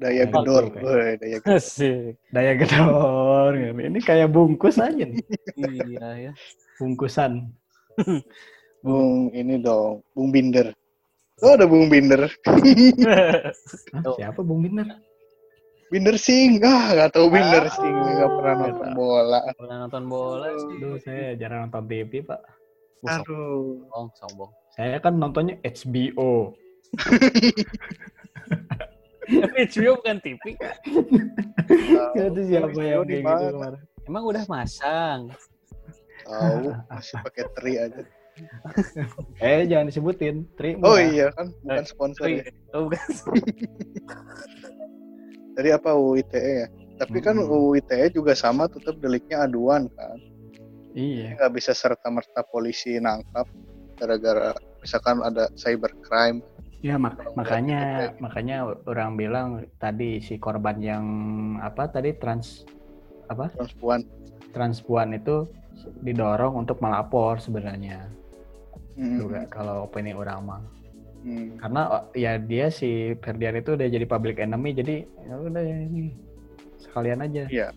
daya 0.04 0.24
gedor. 0.28 0.64
daya 0.76 1.38
gedor. 1.40 1.56
Asik. 1.56 2.20
daya 2.36 2.54
gedor 2.60 3.52
ini 3.56 4.00
kayak 4.04 4.28
bungkus 4.30 4.76
aja 4.78 5.04
nih, 5.08 5.24
iya 5.88 6.08
ya 6.30 6.32
bungkusan. 6.78 7.48
Bung 8.84 9.32
ini 9.32 9.64
dong, 9.64 10.04
Bung 10.12 10.36
Binder. 10.36 10.76
Oh, 11.40 11.56
ada 11.56 11.64
Bung 11.64 11.88
Binder. 11.88 12.28
Hah, 12.28 14.12
siapa 14.20 14.44
Bung 14.44 14.60
Binder? 14.60 15.00
Binder 15.88 16.20
Sing. 16.20 16.60
Ah, 16.60 16.92
nggak 16.92 17.16
tahu 17.16 17.32
Binder 17.32 17.64
Ah, 17.64 17.72
Sing. 17.72 17.96
Nggak 17.96 18.32
pernah 18.36 18.56
nonton 18.60 18.90
bola. 18.92 19.40
pernah 19.56 19.78
nonton 19.88 20.04
bola 20.12 20.48
sih 20.58 20.76
Aduh, 20.84 20.98
saya 21.00 21.38
jarang 21.40 21.72
nonton 21.72 21.84
TV, 21.88 22.12
Pak. 22.28 22.42
Uh, 23.04 23.12
Aduh. 23.20 23.84
sombong 23.88 24.08
sombong 24.20 24.52
Saya 24.76 25.00
kan 25.00 25.16
nontonnya 25.16 25.56
HBO. 25.64 26.52
tapi 29.28 29.58
HBO 29.68 29.92
bukan 30.00 30.18
TV 30.24 30.44
itu 32.18 32.42
siapa 32.48 32.80
yang 32.80 33.04
di 33.08 33.20
kayak 33.20 33.24
gitu 33.24 33.24
mana? 33.24 33.52
kemarin? 33.52 33.80
emang 34.08 34.24
udah 34.28 34.44
masang 34.48 35.20
Tahu, 36.24 36.72
masih 36.88 37.20
pakai 37.20 37.44
tri 37.52 37.74
aja. 37.76 38.00
Eh, 39.44 39.68
jangan 39.68 39.92
disebutin. 39.92 40.48
Tri 40.56 40.80
Oh 40.80 40.96
iya 40.96 41.28
kan, 41.36 41.52
bukan 41.68 41.84
sponsor 41.84 42.32
ya. 42.32 42.48
oh, 42.72 42.88
bukan 42.88 43.04
Dari 45.60 45.70
apa 45.70 45.94
UU 45.94 46.24
ITE 46.24 46.52
ya? 46.64 46.68
Tapi 46.96 47.20
kan 47.20 47.36
Hmm. 47.38 47.52
UU 47.52 47.76
ITE 47.76 48.16
juga 48.16 48.34
sama 48.40 48.72
tetap 48.72 48.98
deliknya 49.04 49.44
aduan 49.44 49.92
kan. 50.00 50.16
Iya. 50.96 51.36
Nggak 51.36 51.52
bisa 51.60 51.76
serta-merta 51.76 52.40
polisi 52.48 52.96
nangkap 53.04 53.46
gara-gara 54.00 54.56
misalkan 54.80 55.20
ada 55.22 55.52
cybercrime. 55.60 56.40
Ya 56.84 57.00
mak- 57.00 57.32
makanya 57.34 58.12
makanya 58.20 58.58
orang 58.84 59.16
bilang 59.16 59.48
tadi 59.80 60.20
si 60.20 60.36
korban 60.36 60.84
yang 60.84 61.06
apa 61.58 61.88
tadi 61.88 62.12
trans 62.14 62.68
apa 63.26 63.48
transpuan. 63.56 64.04
transpuan 64.52 65.16
itu 65.16 65.48
didorong 66.04 66.60
untuk 66.60 66.84
melapor 66.84 67.40
sebenarnya 67.40 68.12
Hmm. 68.94 69.16
juga 69.18 69.48
kalau 69.48 69.88
opini 69.88 70.12
orang 70.12 70.40
mah 70.44 70.62
Hmm. 71.24 71.56
karena 71.56 71.82
oh, 71.88 72.04
ya 72.14 72.36
dia 72.36 72.68
si 72.68 73.16
Ferdian 73.18 73.56
itu 73.56 73.74
udah 73.74 73.88
jadi 73.88 74.04
public 74.04 74.38
enemy 74.38 74.76
jadi 74.76 75.08
ya 75.24 75.34
udah 75.40 75.64
ini 75.64 76.12
sekalian 76.78 77.24
aja 77.24 77.48
Iya. 77.48 77.72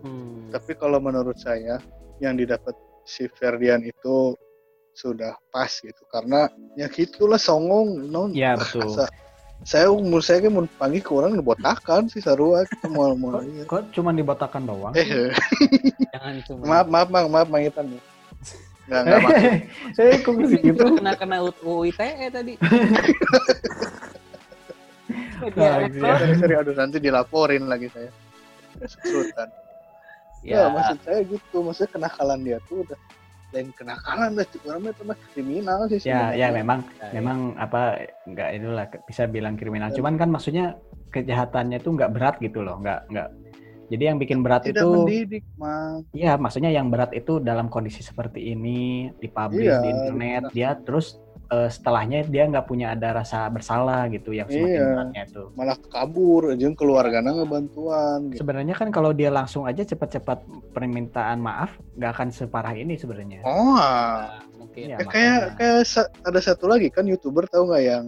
Hmm. 0.00 0.48
Tapi 0.48 0.72
kalau 0.74 0.96
menurut 0.96 1.36
saya 1.36 1.76
yang 2.18 2.34
didapat 2.34 2.72
si 3.04 3.28
Ferdian 3.28 3.84
itu 3.84 4.32
sudah 4.96 5.36
pas 5.52 5.68
gitu. 5.68 6.02
Karena 6.08 6.48
ya 6.74 6.88
gitulah 6.88 7.36
songong 7.36 8.08
non. 8.08 8.32
Ya 8.32 8.56
betul. 8.56 8.88
Sa- 8.96 9.12
saya 9.64 9.88
umur 9.88 10.20
saya 10.20 10.44
kan 10.44 10.52
mau 10.52 10.64
panggil 10.76 11.00
ke 11.00 11.10
orang 11.10 11.32
ngebotakan 11.36 12.06
sih 12.12 12.20
sarua 12.20 12.62
kita 12.68 12.86
mau 12.96 13.16
mau 13.16 13.40
iya. 13.40 13.64
kok 13.64 13.88
cuma 13.92 14.12
dibotakan 14.12 14.62
doang? 14.68 14.92
Eh 14.96 15.32
Jangan 16.16 16.34
cuma. 16.44 16.62
Maaf 16.64 16.86
maaf 16.88 17.08
mang 17.12 17.26
maaf 17.28 17.48
mang 17.48 17.62
Itan 17.64 17.86
nggak 18.86 19.00
nggak 19.02 19.18
maksud. 19.26 19.52
eh 19.98 20.16
kok 20.22 20.32
gitu? 20.38 20.84
Kena 21.02 21.12
kena 21.18 21.36
UU 21.42 21.90
ITE 21.90 22.26
tadi. 22.30 22.54
Nah, 25.56 25.84
gitu 25.90 25.98
ya. 26.00 26.14
sorry 26.38 26.54
aduh 26.54 26.74
nanti 26.76 26.96
dilaporin 27.02 27.66
lagi 27.66 27.90
saya. 27.90 28.10
Sultan 29.02 29.48
ya. 30.44 30.62
Ya, 30.62 30.62
maksud 30.70 30.98
saya 31.02 31.20
gitu 31.26 31.56
maksudnya 31.64 31.90
kenakalan 31.90 32.40
dia 32.46 32.58
tuh 32.70 32.86
udah 32.86 32.98
lain 33.56 33.72
kenakalan 33.72 34.36
dah 34.36 34.46
orang 34.68 34.92
itu 34.92 35.02
mah 35.08 35.18
kriminal 35.32 35.80
sih 35.88 35.98
ya 36.04 36.36
ya 36.36 36.52
memang 36.52 36.84
Ya, 36.96 37.22
memang 37.22 37.54
apa 37.56 38.02
nggak 38.26 38.48
itulah 38.58 38.86
bisa 39.06 39.22
bilang 39.30 39.54
kriminal. 39.54 39.94
Cuman 39.94 40.18
kan 40.18 40.28
maksudnya 40.28 40.74
kejahatannya 41.14 41.78
tuh 41.80 41.94
nggak 41.94 42.12
berat 42.12 42.36
gitu 42.42 42.60
loh 42.66 42.82
nggak 42.82 43.08
nggak. 43.08 43.28
Jadi 43.86 44.02
yang 44.02 44.18
bikin 44.18 44.42
berat 44.42 44.66
tidak 44.66 44.82
itu 44.82 44.88
mendidik 44.90 45.44
mang 45.54 46.02
Iya, 46.10 46.34
maksudnya 46.34 46.74
yang 46.74 46.90
berat 46.90 47.14
itu 47.14 47.38
dalam 47.38 47.70
kondisi 47.70 48.02
seperti 48.02 48.50
ini 48.50 49.14
dipublish 49.22 49.70
Iya, 49.70 49.78
di 49.78 49.88
internet, 49.94 50.42
dia 50.50 50.70
terus 50.82 51.22
eh, 51.46 51.68
setelahnya 51.70 52.26
dia 52.26 52.44
nggak 52.50 52.66
punya 52.66 52.92
ada 52.92 53.22
rasa 53.22 53.46
bersalah 53.46 54.10
gitu 54.10 54.34
yang 54.34 54.50
semakin 54.50 54.66
Iya. 54.66 54.86
beratnya 54.90 55.22
itu. 55.30 55.42
malah 55.54 55.78
kabur 55.78 56.42
jeung 56.58 56.74
keluarganya 56.74 57.30
ngebantuan 57.32 58.34
gitu. 58.34 58.42
Sebenarnya 58.42 58.74
kan 58.74 58.88
kalau 58.90 59.14
dia 59.14 59.30
langsung 59.30 59.62
aja 59.64 59.86
cepat-cepat 59.86 60.42
permintaan 60.74 61.38
maaf, 61.38 61.78
nggak 61.94 62.10
akan 62.18 62.28
separah 62.34 62.74
ini 62.74 62.98
sebenarnya. 62.98 63.46
oh 63.46 63.78
ah. 63.78 64.42
mungkin. 64.58 64.90
Iya. 64.90 64.96
Ya, 64.98 65.06
kayak 65.06 65.40
kayak 65.56 65.82
ada 66.26 66.40
satu 66.42 66.66
lagi 66.66 66.90
kan 66.90 67.06
youtuber 67.06 67.46
tahu 67.46 67.70
nggak 67.70 67.84
yang 67.86 68.04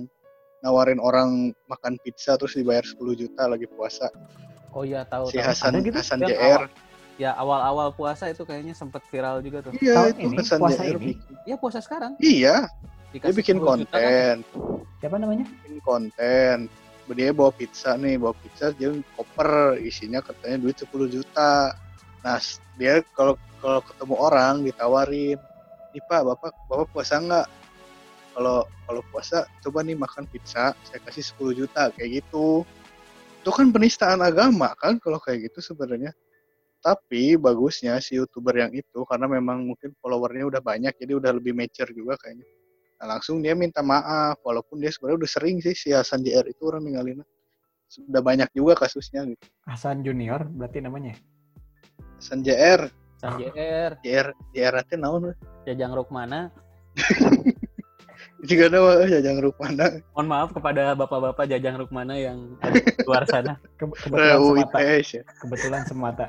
nawarin 0.61 0.99
orang 0.99 1.55
makan 1.70 1.95
pizza 2.03 2.34
terus 2.34 2.59
dibayar 2.59 2.82
10 2.82 2.99
juta 3.14 3.47
lagi 3.47 3.70
puasa 3.70 4.11
Oh 4.74 4.82
iya 4.84 5.07
tahu 5.07 5.30
si 5.30 5.39
tahu. 5.39 5.47
Hasan 5.49 5.78
Ada 5.78 5.86
gitu? 5.86 5.97
Hasan 5.97 6.20
JR 6.26 6.62
Ya 7.18 7.34
awal-awal 7.34 7.91
puasa 7.99 8.30
itu 8.30 8.47
kayaknya 8.47 8.78
sempat 8.78 9.03
viral 9.11 9.43
juga 9.43 9.59
tuh. 9.66 9.74
iya 9.82 9.95
Tahun 9.99 10.14
itu 10.14 10.22
ini, 10.22 10.36
Hasan 10.39 10.59
puasa 10.62 10.82
JR 10.86 10.99
ini? 11.03 11.14
Ya 11.47 11.57
puasa 11.59 11.78
sekarang. 11.82 12.12
iya 12.18 12.66
dia 13.13 13.33
bikin 13.33 13.57
10 13.57 13.65
juta 13.65 13.97
kan. 13.97 14.05
konten. 14.05 14.35
Siapa 15.01 15.17
namanya? 15.17 15.47
bikin 15.65 15.81
konten. 15.81 16.57
Dia 17.09 17.33
bawa 17.33 17.49
pizza 17.57 17.97
nih 17.97 18.21
bawa 18.21 18.37
pizza 18.37 18.69
dia 18.77 18.93
koper 19.17 19.81
isinya 19.81 20.21
katanya 20.21 20.61
duit 20.61 20.77
10 20.77 21.09
juta. 21.09 21.73
Nah 22.21 22.37
dia 22.77 23.01
kalau 23.17 23.41
kalau 23.65 23.81
ketemu 23.81 24.15
orang 24.21 24.55
ditawarin 24.61 25.41
nih 25.97 26.03
pak 26.05 26.21
bapak 26.21 26.53
bapak 26.69 26.87
puasa 26.93 27.17
nggak? 27.17 27.49
Kalau 28.37 28.69
kalau 28.85 29.03
puasa 29.09 29.49
coba 29.65 29.81
nih 29.81 29.97
makan 29.97 30.29
pizza 30.29 30.77
saya 30.85 31.01
kasih 31.09 31.25
10 31.33 31.65
juta 31.65 31.89
kayak 31.97 32.21
gitu. 32.21 32.69
Itu 33.41 33.51
kan 33.57 33.73
penistaan 33.73 34.21
agama 34.21 34.77
kan 34.77 35.01
kalau 35.01 35.17
kayak 35.17 35.49
gitu 35.49 35.65
sebenarnya. 35.65 36.13
Tapi 36.85 37.41
bagusnya 37.41 37.99
si 38.05 38.21
youtuber 38.21 38.53
yang 38.53 38.71
itu 38.77 39.01
karena 39.09 39.27
memang 39.27 39.65
mungkin 39.65 39.97
followernya 39.99 40.45
udah 40.45 40.61
banyak 40.61 40.93
jadi 40.95 41.17
udah 41.17 41.33
lebih 41.35 41.57
mature 41.57 41.91
juga 41.91 42.15
kayaknya 42.21 42.47
Nah, 42.99 43.07
langsung 43.15 43.39
dia 43.39 43.55
minta 43.55 43.79
maaf 43.79 44.43
walaupun 44.43 44.83
dia 44.83 44.91
sebenarnya 44.91 45.23
udah 45.23 45.31
sering 45.31 45.63
sih 45.63 45.75
si 45.75 45.95
Hasan 45.95 46.27
JR 46.27 46.43
itu 46.51 46.67
orang 46.67 46.83
ninggalin 46.83 47.23
sudah 47.89 48.21
banyak 48.21 48.51
juga 48.53 48.75
kasusnya 48.75 49.25
gitu 49.25 49.47
Hasan 49.65 50.03
Junior 50.05 50.45
berarti 50.45 50.83
namanya. 50.83 51.15
Hasan 52.19 52.43
JR 52.43 52.91
San 53.19 53.35
JR, 53.35 53.99
JR 54.07 54.31
JR 54.55 54.75
itu 54.79 54.95
naon? 54.95 55.35
Jajang 55.67 55.91
Rukmana. 55.91 56.55
jika 58.47 58.71
nama 58.71 59.03
eh, 59.03 59.19
jajang 59.19 59.43
rupana 59.43 59.99
Mohon 60.15 60.27
maaf 60.31 60.51
kepada 60.55 60.95
bapak-bapak 60.95 61.51
Jajang 61.51 61.75
Rukmana 61.83 62.15
yang 62.15 62.55
ada 62.63 62.79
di 62.79 63.03
luar 63.03 63.27
sana. 63.27 63.59
Ke- 63.79 63.91
kebetulan 63.91 64.39
semata. 64.39 64.79
Ya 64.79 65.23
Kebetulan 65.43 65.83
semata. 65.87 66.27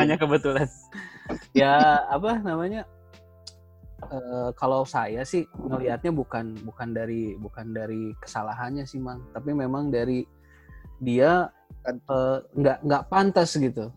Hanya 0.00 0.16
kebetulan. 0.16 0.68
ya 1.52 2.00
apa 2.08 2.40
namanya? 2.40 2.88
Eh, 4.10 4.50
kalau 4.56 4.82
saya 4.82 5.22
sih 5.22 5.46
ngelihatnya 5.54 6.10
bukan 6.10 6.58
bukan 6.62 6.90
dari 6.90 7.36
bukan 7.36 7.70
dari 7.70 8.10
kesalahannya 8.18 8.82
sih 8.82 8.98
mang, 8.98 9.22
tapi 9.30 9.52
memang 9.52 9.88
dari 9.88 10.26
dia 10.98 11.50
Kan. 11.82 11.98
eh, 11.98 12.38
nggak 12.54 12.78
nggak 12.82 13.04
pantas 13.06 13.54
gitu, 13.54 13.90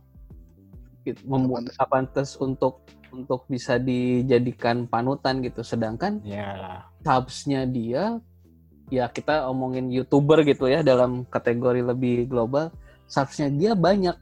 Gitu, 1.02 1.22
membuat 1.26 1.70
pantas. 1.70 1.74
nggak 1.78 1.90
pantas 1.90 2.30
untuk 2.38 2.74
untuk 3.10 3.46
bisa 3.48 3.78
dijadikan 3.78 4.86
panutan 4.86 5.40
gitu. 5.40 5.62
Sedangkan 5.62 6.20
Ya. 6.22 6.84
subsnya 7.02 7.64
dia 7.64 8.18
ya 8.90 9.10
kita 9.10 9.50
omongin 9.50 9.90
youtuber 9.90 10.46
gitu 10.46 10.70
ya 10.70 10.86
dalam 10.86 11.26
kategori 11.26 11.82
lebih 11.82 12.30
global 12.30 12.70
subsnya 13.10 13.50
dia 13.50 13.74
banyak 13.74 14.14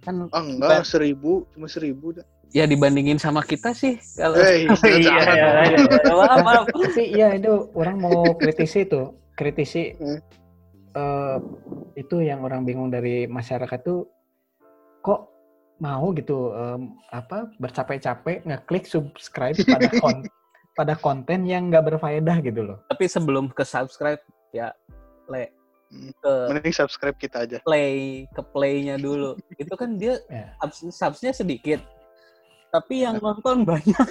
kan 0.00 0.24
ah 0.32 0.40
enggak 0.40 0.88
seribu 0.88 1.44
cuma 1.52 1.68
seribu 1.68 2.16
dah 2.16 2.24
ya 2.50 2.64
dibandingin 2.64 3.16
sama 3.16 3.40
kita 3.40 3.70
sih 3.70 3.94
kalau 4.12 4.36
Eh, 4.36 4.66
iya, 5.00 5.16
iya, 5.22 5.50
iya. 5.66 5.78
maaf, 6.10 6.38
maaf. 6.42 6.64
Tapi 6.66 7.02
ya 7.10 7.32
itu 7.32 7.70
orang 7.72 7.96
mau 7.96 8.34
kritisi 8.34 8.84
itu, 8.84 9.02
kritisi 9.32 9.94
Hmm. 9.96 10.18
eh, 10.92 11.36
itu 11.96 12.16
yang 12.20 12.42
orang 12.42 12.62
bingung 12.62 12.88
dari 12.88 13.24
masyarakat 13.24 13.78
tuh 13.80 14.10
kok 15.00 15.30
mau 15.78 16.12
gitu 16.12 16.52
em, 16.52 16.92
apa 17.08 17.48
bercapek-capek 17.56 18.44
ngeklik 18.44 18.84
subscribe 18.84 19.56
pada 19.64 19.88
kon- 20.02 20.28
pada 20.72 20.94
konten 20.94 21.44
yang 21.44 21.68
nggak 21.68 21.88
berfaedah 21.88 22.36
gitu 22.40 22.62
loh. 22.64 22.78
tapi 22.86 23.06
sebelum 23.06 23.48
ke 23.48 23.62
subscribe 23.62 24.20
ya 24.50 24.74
le 25.26 25.54
Hmm. 25.90 26.14
ke 26.14 26.32
mending 26.54 26.70
subscribe 26.70 27.18
kita 27.18 27.42
aja 27.42 27.58
play 27.66 28.22
ke 28.30 28.42
playnya 28.46 28.94
dulu 28.94 29.34
itu 29.58 29.74
kan 29.74 29.98
dia 29.98 30.22
Ya. 30.30 30.54
subs 30.62 30.86
subsnya 30.94 31.34
sedikit 31.34 31.82
tapi 32.72 33.04
yang 33.04 33.18
nonton 33.18 33.62
banyak 33.70 34.08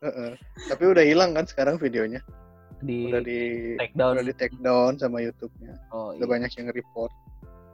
Heeh. 0.00 0.32
tapi 0.68 0.84
udah 0.86 1.04
hilang 1.04 1.32
kan 1.36 1.44
sekarang 1.46 1.76
videonya 1.76 2.20
di 2.80 3.12
udah 3.12 3.22
di 3.22 3.40
take 3.76 3.92
down 3.92 4.16
udah 4.16 4.24
di 4.24 4.34
take 4.36 4.56
down 4.64 4.96
sama 4.96 5.20
YouTube-nya 5.20 5.76
oh, 5.92 6.16
udah 6.16 6.26
iya. 6.26 6.32
banyak 6.32 6.50
yang 6.56 6.68
report 6.72 7.12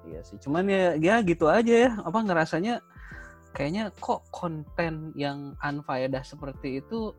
Iya 0.07 0.21
sih, 0.23 0.39
cuman 0.39 0.71
ya 0.71 0.95
ya 0.95 1.19
gitu 1.27 1.51
aja 1.51 1.91
ya. 1.91 1.93
Apa 2.07 2.23
ngerasanya 2.23 2.79
kayaknya 3.51 3.91
kok 3.99 4.23
konten 4.31 5.11
yang 5.19 5.59
unfaedah 5.59 6.23
seperti 6.23 6.79
itu 6.79 7.11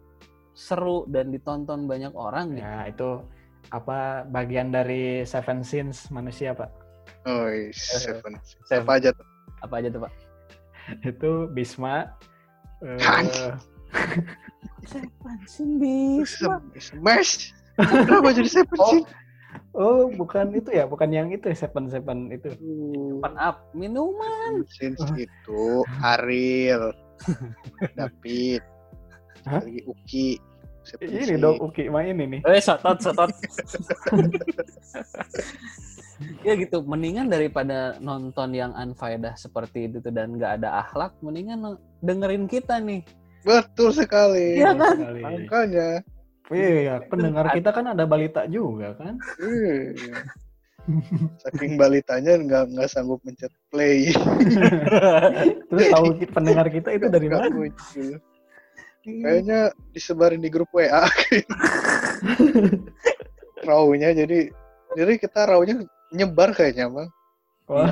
seru 0.55 1.03
dan 1.11 1.29
ditonton 1.29 1.85
banyak 1.85 2.15
orang 2.15 2.55
gitu. 2.55 2.63
Ya 2.63 2.87
itu 2.87 3.09
apa 3.75 4.23
bagian 4.31 4.71
dari 4.71 5.27
seven 5.27 5.59
sins 5.61 6.07
manusia 6.07 6.55
pak? 6.55 6.71
oh 7.27 7.51
seven 7.75 8.39
Seven. 8.63 8.87
apa 8.87 8.91
aja 8.95 9.09
tuh 9.11 9.27
Apa 9.57 9.73
aja 9.81 9.89
tuh, 9.89 10.01
Pak? 10.05 10.13
Itu 11.17 11.49
Bisma. 11.49 12.13
Eh, 12.83 12.99
Anjing. 13.01 13.53
Seven 14.87 15.39
Sin 15.49 15.69
Bisma. 15.81 16.61
smash 16.77 17.51
kenapa 17.77 18.31
jadi 18.33 18.49
seven 18.49 18.77
Oh. 18.79 18.89
sih 18.93 19.03
oh 19.77 20.09
bukan 20.13 20.49
itu 20.57 20.73
ya, 20.73 20.89
bukan 20.89 21.13
yang 21.13 21.29
itu 21.29 21.53
seven 21.53 21.85
seven 21.85 22.33
itu. 22.33 22.49
Open 23.21 23.37
up 23.37 23.69
minuman. 23.77 24.65
Sins 24.73 24.97
itu 25.13 25.85
Ariel 26.01 26.89
David 27.97 28.61
Hah? 29.45 29.61
lagi 29.61 29.81
Uki 29.85 30.27
Seven 30.81 31.07
Ini 31.13 31.35
dong 31.37 31.61
Uki 31.61 31.93
main 31.93 32.17
ini. 32.17 32.41
Eh, 32.47 32.57
sotot, 32.57 32.97
sotot. 32.97 33.29
ya 36.41 36.53
gitu, 36.57 36.81
mendingan 36.83 37.27
daripada 37.27 37.97
nonton 37.99 38.53
yang 38.53 38.71
unfaedah 38.73 39.35
seperti 39.35 39.87
itu 39.87 39.99
dan 40.09 40.37
nggak 40.37 40.61
ada 40.61 40.85
akhlak, 40.85 41.13
mendingan 41.21 41.77
dengerin 42.01 42.45
kita 42.45 42.77
nih. 42.81 43.01
betul 43.45 43.95
sekali 43.95 44.59
Iya 44.59 44.75
kan? 44.75 44.95
Sekali. 44.97 45.21
makanya 45.23 45.89
Iya, 46.47 47.03
pendengar 47.11 47.51
kita 47.51 47.75
kan 47.75 47.91
ada 47.91 48.07
balita 48.07 48.47
juga 48.47 48.95
kan. 48.95 49.19
iya. 49.43 50.15
Saking 51.43 51.75
balitanya 51.75 52.39
nggak 52.39 52.63
nggak 52.71 52.87
sanggup 52.87 53.19
mencet 53.27 53.51
play. 53.67 54.15
Terus 55.67 55.85
tahu 55.91 56.15
pendengar 56.31 56.71
kita 56.71 56.95
itu 56.95 57.11
dari 57.11 57.27
mana? 57.27 57.51
muncul. 57.51 58.15
Kayaknya 59.03 59.75
disebarin 59.91 60.39
di 60.39 60.47
grup 60.47 60.71
WA. 60.71 61.03
Rawnya 63.67 64.15
jadi 64.15 64.47
jadi 64.95 65.13
kita 65.19 65.51
rawnya 65.51 65.83
nyebar 66.13 66.55
kayaknya 66.55 66.87
bang. 66.91 67.09
Wah, 67.67 67.91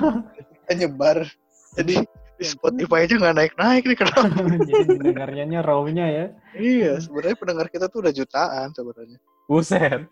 nyebar. 0.80 1.28
Jadi 1.76 2.04
di 2.36 2.46
Spotify 2.46 3.08
aja 3.08 3.16
nggak 3.16 3.36
naik-naik 3.36 3.84
nih 3.88 3.98
kenapa? 3.98 4.28
jadi 4.68 4.84
pendengarnya 4.92 5.60
raw-nya 5.64 6.06
ya. 6.08 6.26
iya, 6.60 7.00
sebenarnya 7.00 7.38
pendengar 7.40 7.68
kita 7.72 7.88
tuh 7.88 8.04
udah 8.04 8.14
jutaan 8.16 8.76
sebenarnya. 8.76 9.20
Buset. 9.48 10.04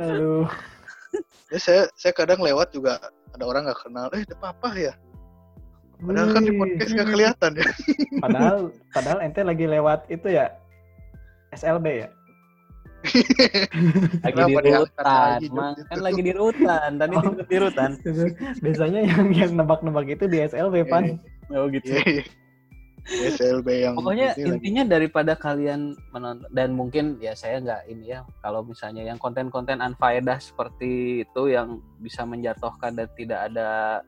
Aduh. 0.00 0.48
Ya 1.50 1.58
saya 1.58 1.82
saya 1.98 2.12
kadang 2.14 2.40
lewat 2.40 2.72
juga 2.72 3.02
ada 3.34 3.44
orang 3.44 3.68
nggak 3.68 3.80
kenal, 3.84 4.06
eh 4.14 4.22
ada 4.24 4.36
papa 4.38 4.70
ya. 4.78 4.94
Padahal 6.00 6.28
kan 6.32 6.42
di 6.48 6.54
podcast 6.56 6.90
nggak 6.96 7.10
kelihatan 7.12 7.52
ya. 7.60 7.68
Padahal 8.24 8.56
padahal 8.96 9.18
ente 9.20 9.40
lagi 9.44 9.66
lewat 9.68 10.08
itu 10.08 10.32
ya 10.32 10.48
SLB 11.52 12.06
ya. 12.06 12.08
Lagi 14.24 14.32
Kenapa 14.36 14.60
di 14.60 14.72
rutan. 14.76 15.38
Jok, 15.40 15.74
Kan 15.88 15.98
lagi 16.00 16.20
di 16.20 16.32
rutan. 16.36 16.90
Tadi 17.00 17.14
Oh. 17.16 17.32
di 17.40 17.56
rutan. 17.56 17.90
Biasanya 18.64 19.00
yang 19.04 19.26
yang 19.32 19.52
nebak-nebak 19.56 20.06
itu 20.08 20.24
di 20.28 20.38
SLB 20.44 20.84
pan. 20.86 21.16
Oh 21.50 21.66
gitu. 21.72 21.90
Iya. 21.90 22.24
SLB 23.10 23.68
yang 23.88 23.94
Pokoknya 23.96 24.36
ini 24.36 24.44
lagi. 24.44 24.50
intinya 24.60 24.82
daripada 24.86 25.32
kalian 25.32 25.96
menonton 26.12 26.46
dan 26.52 26.76
mungkin 26.76 27.16
ya 27.18 27.32
saya 27.32 27.58
nggak 27.58 27.82
ini 27.88 28.12
ya 28.12 28.20
kalau 28.44 28.60
misalnya 28.60 29.02
yang 29.02 29.16
konten-konten 29.16 29.80
unfaedah 29.80 30.36
seperti 30.36 31.24
itu 31.24 31.42
yang 31.48 31.80
bisa 31.98 32.28
menjatuhkan 32.28 32.92
dan 32.92 33.08
tidak 33.16 33.48
ada 33.50 34.00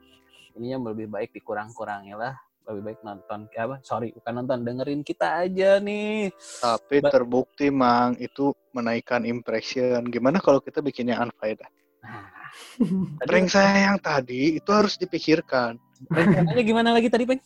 ininya 0.54 0.92
lebih 0.92 1.08
baik 1.08 1.32
dikurang-kurangi 1.32 2.12
lah 2.12 2.36
lebih 2.68 2.82
baik 2.94 2.98
nonton 3.02 3.50
eh, 3.50 3.60
apa 3.62 3.76
sorry 3.82 4.14
bukan 4.14 4.32
nonton 4.42 4.58
dengerin 4.62 5.02
kita 5.02 5.42
aja 5.42 5.82
nih 5.82 6.30
Tapi 6.62 7.02
Ba- 7.02 7.10
terbukti 7.10 7.66
mang 7.74 8.14
itu 8.22 8.54
menaikkan 8.70 9.26
impression. 9.26 10.06
Gimana 10.06 10.38
kalau 10.38 10.62
kita 10.62 10.78
bikinnya 10.78 11.18
unfaedah? 11.18 11.66
nah, 12.06 13.26
Prank 13.26 13.50
saya 13.50 13.90
yang 13.90 13.98
tadi 13.98 14.58
itu 14.62 14.70
harus 14.70 14.94
dipikirkan. 14.94 15.74
rencananya 16.10 16.62
gimana 16.62 16.90
lagi 16.94 17.06
tadi 17.10 17.26
peng 17.26 17.42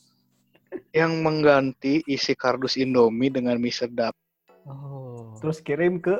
Yang 0.93 1.13
mengganti 1.21 1.95
isi 2.09 2.33
kardus 2.37 2.77
Indomie 2.77 3.33
dengan 3.33 3.57
mie 3.61 3.73
sedap. 3.73 4.13
oh 4.69 5.33
Terus 5.41 5.61
kirim 5.61 6.01
ke 6.01 6.13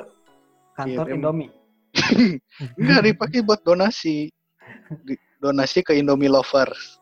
kantor 0.73 1.05
Kirim. 1.05 1.17
Indomie. 1.21 1.51
Enggak 2.81 3.01
dipakai 3.09 3.39
buat 3.41 3.61
donasi. 3.61 4.29
Di- 5.05 5.21
donasi 5.37 5.81
ke 5.85 5.93
Indomie 5.97 6.29
lovers. 6.29 6.97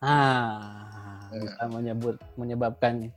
ah 0.00 0.88
Ya. 0.88 0.93
Bisa 1.40 1.64
menyebut 1.70 2.16
menyebabkan 2.38 3.10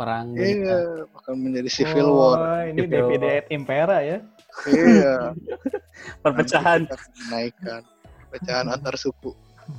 perang 0.00 0.32
Iya, 0.32 1.04
akan 1.12 1.34
menjadi 1.36 1.68
civil 1.68 2.08
oh, 2.08 2.16
war. 2.32 2.64
ini 2.64 2.88
Civil 2.88 3.20
war. 3.20 3.44
Impera 3.52 3.98
ya. 4.00 4.18
Iya. 4.64 5.36
perpecahan 6.24 6.88
menaikkan 7.28 7.84
perpecahan 8.26 8.66
antar 8.72 8.96
suku. 8.96 9.36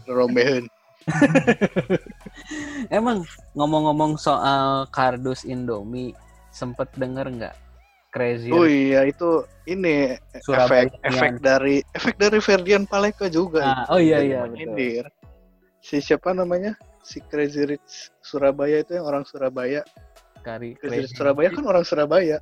Rombehan. 0.07 0.69
Emang 2.93 3.25
ngomong-ngomong 3.57 4.21
soal 4.21 4.85
kardus 4.93 5.43
Indomie, 5.43 6.13
sempet 6.53 6.93
denger 6.93 7.27
nggak 7.27 7.55
Crazy 8.11 8.51
Oh 8.51 8.67
iya 8.67 9.07
itu 9.07 9.47
ini 9.71 10.19
Surabaya 10.43 10.91
efek 10.91 10.99
efek 11.07 11.33
dari 11.39 11.79
efek 11.95 12.15
dari 12.19 12.39
Ferdian 12.43 12.83
Paleka 12.83 13.31
juga. 13.31 13.63
Nah, 13.63 13.85
oh 13.87 13.99
iya 14.03 14.19
iya 14.19 14.43
betul. 14.43 15.07
Si 15.79 16.03
siapa 16.03 16.35
namanya? 16.35 16.75
Si 17.01 17.17
Crazy 17.21 17.65
Rich 17.65 18.13
Surabaya 18.19 18.79
itu 18.79 18.93
yang 18.93 19.05
orang 19.05 19.23
Surabaya. 19.25 19.81
Kari 20.41 20.73
Crazy 20.75 20.85
Rich 21.01 21.11
Crazy 21.11 21.17
Surabaya 21.17 21.49
kan 21.49 21.63
orang 21.65 21.83
Surabaya. 21.83 22.37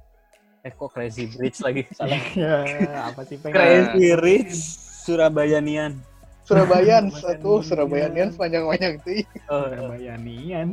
Eh 0.61 0.71
kok 0.71 0.91
Crazy 0.91 1.31
Bridge 1.31 1.59
lagi? 1.63 1.83
Salah. 1.91 2.19
ya, 2.35 2.57
apa 3.07 3.21
sih 3.23 3.39
pengen? 3.39 3.55
Crazy 3.55 4.09
Rich 4.13 4.55
Surabayanian. 5.03 5.95
Surabayan 6.43 7.07
Surabaya 7.07 7.23
satu 7.39 7.51
Nian. 7.55 7.65
Surabayanian 7.65 8.29
sepanjang-panjang 8.35 8.93
tuh. 8.99 9.23
Oh, 9.47 9.63
Surabaya-nian. 9.69 10.67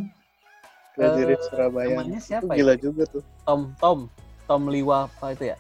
Crazy 0.93 1.21
Eh, 1.23 1.27
Rich 1.29 1.45
Surabaya. 1.47 1.89
namanya 1.93 2.19
Itu 2.19 2.27
siapa 2.27 2.51
ya? 2.51 2.59
gila 2.59 2.75
juga 2.77 3.03
tuh. 3.07 3.23
Tom 3.45 3.61
Tom 3.79 3.99
Tom 4.47 4.63
Liwafa 4.67 5.27
itu 5.33 5.53
ya. 5.53 5.57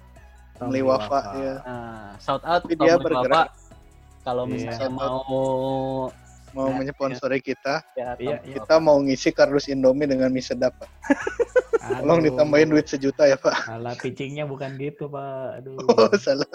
Tom 0.57 0.72
Beli 0.72 0.81
wafa 0.81 1.20
ya. 1.37 1.55
Nah, 1.62 2.11
shout 2.16 2.41
out 2.41 2.64
Tapi 2.64 2.74
Tom 2.74 2.89
dia 2.89 2.97
Liwafa. 2.97 3.05
bergerak. 3.05 3.49
Kalau 4.24 4.43
Iya. 4.43 4.51
misalnya 4.51 4.89
out. 4.89 4.97
mau 4.97 5.37
Mau 6.57 6.72
Ya, 6.72 6.76
menyponsori 6.80 7.44
kita, 7.44 7.84
ya, 7.92 8.16
Iya, 8.16 8.40
iya. 8.40 8.57
kita 8.57 8.80
mau 8.80 8.96
ngisi 9.04 9.28
kardus 9.28 9.68
Indomie 9.68 10.09
dengan 10.09 10.32
mie 10.32 10.40
sedap, 10.40 10.72
Pak. 10.80 10.88
Tolong 12.00 12.24
ditambahin 12.24 12.72
duit 12.72 12.88
sejuta 12.88 13.28
ya, 13.28 13.36
Pak. 13.36 13.68
Salah 13.68 13.92
pitchingnya 13.92 14.48
bukan 14.48 14.72
gitu, 14.80 15.04
Pak. 15.07 15.61
Aduh. 15.61 15.76
Oh, 15.92 16.09
salah. 16.16 16.48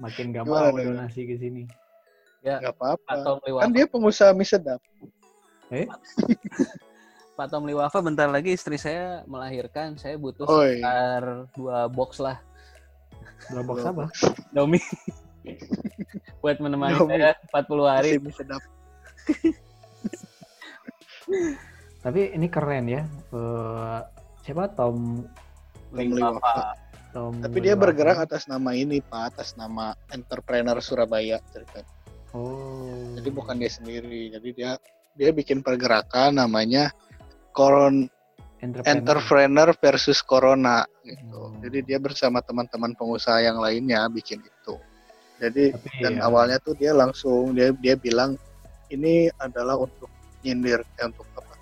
Makin 0.00 0.32
gak 0.32 0.48
Gimana 0.48 0.72
mau 0.72 0.80
donasi 0.80 1.28
ke 1.28 1.36
sini. 1.36 1.68
Nggak 2.40 2.74
Pak 2.74 2.96
apa-apa. 3.04 3.38
Kan 3.60 3.70
dia 3.70 3.84
pengusaha 3.84 4.32
mie 4.32 4.48
sedap. 4.48 4.80
Pak 7.32 7.46
Tom 7.48 7.64
Liwafa 7.64 8.00
bentar 8.00 8.28
lagi 8.28 8.52
istri 8.52 8.76
saya 8.76 9.24
melahirkan, 9.24 9.96
saya 9.96 10.16
butuh 10.16 10.44
Oh, 10.44 10.64
iya. 10.64 10.80
sekitar 10.80 11.22
dua 11.56 11.78
box 11.88 12.20
lah 12.20 12.36
Dua 13.48 13.62
box 13.64 13.78
apa? 13.82 14.04
Domi 14.52 14.76
buat 16.44 16.56
menemani 16.56 16.94
Indomie. 16.94 17.18
saya 17.20 17.34
40 17.50 17.88
hari. 17.88 18.10
Mie 18.16 18.32
sedap. 18.32 18.62
Tapi 22.02 22.34
ini 22.34 22.46
keren 22.50 22.86
ya. 22.90 23.02
Eh, 23.32 24.00
siapa 24.42 24.68
Tom 24.74 25.22
Tom 25.94 26.08
Liwafa. 26.10 26.74
Tom 27.12 27.32
Tapi 27.44 27.58
dia 27.60 27.76
bergerak 27.76 28.24
atas 28.24 28.48
nama 28.48 28.72
ini, 28.72 29.04
Pak, 29.04 29.36
atas 29.36 29.54
nama 29.54 29.92
entrepreneur 30.10 30.80
Surabaya 30.80 31.38
ceritanya. 31.52 31.86
Oh. 32.32 33.12
Jadi 33.20 33.28
bukan 33.28 33.60
dia 33.60 33.68
sendiri. 33.68 34.32
Jadi 34.32 34.48
dia 34.56 34.80
dia 35.12 35.30
bikin 35.30 35.60
pergerakan 35.60 36.40
namanya 36.40 36.88
Koron 37.52 38.08
entrepreneur. 38.64 38.96
Entrepreneur 38.96 39.68
versus 39.76 40.24
Corona 40.24 40.88
gitu. 41.04 41.52
Hmm. 41.52 41.60
Jadi 41.60 41.78
dia 41.84 41.98
bersama 42.00 42.40
teman-teman 42.40 42.96
pengusaha 42.96 43.44
yang 43.44 43.60
lainnya 43.60 44.08
bikin 44.08 44.40
itu. 44.40 44.74
Jadi 45.42 45.74
Tapi 45.74 45.88
dan 46.00 46.14
ya, 46.16 46.30
awalnya 46.30 46.58
tuh 46.62 46.72
dia 46.78 46.96
langsung 46.96 47.52
dia 47.52 47.74
dia 47.76 47.98
bilang 47.98 48.38
ini 48.92 49.32
adalah 49.40 49.80
untuk 49.80 50.08
nyindir 50.44 50.84
eh, 50.84 51.06
untuk 51.08 51.26
apa? 51.38 51.54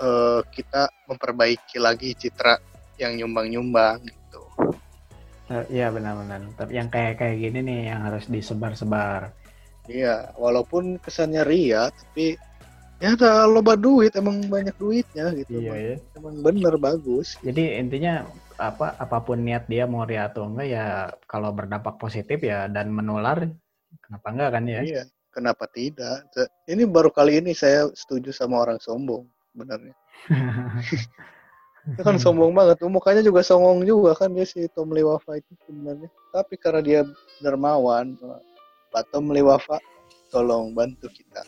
Eh, 0.00 0.40
kita 0.54 0.88
memperbaiki 1.10 1.76
lagi 1.82 2.14
citra 2.14 2.56
yang 2.96 3.18
nyumbang-nyumbang 3.18 4.00
gitu. 4.06 4.42
eh, 5.50 5.64
Iya 5.72 5.90
benar-benar. 5.90 6.46
Tapi 6.54 6.70
yang 6.78 6.88
kayak 6.88 7.18
kayak 7.18 7.36
gini 7.42 7.58
nih 7.66 7.80
yang 7.92 8.00
harus 8.06 8.30
disebar-sebar. 8.30 9.34
Iya, 9.90 10.30
walaupun 10.38 11.02
kesannya 11.02 11.42
ria, 11.42 11.90
tapi 11.90 12.38
ya 13.02 13.16
ada 13.18 13.48
loba 13.50 13.74
duit, 13.74 14.14
emang 14.14 14.46
banyak 14.46 14.76
duitnya 14.78 15.34
gitu. 15.34 15.58
Iya 15.58 15.72
emang, 15.72 15.80
ya. 15.82 15.96
emang 16.14 16.34
bener 16.44 16.74
bagus. 16.78 17.34
Jadi 17.42 17.80
intinya 17.80 18.28
apa 18.60 18.92
apa 19.00 19.24
pun 19.24 19.40
niat 19.40 19.66
dia 19.66 19.88
mau 19.88 20.04
ria 20.04 20.28
atau 20.28 20.44
enggak 20.46 20.68
ya 20.68 20.86
kalau 21.24 21.50
berdampak 21.50 21.96
positif 21.96 22.44
ya 22.44 22.68
dan 22.68 22.92
menular 22.92 23.48
kenapa 24.04 24.26
enggak 24.30 24.50
kan 24.52 24.64
ya? 24.68 24.80
Iya, 24.84 25.02
kenapa 25.30 25.66
tidak? 25.70 26.26
Ini 26.66 26.84
baru 26.86 27.10
kali 27.10 27.38
ini 27.42 27.54
saya 27.54 27.88
setuju 27.94 28.34
sama 28.34 28.62
orang 28.62 28.78
sombong, 28.82 29.26
sebenarnya. 29.54 29.94
Dia 31.96 32.02
kan 32.04 32.18
sombong 32.22 32.52
banget, 32.52 32.82
tuh 32.82 32.92
mukanya 32.92 33.22
juga 33.24 33.40
songong 33.40 33.86
juga 33.86 34.12
kan 34.18 34.34
dia 34.34 34.44
si 34.44 34.66
Tom 34.74 34.92
Liwafa 34.92 35.40
itu 35.40 35.52
sebenarnya. 35.64 36.10
Tapi 36.34 36.54
karena 36.60 36.80
dia 36.82 37.00
dermawan, 37.40 38.18
Pak 38.90 39.08
Tom 39.14 39.30
Liwafa, 39.30 39.78
tolong 40.30 40.74
bantu 40.74 41.10
kita 41.10 41.42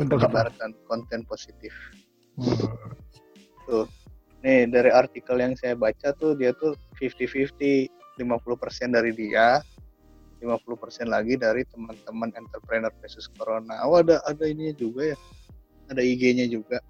Untuk 0.00 0.24
menyebarkan 0.24 0.72
konten 0.88 1.20
positif. 1.28 1.72
Hmm. 2.40 3.84
Nih 4.42 4.66
dari 4.66 4.90
artikel 4.90 5.38
yang 5.38 5.54
saya 5.54 5.76
baca 5.78 6.10
tuh 6.16 6.34
dia 6.34 6.50
tuh 6.56 6.74
50-50, 6.98 7.92
50% 8.18 8.96
dari 8.96 9.12
dia, 9.14 9.62
50% 10.42 11.06
lagi 11.06 11.38
dari 11.38 11.62
teman-teman 11.70 12.34
entrepreneur 12.34 12.90
versus 12.98 13.30
corona. 13.38 13.78
Oh 13.86 14.02
ada 14.02 14.18
ada 14.26 14.44
ininya 14.44 14.74
juga 14.74 15.14
ya. 15.14 15.18
Ada 15.88 16.02
IG-nya 16.02 16.50
juga. 16.50 16.82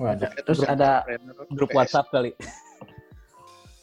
Wah, 0.00 0.16
ada. 0.16 0.32
Itu 0.34 0.56
Terus 0.56 0.64
ada 0.64 1.04
Grup 1.52 1.70
PS. 1.70 1.76
WhatsApp 1.76 2.08
kali. 2.08 2.32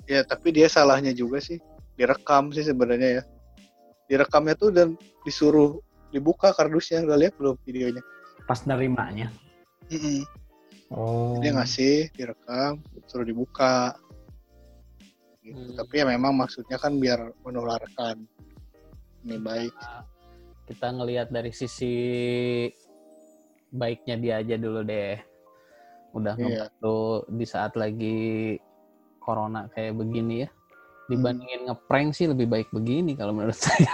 Ya, 0.10 0.26
tapi 0.26 0.52
dia 0.52 0.68
salahnya 0.68 1.14
juga 1.14 1.38
sih. 1.40 1.62
Direkam 1.96 2.50
sih 2.52 2.66
sebenarnya 2.66 3.22
ya. 3.22 3.24
Direkamnya 4.10 4.58
tuh 4.58 4.74
dan 4.74 4.98
disuruh 5.24 5.80
dibuka 6.10 6.52
kardusnya. 6.52 7.06
Udah 7.06 7.16
lihat 7.16 7.38
belum 7.38 7.56
videonya? 7.64 8.02
pas 8.52 8.68
nerimanya. 8.68 9.32
Mm-mm. 9.88 10.28
Oh. 10.92 11.40
Dia 11.40 11.56
ngasih, 11.56 12.12
direkam, 12.12 12.84
suruh 13.08 13.24
dibuka. 13.24 13.96
Gitu. 15.40 15.56
Hmm. 15.56 15.76
Tapi 15.80 16.04
ya 16.04 16.06
memang 16.06 16.36
maksudnya 16.36 16.76
kan 16.76 17.00
biar 17.00 17.32
menularkan. 17.48 18.28
Ini 19.22 19.38
baik. 19.38 19.74
kita 20.62 20.88
ngelihat 20.88 21.28
dari 21.30 21.52
sisi 21.52 21.94
baiknya 23.70 24.16
dia 24.16 24.34
aja 24.40 24.56
dulu 24.56 24.82
deh. 24.82 25.20
Udah 26.16 26.36
Iya. 26.36 26.72
ngebantu 26.72 26.98
di 27.28 27.46
saat 27.46 27.76
lagi 27.76 28.56
corona 29.20 29.68
kayak 29.72 30.00
begini 30.00 30.48
ya. 30.48 30.50
Dibandingin 31.08 31.68
ngeprank 31.68 32.16
sih 32.16 32.32
lebih 32.32 32.48
baik 32.48 32.70
begini 32.72 33.20
kalau 33.20 33.36
menurut 33.36 33.58
saya. 33.68 33.92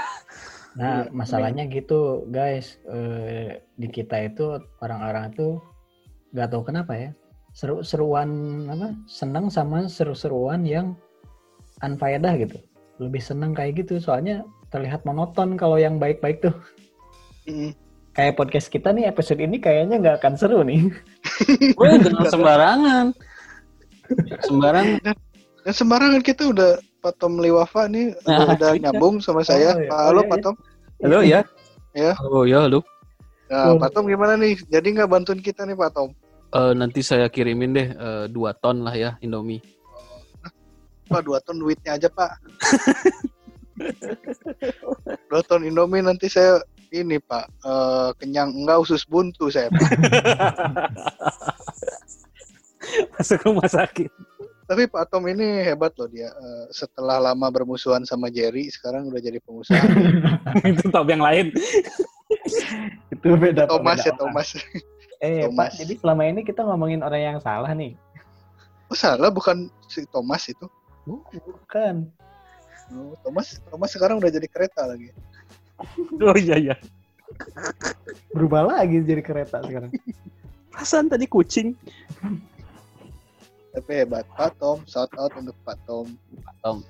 Nah, 0.77 1.09
Iya, 1.09 1.09
masalahnya 1.09 1.65
gitu, 1.65 2.29
guys. 2.29 2.77
Eh, 2.85 3.57
di 3.73 3.87
kita 3.89 4.29
itu 4.29 4.61
orang-orang 4.77 5.33
itu 5.33 5.57
nggak 6.31 6.49
tahu 6.53 6.61
kenapa 6.61 6.93
ya. 6.93 7.09
Seru-seruan 7.57 8.29
apa? 8.69 8.93
Senang 9.09 9.49
sama 9.49 9.89
seru-seruan 9.89 10.61
yang 10.61 10.93
unfaedah 11.81 12.37
gitu. 12.37 12.61
Lebih 13.01 13.21
senang 13.21 13.57
kayak 13.57 13.81
gitu, 13.81 13.97
soalnya 13.97 14.45
terlihat 14.69 15.03
monoton 15.07 15.55
kalau 15.55 15.79
yang 15.79 15.97
baik-baik 15.97 16.43
tuh. 16.43 16.55
Mm. 17.47 17.71
Kayak 18.11 18.33
podcast 18.33 18.67
kita 18.73 18.89
nih 18.91 19.05
episode 19.05 19.37
ini 19.37 19.61
kayaknya 19.61 20.01
nggak 20.01 20.17
akan 20.19 20.33
seru 20.35 20.65
nih. 20.65 20.89
Gue 21.77 21.87
jangan 22.01 22.25
sembarangan. 22.27 23.05
Sembarangan. 24.41 25.13
Dan 25.61 25.73
sembarangan 25.75 26.21
kita 26.25 26.49
udah 26.49 26.81
Patom 26.97 27.37
Liwafa 27.37 27.85
nih 27.85 28.17
Nah, 28.25 28.57
udah 28.57 28.71
iya. 28.79 28.89
nyambung 28.89 29.21
sama 29.21 29.45
saya. 29.45 29.77
Oh, 29.77 29.79
iya. 29.79 29.89
Pak, 29.91 29.97
Oh, 30.01 30.05
halo 30.09 30.17
iya, 30.17 30.25
iya. 30.25 30.31
Patom. 30.33 30.55
Halo 30.97 31.19
ya? 31.21 31.41
Ya. 31.93 32.11
Oh 32.25 32.43
ya, 32.43 32.59
halo. 32.65 32.79
Nah, 33.47 33.63
Oh. 33.71 33.77
Patom 33.77 34.09
gimana 34.09 34.33
nih? 34.33 34.57
Jadi 34.65 34.87
nggak 34.97 35.09
bantuin 35.13 35.39
kita 35.39 35.63
nih 35.69 35.77
Patom? 35.77 36.09
Eh, 36.47 36.73
nanti 36.73 37.05
saya 37.05 37.29
kirimin 37.29 37.75
deh 37.75 37.87
eh, 37.93 38.25
dua 38.33 38.55
ton 38.57 38.81
lah 38.81 38.95
ya 38.97 39.19
Indomie. 39.21 39.61
Pak 41.07 41.21
dua 41.23 41.39
ton 41.39 41.55
duitnya 41.55 41.95
aja 41.95 42.09
Pak. 42.11 42.31
dua 45.29 45.41
ton 45.45 45.63
Indomie 45.63 46.01
nanti 46.01 46.27
saya 46.31 46.61
ini 46.89 47.19
Pak 47.19 47.45
eh, 47.63 48.09
kenyang 48.23 48.53
enggak 48.53 48.81
usus 48.83 49.03
buntu 49.05 49.51
saya 49.51 49.69
Pak. 49.71 49.91
Masuk 53.17 53.43
rumah 53.43 53.67
sakit. 53.67 54.11
Tapi 54.67 54.83
Pak 54.91 55.07
Tom 55.07 55.23
ini 55.31 55.63
hebat 55.63 55.95
loh 55.95 56.11
dia. 56.11 56.27
Eh, 56.27 56.65
setelah 56.75 57.23
lama 57.23 57.47
bermusuhan 57.47 58.03
sama 58.03 58.27
Jerry, 58.27 58.67
sekarang 58.67 59.07
udah 59.07 59.21
jadi 59.23 59.39
pengusaha. 59.39 59.79
Itu 60.75 60.91
top 60.91 61.07
yang 61.07 61.23
lain. 61.23 61.55
itu 63.07 63.27
beda. 63.39 63.63
Thomas 63.71 64.03
beda 64.03 64.11
ya. 64.11 64.13
Thomas. 64.19 64.47
Eh, 65.23 65.47
Thomas. 65.47 65.71
Pak, 65.71 65.79
jadi 65.79 65.93
selama 66.03 66.21
ini 66.27 66.41
kita 66.43 66.61
ngomongin 66.67 66.99
orang 66.99 67.21
yang 67.23 67.39
salah 67.39 67.71
nih. 67.71 67.95
Oh 68.91 68.97
salah 68.99 69.31
bukan 69.31 69.71
si 69.87 70.03
Thomas 70.11 70.43
itu. 70.51 70.67
Bukan. 71.07 72.11
Oh, 72.95 73.13
Thomas 73.19 73.59
Thomas 73.67 73.89
sekarang 73.91 74.23
udah 74.23 74.31
jadi 74.31 74.47
kereta 74.47 74.87
lagi. 74.87 75.11
Oh 76.17 76.33
iya 76.33 76.57
iya. 76.57 76.75
Berubah 78.33 78.65
lagi 78.65 78.97
jadi 79.05 79.21
kereta 79.21 79.61
sekarang. 79.61 79.93
Perasaan 80.73 81.05
tadi 81.05 81.29
kucing. 81.29 81.77
Tapi 83.77 83.91
hebat 83.93 84.25
Pak 84.33 84.57
Tom, 84.57 84.81
shout 84.89 85.13
out 85.21 85.29
untuk 85.37 85.53
Pak 85.61 85.77
Tom. 85.85 86.17
Tom, 86.65 86.81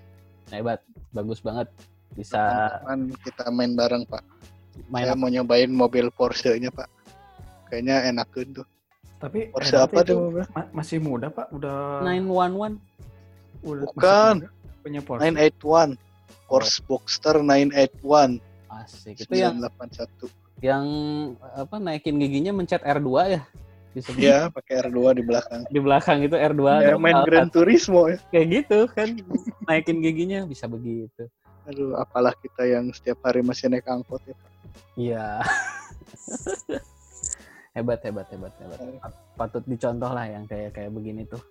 hebat, 0.56 0.80
bagus 1.12 1.44
banget. 1.44 1.68
Bisa 2.16 2.40
Kapan 2.80 3.12
kita 3.28 3.52
main 3.52 3.76
bareng 3.76 4.08
Pak. 4.08 4.24
main 4.88 5.10
Saya 5.10 5.20
mau 5.20 5.28
nyobain 5.28 5.68
mobil 5.68 6.08
Porsche-nya 6.08 6.72
Pak. 6.72 6.88
Kayaknya 7.68 8.08
enakan 8.08 8.64
tuh. 8.64 8.68
Tapi 9.20 9.52
Porsche 9.52 9.76
eh, 9.76 9.84
apa 9.84 10.00
tuh 10.08 10.32
ma- 10.48 10.72
masih 10.72 11.04
muda 11.04 11.28
Pak, 11.28 11.52
udah 11.52 12.08
911. 12.08 12.80
udah 13.68 13.84
Bukan. 13.92 14.36
Punya 14.88 15.02
Porsche. 15.04 15.28
981. 15.28 16.00
Porsche 16.48 16.80
Boxster 16.88 17.36
981 17.44 18.40
Asik. 18.72 19.16
Itu 19.20 19.36
yang 19.36 19.60
981. 19.60 20.32
yang 20.58 20.86
apa 21.54 21.76
naikin 21.78 22.18
giginya 22.18 22.50
mencet 22.56 22.82
R2 22.82 23.10
ya? 23.30 23.42
Iya, 24.18 24.40
pakai 24.54 24.86
R2 24.90 25.00
di 25.18 25.24
belakang. 25.26 25.62
di 25.70 25.80
belakang 25.82 26.18
itu 26.22 26.36
R2 26.38 26.62
Ya, 26.86 26.96
main 26.98 27.18
Kalau 27.18 27.28
Gran 27.28 27.48
Turismo 27.50 28.10
ya. 28.10 28.18
kayak 28.30 28.48
gitu 28.50 28.80
kan 28.94 29.10
naikin 29.70 30.02
giginya 30.02 30.46
bisa 30.46 30.70
begitu. 30.70 31.30
Aduh, 31.68 32.00
apalah 32.00 32.32
kita 32.40 32.64
yang 32.64 32.88
setiap 32.96 33.20
hari 33.28 33.44
masih 33.44 33.68
naik 33.68 33.84
angkot 33.90 34.24
ya. 34.24 34.36
Pak. 34.38 34.52
Iya. 34.98 35.26
hebat 37.76 38.00
hebat 38.02 38.28
hebat 38.32 38.54
hebat. 38.58 38.80
Patut 39.38 39.64
dicontoh 39.68 40.10
lah 40.10 40.26
yang 40.26 40.48
kayak 40.48 40.74
kayak 40.74 40.92
begini 40.94 41.28
tuh. 41.28 41.42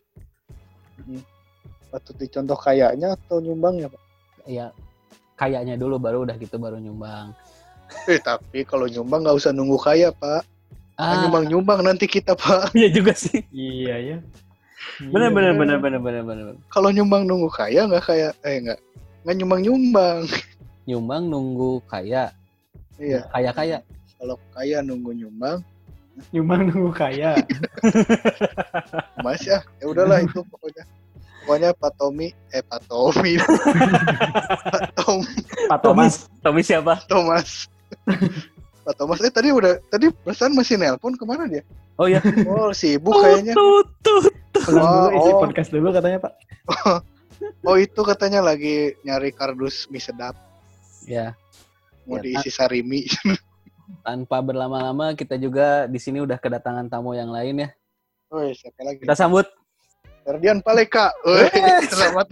Patut 1.97 2.13
dicontoh 2.21 2.61
kayaknya 2.61 3.17
atau 3.17 3.41
nyumbang 3.41 3.81
ya 3.81 3.89
Pak? 3.89 4.03
Iya. 4.45 4.69
Kayaknya 5.33 5.81
dulu 5.81 5.97
baru 5.97 6.29
udah 6.29 6.37
gitu 6.37 6.61
baru 6.61 6.77
nyumbang. 6.77 7.33
Eh, 8.05 8.21
tapi 8.21 8.69
kalau 8.69 8.85
nyumbang 8.85 9.25
nggak 9.25 9.33
usah 9.41 9.57
nunggu 9.57 9.81
kaya 9.81 10.13
Pak. 10.13 10.45
Ah, 11.01 11.25
Nyumbang-nyumbang 11.25 11.81
nanti 11.81 12.05
kita 12.05 12.37
Pak. 12.37 12.69
iya 12.77 12.93
juga 12.93 13.17
sih. 13.17 13.41
Iya 13.49 13.97
ya. 13.97 14.17
Bener 15.09 15.33
Iya, 15.33 15.37
bener 15.41 15.53
bener. 15.57 15.57
bener 15.57 15.79
bener 15.81 16.01
bener 16.05 16.23
bener. 16.29 16.45
bener. 16.53 16.65
Kalau 16.69 16.93
nyumbang 16.93 17.25
nunggu 17.25 17.49
kaya 17.49 17.89
nggak 17.89 18.05
kayak, 18.05 18.33
eh 18.45 18.57
nggak 18.61 18.79
nggak 19.25 19.37
nyumbang-nyumbang. 19.41 20.21
Nyumbang 20.85 21.23
nunggu 21.33 21.81
kaya. 21.89 22.29
Iya, 23.01 23.25
Kaya 23.33 23.51
kaya. 23.57 23.79
kalau 24.21 24.37
kaya 24.53 24.85
nunggu 24.85 25.17
nyumbang, 25.17 25.65
Nyumbang 26.33 26.69
nunggu 26.69 26.93
kaya. 26.93 27.37
Mas 29.25 29.41
ya, 29.45 29.61
ya 29.81 29.85
udahlah 29.89 30.21
itu 30.25 30.41
pokoknya. 30.49 30.85
Pokoknya 31.47 31.71
Pak 31.73 31.95
Tommy, 31.95 32.35
eh 32.51 32.59
Pak 32.59 32.91
Tommy, 32.91 33.39
Pak 34.75 34.83
Tom, 34.99 35.23
Pak 35.71 35.79
Thomas. 35.79 36.27
Tommy 36.43 36.59
siapa? 36.61 36.99
Thomas, 37.07 37.71
Pak 38.83 38.95
Thomas. 38.99 39.23
Eh 39.23 39.31
tadi 39.31 39.55
udah, 39.55 39.79
tadi 39.87 40.11
perasaan 40.11 40.59
masih 40.59 40.75
nelpon 40.75 41.15
ke 41.15 41.23
mana 41.23 41.47
dia? 41.47 41.63
Oh 41.97 42.11
iya. 42.11 42.19
Oh 42.51 42.75
sibuk 42.75 43.15
kayaknya. 43.15 43.55
Tut, 43.55 43.87
tut. 44.03 44.35
Dulu 44.59 44.83
isi 45.15 45.31
Oh. 45.31 45.39
podcast 45.39 45.71
dulu 45.71 45.95
katanya 45.95 46.19
Pak. 46.19 46.33
Oh 47.63 47.77
itu 47.77 48.01
katanya 48.01 48.41
lagi 48.41 48.97
nyari 49.05 49.29
kardus 49.29 49.87
mie 49.87 50.01
sedap, 50.01 50.33
Ya, 51.05 51.37
mau 52.09 52.17
Ya, 52.17 52.25
diisi 52.25 52.49
sarimi. 52.49 53.05
tanpa 54.07 54.43
berlama-lama 54.43 55.13
kita 55.15 55.37
juga 55.37 55.85
di 55.87 56.01
sini 56.01 56.19
udah 56.19 56.41
kedatangan 56.41 56.89
tamu 56.89 57.13
yang 57.13 57.29
lain 57.31 57.63
ya. 57.63 57.69
Oh 58.33 58.41
siapa 58.51 58.83
lagi? 58.83 59.05
Kita 59.05 59.15
sambut 59.15 59.47
Ferdian 60.27 60.59
Paleka. 60.59 61.15
Woi, 61.23 61.47
selamat. 61.87 62.27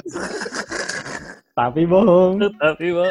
Tapi 1.55 1.87
bohong. 1.87 2.43
tapi 2.59 2.91
Bo. 2.91 3.07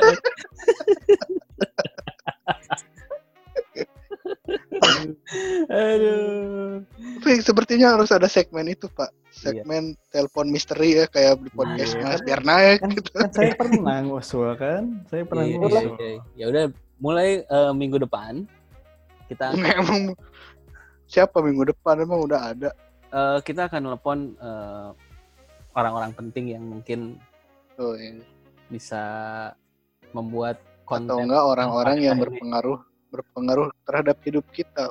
Aduh. 5.71 6.83
Tapi 7.23 7.39
sepertinya 7.39 7.95
harus 7.95 8.11
ada 8.11 8.27
segmen 8.27 8.67
itu 8.67 8.91
Pak. 8.91 9.07
Segmen 9.31 9.95
telepon 10.11 10.51
misteri 10.51 10.99
ya 10.99 11.05
kayak 11.07 11.41
di 11.41 11.49
podcast 11.55 11.95
Iya. 11.95 12.03
Mas 12.05 12.21
biar 12.21 12.41
naik 12.43 12.79
Kan, 12.83 12.89
gitu. 12.93 13.09
kan 13.15 13.31
saya 13.31 13.53
pernah 13.55 13.97
ngusul 14.03 14.49
kan. 14.59 14.83
Saya 15.07 15.23
pernah 15.23 15.45
Iya, 15.47 15.57
ngusul. 15.57 15.79
iya, 15.79 15.89
iya. 15.97 16.19
Ya 16.35 16.45
udah 16.51 16.63
mulai 16.99 17.29
eh, 17.43 17.71
minggu 17.73 17.97
depan 18.03 18.43
kita 19.31 19.55
Emang 19.55 20.13
siapa 21.07 21.39
minggu 21.39 21.71
depan 21.71 22.03
emang 22.03 22.27
udah 22.27 22.51
ada. 22.53 22.69
Eh, 23.13 23.39
kita 23.45 23.69
akan 23.69 23.81
telepon 23.93 24.17
eh, 24.41 24.89
orang-orang 25.77 26.11
penting 26.13 26.53
yang 26.57 26.65
mungkin 26.65 27.17
Oh, 27.81 27.97
iya. 27.97 28.21
bisa 28.69 29.01
membuat 30.13 30.61
konten. 30.85 31.09
Atau 31.09 31.25
enggak 31.25 31.41
orang-orang 31.41 31.97
yang 32.05 32.21
Ini. 32.21 32.29
berpengaruh 32.29 32.77
berpengaruh 33.09 33.73
terhadap 33.85 34.17
hidup 34.25 34.45
kita. 34.53 34.89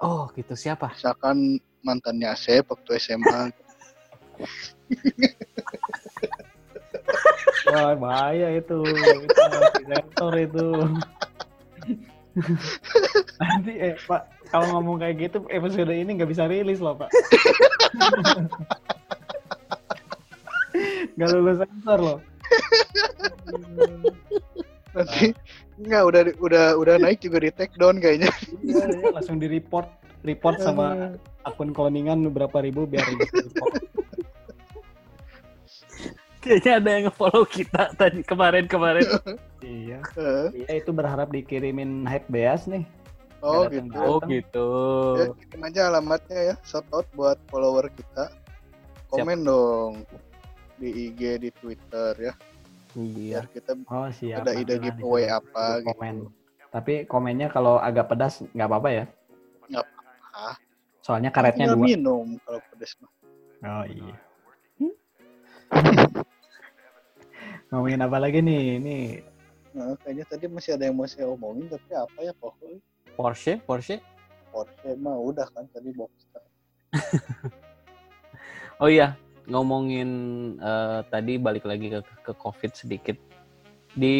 Oh, 0.00 0.28
gitu 0.32 0.56
siapa? 0.56 0.92
Misalkan 0.96 1.60
mantannya 1.84 2.32
Asep 2.32 2.64
waktu 2.68 2.96
SMA. 2.96 3.52
Wah 7.68 7.92
bahaya 7.96 8.56
itu. 8.56 8.80
Itu 9.84 10.26
itu. 10.32 10.66
Nanti 13.42 13.72
eh 13.78 13.94
Pak, 14.06 14.22
kalau 14.50 14.66
ngomong 14.78 15.02
kayak 15.02 15.16
gitu 15.28 15.44
episode 15.50 15.90
ini 15.90 16.10
nggak 16.18 16.30
bisa 16.30 16.46
rilis 16.46 16.80
loh 16.80 16.94
Pak. 16.96 17.10
Gak 21.18 21.34
lulus 21.34 21.58
sensor 21.58 21.98
loh. 21.98 22.18
Nanti 24.94 25.34
enggak 25.78 26.02
udah 26.06 26.22
udah 26.38 26.64
udah 26.78 26.94
naik 27.02 27.18
juga 27.18 27.42
di 27.42 27.50
take 27.50 27.74
down 27.74 27.98
kayaknya. 27.98 28.30
Iya, 28.62 28.84
iya, 28.86 29.10
langsung 29.10 29.42
di 29.42 29.50
report 29.50 29.90
report 30.22 30.62
sama 30.62 31.18
akun 31.42 31.74
cloningan 31.74 32.22
berapa 32.30 32.62
ribu 32.62 32.86
biar 32.86 33.02
di 33.10 33.16
report. 33.18 33.97
Kayaknya 36.38 36.72
ada 36.76 36.88
yang 36.90 37.04
nge-follow 37.06 37.44
kita 37.44 37.82
tadi 37.94 38.20
kemarin-kemarin. 38.22 39.06
Iya. 39.58 39.98
Eh, 40.14 40.46
Iya 40.54 40.72
itu 40.78 40.94
berharap 40.94 41.28
dikirimin 41.28 42.06
hype 42.06 42.30
beas 42.30 42.64
nih. 42.64 42.86
Oh 43.40 43.66
Nggak 43.66 43.74
datang. 43.74 43.82
gitu. 43.82 43.98
Oh, 44.00 44.18
gitu. 44.24 44.68
Ya, 45.18 45.26
kirim 45.34 45.62
aja 45.62 45.80
alamatnya 45.88 46.38
ya. 46.40 46.54
Shout 46.62 46.86
out 46.88 47.04
buat 47.12 47.36
follower 47.48 47.90
kita. 47.90 48.30
Komen 49.08 49.42
dong 49.42 50.06
di 50.76 51.10
IG, 51.10 51.20
di 51.38 51.50
Twitter 51.52 52.14
ya. 52.16 52.32
Iya. 52.94 53.42
Biar 53.42 53.46
kita 53.50 53.72
Oh 53.84 54.06
siap. 54.08 54.40
ada 54.40 54.54
nanti 54.54 54.62
ide 54.62 54.74
giveaway 54.80 55.26
apa 55.26 55.82
gitu. 55.82 55.86
komen. 55.90 56.14
Tapi 56.68 56.92
komennya 57.04 57.48
kalau 57.48 57.76
agak 57.76 58.08
pedas 58.08 58.38
nggak 58.48 58.68
apa-apa 58.68 58.88
ya. 58.88 59.04
Nggak 59.66 59.84
apa-apa. 59.84 60.46
Soalnya 61.02 61.30
karetnya 61.30 61.66
Tinggal 61.66 61.76
dua. 61.76 61.86
minum 61.88 62.26
kalau 62.40 62.60
pedes 62.70 62.94
mah. 63.00 63.10
Oh 63.60 63.84
iya. 63.84 64.14
Ngomongin 67.68 68.00
apa 68.00 68.16
lagi 68.16 68.40
nih? 68.40 68.80
Ini 68.80 68.98
Nah, 69.76 69.94
kayaknya 70.02 70.24
tadi 70.26 70.50
masih 70.50 70.74
ada 70.74 70.90
yang 70.90 70.96
mau 70.98 71.06
saya 71.06 71.28
omongin 71.30 71.70
tapi 71.70 71.92
apa 71.94 72.18
ya 72.24 72.32
pokoknya 72.34 72.82
Porsche, 73.14 73.52
Porsche. 73.62 74.02
Porsche 74.50 74.90
mah 74.98 75.14
udah 75.18 75.46
kan 75.54 75.66
tadi 75.70 75.90
Boxster. 75.94 76.42
Oh 78.78 78.86
iya, 78.86 79.18
ngomongin 79.50 80.10
eh, 80.62 81.00
tadi 81.10 81.34
balik 81.34 81.66
lagi 81.66 81.90
ke, 81.90 81.98
ke 81.98 82.30
COVID 82.30 82.70
sedikit. 82.78 83.18
Di 83.90 84.18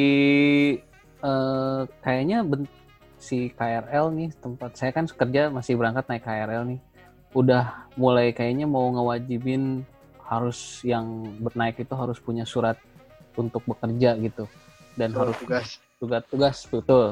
eh, 1.22 1.82
kayaknya 2.02 2.42
ben- 2.42 2.66
si 3.22 3.50
KRL 3.54 4.10
nih 4.14 4.34
tempat 4.34 4.74
saya 4.74 4.90
kan 4.90 5.06
kerja 5.06 5.46
masih 5.50 5.78
berangkat 5.78 6.10
naik 6.10 6.26
KRL 6.26 6.74
nih. 6.74 6.80
Udah 7.38 7.86
mulai 7.94 8.34
kayaknya 8.34 8.66
mau 8.66 8.90
ngewajibin 8.90 9.86
harus 10.28 10.84
yang 10.84 11.04
bernaik 11.40 11.80
itu 11.80 11.94
harus 11.96 12.20
punya 12.20 12.44
surat 12.44 12.76
untuk 13.34 13.64
bekerja 13.64 14.12
gitu 14.18 14.44
dan 14.94 15.08
Surat 15.10 15.22
harus 15.24 15.36
tugas. 15.40 15.66
tugas-tugas 15.96 16.56
betul. 16.68 17.06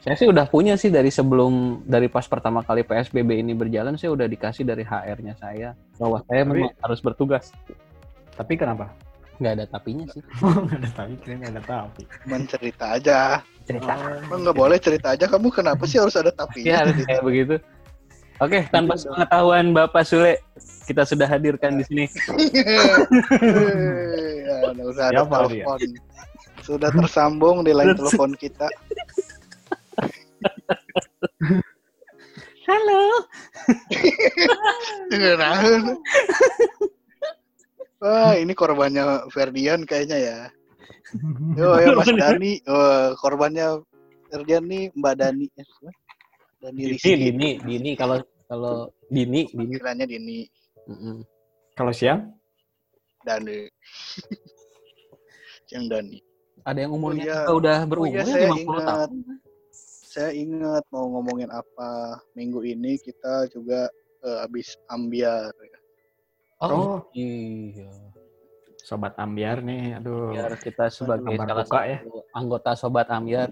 Saya 0.00 0.14
sih 0.14 0.28
udah 0.30 0.46
punya 0.46 0.78
sih 0.78 0.88
dari 0.88 1.10
sebelum 1.10 1.82
dari 1.82 2.06
pas 2.06 2.24
pertama 2.24 2.62
kali 2.62 2.80
PSBB 2.80 3.42
ini 3.42 3.52
berjalan 3.52 3.98
saya 3.98 4.14
udah 4.14 4.24
dikasih 4.24 4.62
dari 4.62 4.86
HR-nya 4.86 5.34
saya 5.34 5.74
bahwa 5.98 6.22
saya 6.24 6.42
Tapi- 6.42 6.50
memang 6.62 6.72
harus 6.80 7.00
bertugas. 7.00 7.50
tapi 8.32 8.52
kenapa? 8.54 8.92
Nggak 9.36 9.52
ada 9.52 9.64
tapinya 9.66 10.04
sih. 10.08 10.22
Nggak 10.64 10.78
ada 10.80 10.90
tapi, 10.94 11.12
kira 11.20 11.34
nggak 11.36 11.52
ada 11.52 11.62
tapi. 11.66 12.02
Cuman 12.24 12.40
cerita 12.46 12.84
aja. 12.96 13.18
Cerita. 13.66 13.92
Emang 14.22 14.40
nggak 14.44 14.56
boleh 14.56 14.78
cerita 14.78 15.12
aja. 15.12 15.24
Kamu 15.28 15.48
kenapa 15.50 15.84
sih 15.84 15.98
harus 16.00 16.16
ada 16.16 16.32
tapi? 16.32 16.64
Ya 16.64 16.84
kayak 16.88 17.20
begitu. 17.20 17.54
Oke, 18.36 18.68
tanpa 18.68 19.00
pengetahuan 19.00 19.72
Bapak 19.72 20.04
Sule, 20.04 20.44
kita 20.84 21.08
sudah 21.08 21.24
hadirkan 21.24 21.80
di 21.80 21.84
sini. 21.88 22.04
ya, 24.44 24.76
udah 24.76 25.04
ada 25.08 25.24
Siapa 25.24 25.36
dia? 25.48 25.64
telepon. 25.64 25.80
Sudah 26.60 26.90
tersambung 26.92 27.64
di 27.64 27.72
line 27.72 27.96
telepon 27.96 28.36
kita. 28.36 28.68
Halo. 32.68 33.02
Wah, 38.04 38.36
ini 38.36 38.52
korbannya 38.52 39.32
Ferdian 39.32 39.88
kayaknya 39.88 40.18
ya. 40.20 40.38
Yo, 41.56 41.72
ya 41.80 41.96
Mas 41.96 42.12
Dani. 42.12 42.60
Oh, 42.68 43.16
korbannya 43.16 43.80
Ferdian 44.28 44.68
nih 44.68 44.92
Mbak 44.92 45.14
Dani. 45.24 45.46
Dini, 46.72 46.94
Rizky. 46.96 47.12
Dini, 47.14 47.48
Dini 47.62 47.90
kalau 47.94 48.16
kalau 48.46 48.90
Dini, 49.10 49.46
Dini. 49.46 49.54
Panggilannya 49.54 50.06
Dini. 50.06 50.38
Kalau 51.76 51.92
siang? 51.92 52.30
Dani. 53.26 53.66
Yang 55.74 55.84
Dani. 55.90 56.18
Ada 56.66 56.78
yang 56.86 56.92
umurnya 56.98 57.46
Oh, 57.46 57.54
iya. 57.54 57.58
udah 57.58 57.78
Oh 57.82 57.86
berumur 57.86 58.10
iya, 58.10 58.22
ya, 58.22 58.26
saya 58.26 58.46
50 58.50 58.58
ingat. 58.58 58.86
tahun. 58.86 59.10
Saya 60.06 60.30
ingat 60.34 60.82
mau 60.90 61.06
ngomongin 61.14 61.50
apa. 61.50 61.90
Minggu 62.34 62.62
ini 62.66 62.98
kita 62.98 63.46
juga 63.50 63.86
eh, 64.26 64.38
habis 64.42 64.74
ambiar. 64.90 65.50
Oh. 66.58 67.04
iya. 67.12 67.86
Sobat 68.86 69.18
Ambiar 69.18 69.66
nih, 69.66 69.98
aduh. 69.98 70.30
Biar 70.30 70.54
kita 70.62 70.86
sebagai 70.86 71.34
salah 71.34 71.58
buka 71.58 71.64
satu 71.66 71.90
ya. 71.90 71.98
anggota 72.38 72.70
Sobat 72.78 73.10
Ambiar. 73.10 73.50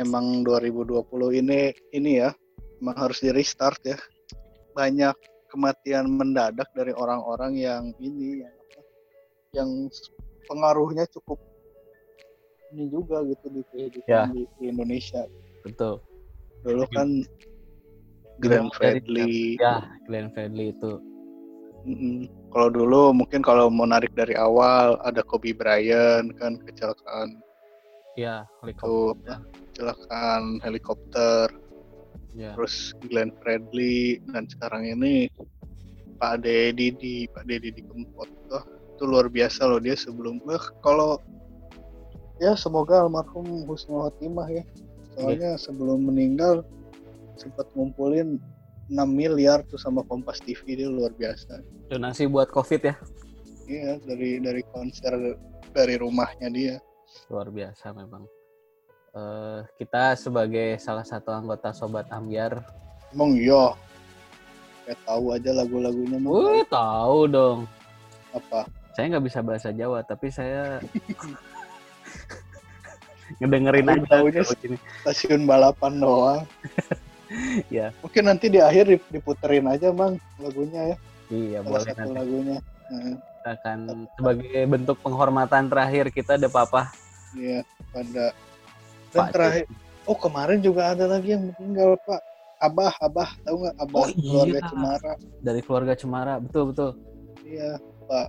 Emang 0.00 0.40
2020 0.48 1.04
ini 1.44 1.76
ini 1.92 2.24
ya, 2.24 2.32
emang 2.80 2.96
harus 2.96 3.20
di 3.20 3.28
restart 3.28 3.84
ya. 3.84 4.00
Banyak 4.72 5.12
kematian 5.52 6.08
mendadak 6.08 6.72
dari 6.72 6.96
orang-orang 6.96 7.60
yang 7.60 7.92
ini 8.00 8.40
yang 8.40 8.54
apa, 8.56 8.80
yang 9.52 9.70
pengaruhnya 10.48 11.04
cukup 11.12 11.36
ini 12.72 12.86
juga 12.88 13.20
gitu 13.26 13.46
di 13.50 13.62
kehidupan 13.74 14.08
Ya. 14.08 14.24
di, 14.30 14.46
di 14.56 14.64
Indonesia. 14.72 15.26
Betul. 15.66 16.00
Dulu 16.64 16.86
kan 16.94 17.08
Glenn 18.40 18.72
Fredly. 18.72 19.60
Ya, 19.60 19.84
Glenn 20.08 20.32
Fredly 20.32 20.72
itu. 20.72 20.96
Kalau 22.52 22.68
dulu 22.68 23.12
mungkin 23.16 23.40
kalau 23.40 23.72
mau 23.72 23.88
narik 23.88 24.12
dari 24.12 24.36
awal 24.36 25.00
ada 25.04 25.24
Kobe 25.24 25.56
Bryant 25.56 26.32
kan 26.36 26.60
kecelakaan 26.60 27.40
Ya, 28.18 28.46
helikopter. 28.62 29.38
apa, 29.38 29.46
kecelakaan 29.70 30.42
helikopter. 30.66 31.46
Ya. 32.30 32.54
terus 32.54 32.94
Glenn 33.10 33.34
Fredly 33.42 34.22
dan 34.30 34.46
sekarang 34.46 34.86
ini 34.86 35.26
Pak 36.22 36.46
Deddy 36.46 36.94
di 36.94 37.14
Pak 37.26 37.42
Deddy 37.50 37.74
di 37.74 37.82
Kempot. 37.82 38.30
Wah, 38.54 38.62
itu 38.62 39.02
luar 39.02 39.26
biasa 39.26 39.66
loh 39.66 39.82
dia 39.82 39.98
sebelum. 39.98 40.38
Wah, 40.46 40.62
kalau 40.78 41.18
ya 42.38 42.54
semoga 42.54 43.02
almarhum 43.02 43.66
husnul 43.66 44.06
khotimah 44.06 44.46
ya. 44.46 44.62
Soalnya 45.18 45.58
sebelum 45.58 46.06
meninggal 46.06 46.62
sempat 47.34 47.66
ngumpulin 47.74 48.38
6 48.86 48.94
miliar 49.10 49.66
tuh 49.66 49.78
sama 49.78 50.06
Kompas 50.06 50.38
TV 50.38 50.78
dia 50.78 50.86
luar 50.86 51.10
biasa. 51.18 51.62
Donasi 51.90 52.30
buat 52.30 52.46
COVID 52.54 52.82
ya. 52.86 52.94
iya 53.70 54.02
dari 54.02 54.42
dari 54.42 54.66
konser 54.74 55.14
dari 55.70 55.94
rumahnya 55.94 56.50
dia 56.50 56.74
Luar 57.26 57.48
biasa 57.48 57.92
memang. 57.92 58.22
Eh, 59.10 59.58
kita 59.76 60.14
sebagai 60.14 60.76
salah 60.76 61.02
satu 61.02 61.28
anggota 61.28 61.70
Sobat 61.70 62.06
Ambiar, 62.08 62.62
emang 63.10 63.34
iya 63.34 63.74
kayak 64.86 64.98
tahu 65.02 65.24
aja 65.30 65.50
lagu-lagunya 65.52 66.16
Wih, 66.22 66.62
tahu 66.64 67.18
dong. 67.26 67.58
apa 68.30 68.62
Saya 68.94 69.06
nggak 69.10 69.24
bisa 69.26 69.38
bahasa 69.40 69.68
Jawa, 69.70 69.98
tapi 70.02 70.26
saya 70.30 70.78
ngedengerin 73.38 73.84
Tahu- 74.06 74.30
aja. 74.30 74.40
gini. 74.56 74.76
stasiun 75.02 75.42
balapan 75.42 75.92
doang 75.98 76.40
Ya. 77.70 77.90
mungkin 77.98 78.22
nanti 78.26 78.46
di 78.46 78.58
akhir 78.58 78.84
dip- 78.88 79.08
diputerin 79.08 79.66
aja 79.66 79.90
mang 79.90 80.16
lagunya 80.36 80.94
ya 80.94 80.96
Iya, 81.30 81.58
salah 81.60 81.68
boleh 81.68 81.84
satu 81.84 81.98
nanti 82.00 82.14
lagunya 82.14 82.56
kita 82.58 82.96
akan 83.44 83.78
sebagai 84.14 84.62
bentuk 84.68 84.96
penghormatan 85.00 85.66
terakhir 85.66 86.12
kita 86.12 86.36
ada 86.36 86.48
papa. 86.48 86.92
iya 87.32 87.62
pada 87.90 88.34
dan 89.10 89.18
Pak 89.18 89.28
terakhir 89.32 89.64
oh 90.04 90.16
kemarin 90.18 90.58
juga 90.58 90.92
ada 90.92 91.06
lagi 91.06 91.34
yang 91.34 91.50
meninggal 91.54 91.94
pak 92.02 92.20
abah 92.60 92.92
abah 93.00 93.30
tahu 93.42 93.56
nggak 93.64 93.76
abah 93.80 94.00
Oh, 94.02 94.08
iya. 94.10 94.20
keluarga 94.20 94.60
Cemara 94.68 95.12
dari 95.40 95.60
keluarga 95.62 95.92
Cemara, 95.96 96.34
betul 96.42 96.62
betul. 96.74 96.90
iya 97.42 97.78
pak 98.06 98.26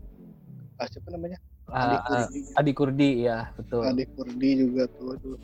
ah, 0.80 0.88
siapa 0.90 1.10
namanya 1.12 1.38
Ah, 1.72 1.88
Adi 1.88 1.96
ah, 1.96 2.04
Kurdi 2.04 2.40
Adi 2.52 2.72
Kurdi 2.76 3.10
ya, 3.24 3.38
betul. 3.56 3.84
Adi 3.88 4.04
Kurdi 4.12 4.50
juga 4.60 4.84
tuh, 4.92 5.16
tuh. 5.24 5.40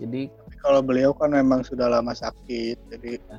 Jadi 0.00 0.32
Tapi 0.32 0.56
kalau 0.56 0.80
beliau 0.80 1.12
kan 1.12 1.28
memang 1.36 1.60
sudah 1.60 1.84
lama 1.92 2.16
sakit 2.16 2.76
jadi 2.88 3.20
Ya. 3.20 3.36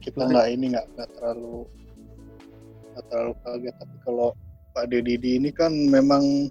kita 0.00 0.24
nggak 0.24 0.46
ini 0.50 0.64
nggak 0.72 0.88
terlalu 1.14 1.68
nggak 2.92 3.04
terlalu 3.08 3.34
kaget 3.40 3.74
tapi 3.80 3.96
kalau 4.04 4.28
Pak 4.72 4.84
Deddy 4.88 5.16
ini 5.36 5.50
kan 5.52 5.72
memang 5.72 6.48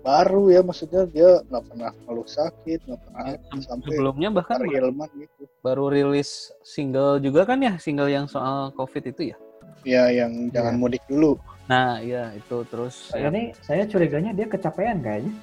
baru 0.00 0.54
ya 0.54 0.62
maksudnya 0.62 1.02
dia 1.10 1.42
nggak 1.50 1.64
pernah 1.66 1.90
ngeluh 2.06 2.28
sakit 2.28 2.78
nggak 2.86 3.00
pernah 3.02 3.24
ya, 3.34 3.38
sampai 3.58 3.88
sebelumnya 3.90 4.28
bahkan 4.30 4.62
Ilman 4.62 5.10
gitu 5.18 5.42
baru 5.66 5.90
rilis 5.90 6.54
single 6.62 7.18
juga 7.18 7.42
kan 7.42 7.58
ya, 7.58 7.74
single 7.76 8.06
yang 8.06 8.30
soal 8.30 8.70
COVID 8.78 9.02
itu 9.10 9.34
ya. 9.34 9.36
ya 9.82 10.04
yang 10.14 10.50
jangan 10.54 10.78
mudik 10.78 11.02
dulu 11.10 11.34
Nah, 11.66 11.98
iya 11.98 12.30
itu 12.30 12.62
terus 12.70 13.10
ya, 13.10 13.26
Ini 13.26 13.50
saya 13.58 13.82
curiganya 13.90 14.30
dia 14.30 14.46
kecapean 14.46 15.02
kayaknya. 15.02 15.34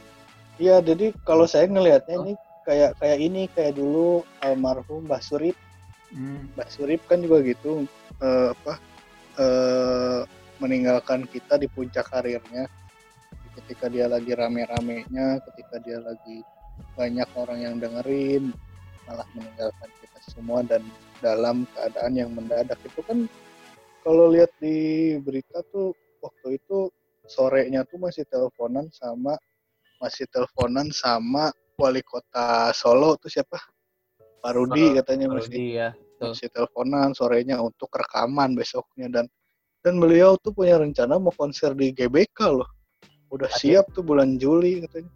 iya 0.55 0.79
jadi 0.79 1.11
kalau 1.27 1.43
saya 1.43 1.67
ngelihatnya 1.67 2.15
Oh. 2.15 2.23
ini 2.23 2.33
kayak 2.63 2.95
kayak 2.95 3.19
ini 3.19 3.41
kayak 3.51 3.75
dulu 3.75 4.23
almarhum 4.39 5.03
Mbah 5.03 5.19
Surip 5.19 5.57
Hmm. 6.13 6.45
Mbak 6.55 6.69
Surip 6.69 7.01
kan 7.09 7.19
juga 7.19 7.41
gitu 7.43 7.83
eh, 8.21 8.47
apa 8.55 8.79
eh, 9.39 10.22
meninggalkan 10.61 11.26
kita 11.27 11.57
di 11.60 11.68
puncak 11.69 12.07
karirnya. 12.10 12.69
Ketika 13.53 13.85
dia 13.85 14.10
lagi 14.10 14.34
rame-ramenya 14.34 15.38
ketika 15.45 15.77
dia 15.77 16.01
lagi 16.01 16.41
banyak 16.97 17.30
orang 17.38 17.60
yang 17.61 17.76
dengerin 17.77 18.49
malah 19.05 19.27
meninggalkan 19.38 19.89
kita 20.01 20.19
semua 20.34 20.65
dan 20.65 20.81
dalam 21.22 21.69
keadaan 21.76 22.14
yang 22.18 22.31
mendadak. 22.34 22.80
Itu 22.81 23.05
kan 23.05 23.30
kalau 24.01 24.34
lihat 24.34 24.49
di 24.57 25.15
berita 25.22 25.61
tuh 25.69 25.93
waktu 26.23 26.57
itu 26.57 26.89
sorenya 27.27 27.88
tuh 27.88 27.99
masih 28.01 28.27
teleponan 28.27 28.91
sama 28.91 29.38
masih 30.03 30.27
teleponan 30.27 30.91
sama 30.91 31.55
wali 31.80 32.03
kota 32.03 32.72
Solo 32.76 33.15
tuh 33.15 33.31
siapa? 33.31 33.55
Pak 34.43 34.51
Rudi 34.60 34.99
katanya 34.99 35.31
masih. 35.31 35.55
Rudi 35.55 35.68
ya. 35.80 35.89
Masih 36.22 36.49
teleponan 36.49 37.11
sorenya 37.11 37.57
untuk 37.57 37.90
rekaman 37.90 38.53
besoknya 38.53 39.10
dan 39.10 39.26
dan 39.84 39.99
beliau 39.99 40.40
tuh 40.40 40.53
punya 40.53 40.80
rencana 40.80 41.19
mau 41.19 41.34
konser 41.34 41.73
di 41.73 41.91
GBK 41.91 42.40
loh 42.48 42.69
udah 43.27 43.49
siap 43.49 43.90
tuh 43.91 44.06
bulan 44.06 44.38
Juli 44.38 44.85
katanya 44.85 45.10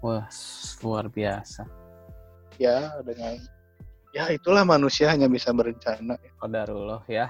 Wah, 0.00 0.24
luar 0.80 1.06
biasa. 1.06 1.68
ya 2.56 2.96
dengan 3.04 3.36
ya 4.10 4.32
itulah 4.32 4.64
manusia 4.64 5.12
hanya 5.12 5.28
bisa 5.28 5.52
berencana 5.52 6.16
ya. 6.18 6.32
Qadarullah 6.40 7.02
ya. 7.06 7.26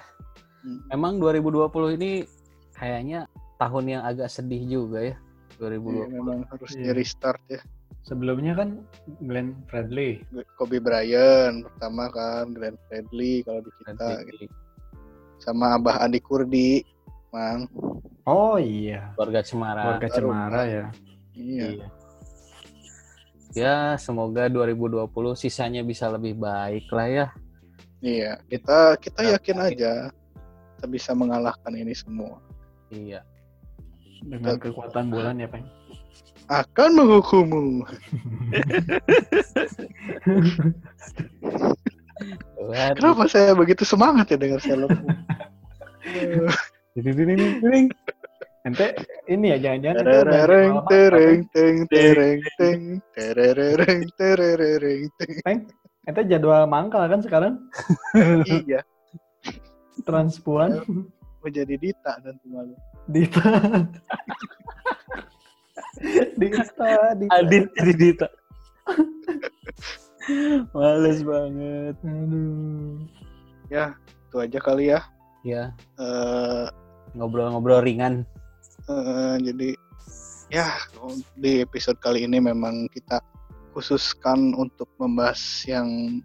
Hmm. 0.62 0.80
Emang 0.88 1.18
2020 1.18 1.98
ini 1.98 2.24
kayaknya 2.72 3.26
tahun 3.58 3.84
yang 3.90 4.02
agak 4.06 4.30
sedih 4.30 4.62
juga 4.64 5.02
ya. 5.02 5.16
Iya, 5.58 6.06
2020. 6.06 6.14
memang 6.14 6.38
harus 6.48 6.70
Iya. 6.72 6.80
di 6.80 6.90
restart 6.94 7.42
ya 7.50 7.60
Sebelumnya 8.02 8.56
kan 8.56 8.80
Glenn 9.20 9.52
Fredly. 9.68 10.24
Kobe 10.56 10.80
Bryant 10.80 11.60
pertama 11.68 12.08
kan 12.08 12.56
Glenn 12.56 12.80
Fredly 12.88 13.44
kalau 13.44 13.60
di 13.60 13.70
kita 13.84 14.24
gitu. 14.24 14.48
Sama 15.38 15.76
Abah 15.76 16.02
Andi 16.02 16.18
Kurdi 16.18 16.80
Mang 17.30 17.68
Oh 18.24 18.56
iya. 18.56 19.12
keluarga 19.16 19.40
Cemara. 19.44 19.80
Keluarga 19.84 20.08
Cemara 20.08 20.60
ya. 20.64 20.86
iya 21.36 21.66
Iya. 21.68 21.86
Ya, 23.56 23.76
semoga 23.96 24.46
2020 24.48 25.08
sisanya 25.34 25.80
bisa 25.80 26.08
lebih 26.12 26.36
baik 26.36 26.88
lah 26.92 27.08
ya. 27.08 27.26
iya 27.98 28.38
kita 28.46 28.94
kita 29.02 29.20
yakin 29.34 29.58
aja 29.58 29.92
kita 30.78 30.86
bisa 30.86 31.10
mengalahkan 31.18 31.74
ini 31.74 31.90
semua 31.90 32.38
Iya. 32.88 33.20
Dengan 34.22 34.56
kekuatan 34.58 35.12
bulan 35.12 35.38
ya, 35.38 35.46
Peng. 35.50 35.66
Akan 36.48 36.90
menghukummu. 36.96 37.84
Waduh. 42.58 42.94
kenapa 42.98 43.30
saya 43.30 43.54
begitu 43.54 43.86
semangat 43.86 44.34
ya 44.34 44.36
dengar 44.36 44.58
Sailor 44.58 44.90
Moon 44.90 45.14
Ding-ding-ding-ding. 46.98 47.86
Ente 48.66 48.86
ini 49.30 49.54
ya 49.54 49.58
jangan-jangan 49.62 50.02
bawa- 50.02 50.82
tereng 50.90 51.38
teng 51.54 51.76
tereng 51.86 52.38
teng 52.58 52.80
terereng 53.14 54.00
terereng 54.18 55.02
teng 55.14 55.58
Ente 56.08 56.20
jadwal 56.26 56.66
mangkal 56.66 57.06
kan 57.06 57.20
sekarang? 57.22 57.54
Iya. 58.48 58.82
Transpuan. 60.02 60.82
Mau 61.38 61.48
jadi 61.52 61.78
Dita 61.78 62.18
nanti 62.18 62.46
malu 62.50 62.74
Dita. 63.06 63.46
Dita, 66.40 67.14
Dita. 67.16 67.32
Adit 67.34 67.64
jadi 67.76 67.92
Dita. 67.96 68.28
Males 70.76 71.20
banget. 71.24 71.96
Aduh. 72.04 73.04
itu 74.28 74.36
aja 74.36 74.58
kali 74.60 74.92
ya 74.92 75.00
Ya, 75.46 75.72
Eh, 75.96 76.66
ngobrol-ngobrol 77.16 77.80
ringan. 77.86 78.26
Eh, 78.90 79.36
jadi 79.44 79.70
ya 80.48 80.66
di 81.36 81.62
episode 81.62 82.00
kali 82.00 82.24
ini 82.24 82.40
memang 82.40 82.88
kita 82.92 83.20
khususkan 83.76 84.56
untuk 84.56 84.88
membahas 84.98 85.38
yang 85.68 86.20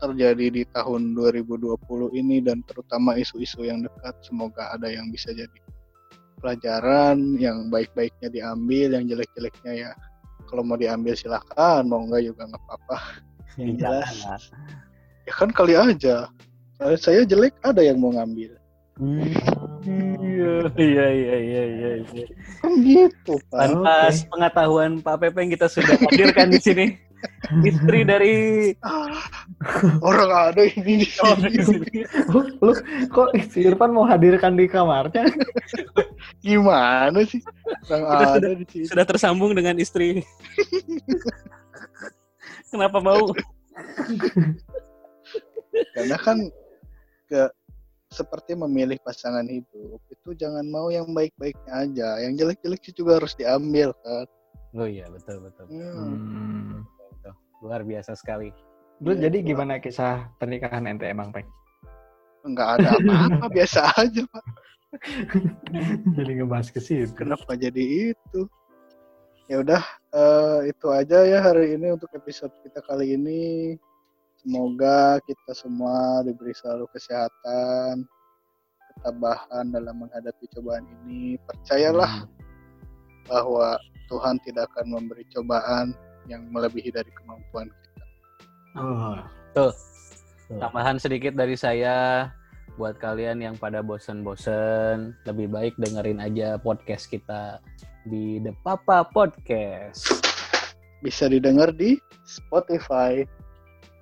terjadi 0.00 0.46
di 0.52 0.62
tahun 0.72 1.16
2020 1.16 1.76
ini 2.14 2.44
dan 2.44 2.60
terutama 2.68 3.16
isu-isu 3.16 3.64
yang 3.64 3.84
dekat 3.84 4.14
semoga 4.22 4.70
ada 4.76 4.92
yang 4.92 5.08
bisa 5.08 5.32
jadi 5.32 5.58
pelajaran 6.38 7.36
yang 7.40 7.68
baik-baiknya 7.72 8.28
diambil 8.28 8.96
yang 8.96 9.04
jelek-jeleknya 9.08 9.72
ya. 9.72 9.90
Kalau 10.46 10.62
mau 10.62 10.78
diambil 10.78 11.18
silahkan 11.18 11.82
mau 11.84 12.06
enggak 12.06 12.22
juga 12.30 12.46
nggak 12.46 12.62
apa-apa. 12.66 12.98
Yang 13.56 13.72
jelas. 13.82 14.42
Ya 15.24 15.32
kan 15.32 15.50
kali 15.50 15.74
aja. 15.74 16.28
Kalau 16.76 16.96
saya 17.00 17.24
jelek 17.24 17.56
ada 17.64 17.80
yang 17.80 17.96
mau 17.98 18.12
ngambil. 18.12 18.52
Iya, 18.96 20.72
iya, 20.76 21.06
iya, 21.12 21.36
iya, 21.36 21.62
iya. 21.68 21.92
iya. 22.04 22.26
kan 22.60 22.72
gitu 22.80 23.36
pak. 23.52 23.68
Tanpa 23.68 24.12
pengetahuan 24.32 25.00
Pak 25.04 25.16
Pepeng 25.20 25.48
kita 25.52 25.68
sudah 25.68 25.96
hadirkan 26.00 26.52
di 26.52 26.60
sini. 26.60 26.86
Istri 27.62 28.04
dari 28.10 28.34
orang 30.02 30.30
ada 30.52 30.62
ini 30.66 31.04
di 31.04 31.08
Oh. 31.22 31.34
Lu, 32.60 32.72
kok 33.10 33.30
si 33.50 33.64
Irfan 33.64 33.94
mau 33.94 34.04
hadirkan 34.04 34.58
di 34.58 34.66
kamarnya? 34.66 35.26
Gimana 36.42 37.22
sih? 37.24 37.40
Kita 37.86 38.36
ada 38.36 38.50
di 38.52 38.66
sini. 38.68 38.86
sudah 38.90 39.06
tersambung 39.06 39.54
dengan 39.54 39.78
istri. 39.78 40.20
Kenapa 42.70 42.98
mau? 42.98 43.30
Karena 45.94 46.16
kan 46.20 46.38
ke 47.26 47.50
seperti 48.10 48.54
memilih 48.54 48.96
pasangan 49.02 49.44
hidup 49.44 50.00
itu 50.08 50.30
jangan 50.38 50.64
mau 50.70 50.88
yang 50.88 51.10
baik-baiknya 51.10 51.72
aja, 51.74 52.08
yang 52.22 52.38
jelek-jelek 52.38 52.80
sih 52.80 52.94
juga 52.94 53.18
harus 53.20 53.34
diambil 53.34 53.92
kan. 54.00 54.26
Oh 54.76 54.88
iya, 54.88 55.08
betul, 55.08 55.40
betul. 55.40 55.66
Hmm. 55.68 55.84
betul. 55.84 56.95
Luar 57.66 57.82
biasa 57.82 58.14
sekali. 58.14 58.54
Lu 59.02 59.12
Iya, 59.12 59.26
jadi 59.26 59.38
Pak. 59.42 59.46
gimana 59.50 59.72
kisah 59.82 60.30
pernikahan 60.38 60.86
ente 60.86 61.10
emang, 61.10 61.34
Peng? 61.34 61.50
Enggak 62.46 62.78
ada 62.78 62.94
apa-apa 62.94 63.46
biasa 63.50 63.90
aja 63.98 64.22
pak. 64.30 64.44
jadi 66.16 66.30
ngebahas 66.38 66.70
ke 66.70 66.78
situ. 66.78 67.10
Kenapa 67.18 67.58
jadi 67.58 68.14
itu? 68.14 68.40
Ya 69.50 69.66
udah 69.66 69.82
eh, 70.14 70.70
itu 70.70 70.86
aja 70.94 71.26
ya 71.26 71.42
hari 71.42 71.74
ini 71.74 71.98
untuk 71.98 72.06
episode 72.14 72.54
kita 72.62 72.78
kali 72.86 73.18
ini. 73.18 73.74
Semoga 74.38 75.18
kita 75.26 75.58
semua 75.58 76.22
diberi 76.22 76.54
selalu 76.54 76.86
kesehatan, 76.94 78.06
ketabahan 78.94 79.74
dalam 79.74 80.06
menghadapi 80.06 80.46
cobaan 80.54 80.86
ini. 81.02 81.34
Percayalah 81.42 82.30
bahwa 83.26 83.74
Tuhan 84.06 84.38
tidak 84.46 84.70
akan 84.70 84.86
memberi 84.94 85.26
cobaan 85.34 85.98
yang 86.26 86.46
melebihi 86.50 86.90
dari 86.90 87.10
kemampuan 87.14 87.66
kita. 87.70 88.04
Oh. 89.56 89.72
Tambahan 90.46 91.00
sedikit 91.02 91.34
dari 91.34 91.58
saya 91.58 92.28
buat 92.76 93.00
kalian 93.00 93.40
yang 93.40 93.56
pada 93.56 93.80
bosen-bosen, 93.80 95.16
lebih 95.24 95.48
baik 95.48 95.74
dengerin 95.80 96.20
aja 96.20 96.60
podcast 96.60 97.08
kita 97.08 97.58
di 98.06 98.38
The 98.44 98.52
Papa 98.62 99.08
Podcast. 99.10 100.06
Bisa 101.00 101.26
didengar 101.26 101.72
di 101.72 101.98
Spotify 102.28 103.24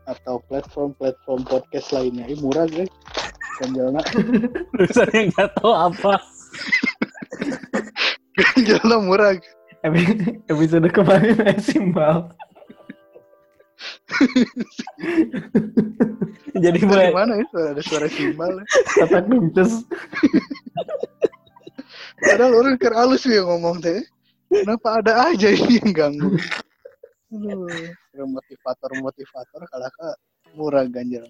atau 0.05 0.43
platform-platform 0.51 1.49
podcast 1.49 1.95
lainnya. 1.95 2.29
Ini 2.29 2.37
murah 2.45 2.69
guys. 2.69 2.91
Ganjalna, 3.63 4.03
Saya 4.99 5.31
nggak 5.31 5.49
tahu 5.63 5.71
apa. 5.71 6.19
ganjalna 8.35 8.97
murah. 8.99 9.33
Epi- 9.85 10.41
Episode 10.49 10.89
kemarin 10.91 11.37
simbal. 11.69 12.33
Jadi 16.65 16.79
mulai 16.87 17.11
mana 17.13 17.37
ya? 17.37 17.47
Ada 17.75 17.83
suara 17.85 18.09
simbal. 18.09 18.53
ya. 18.57 18.65
Katak 19.05 19.25
dungces. 19.29 19.85
Padahal 22.25 22.53
orang 22.57 22.77
ker 22.81 22.95
halus 22.95 23.27
ya 23.27 23.43
ngomong 23.45 23.83
teh. 23.83 24.01
Kenapa 24.49 25.03
ada 25.03 25.13
aja 25.29 25.51
ini 25.51 25.83
yang 25.83 25.91
ganggu? 25.93 26.39
Aduh, 27.35 27.67
motivator-motivator 28.31 29.67
kalau 29.67 29.89
kak 29.91 30.15
murah 30.55 30.87
ganjil. 30.87 31.27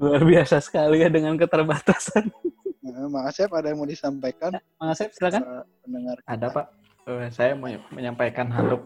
luar 0.00 0.24
biasa 0.24 0.64
sekali 0.64 1.04
ya 1.04 1.12
dengan 1.12 1.36
keterbatasan. 1.36 2.32
Nah, 2.80 3.04
makasih 3.12 3.52
ada 3.52 3.68
yang 3.68 3.76
mau 3.76 3.84
disampaikan 3.84 4.56
Mang 4.80 4.96
Asep 4.96 5.12
silakan. 5.12 5.44
pendengar. 5.84 6.16
Ada, 6.24 6.46
Pak. 6.48 6.66
Eh, 7.08 7.28
saya 7.32 7.56
mau 7.56 7.70
menyampaikan 7.94 8.50
handuk. 8.52 8.82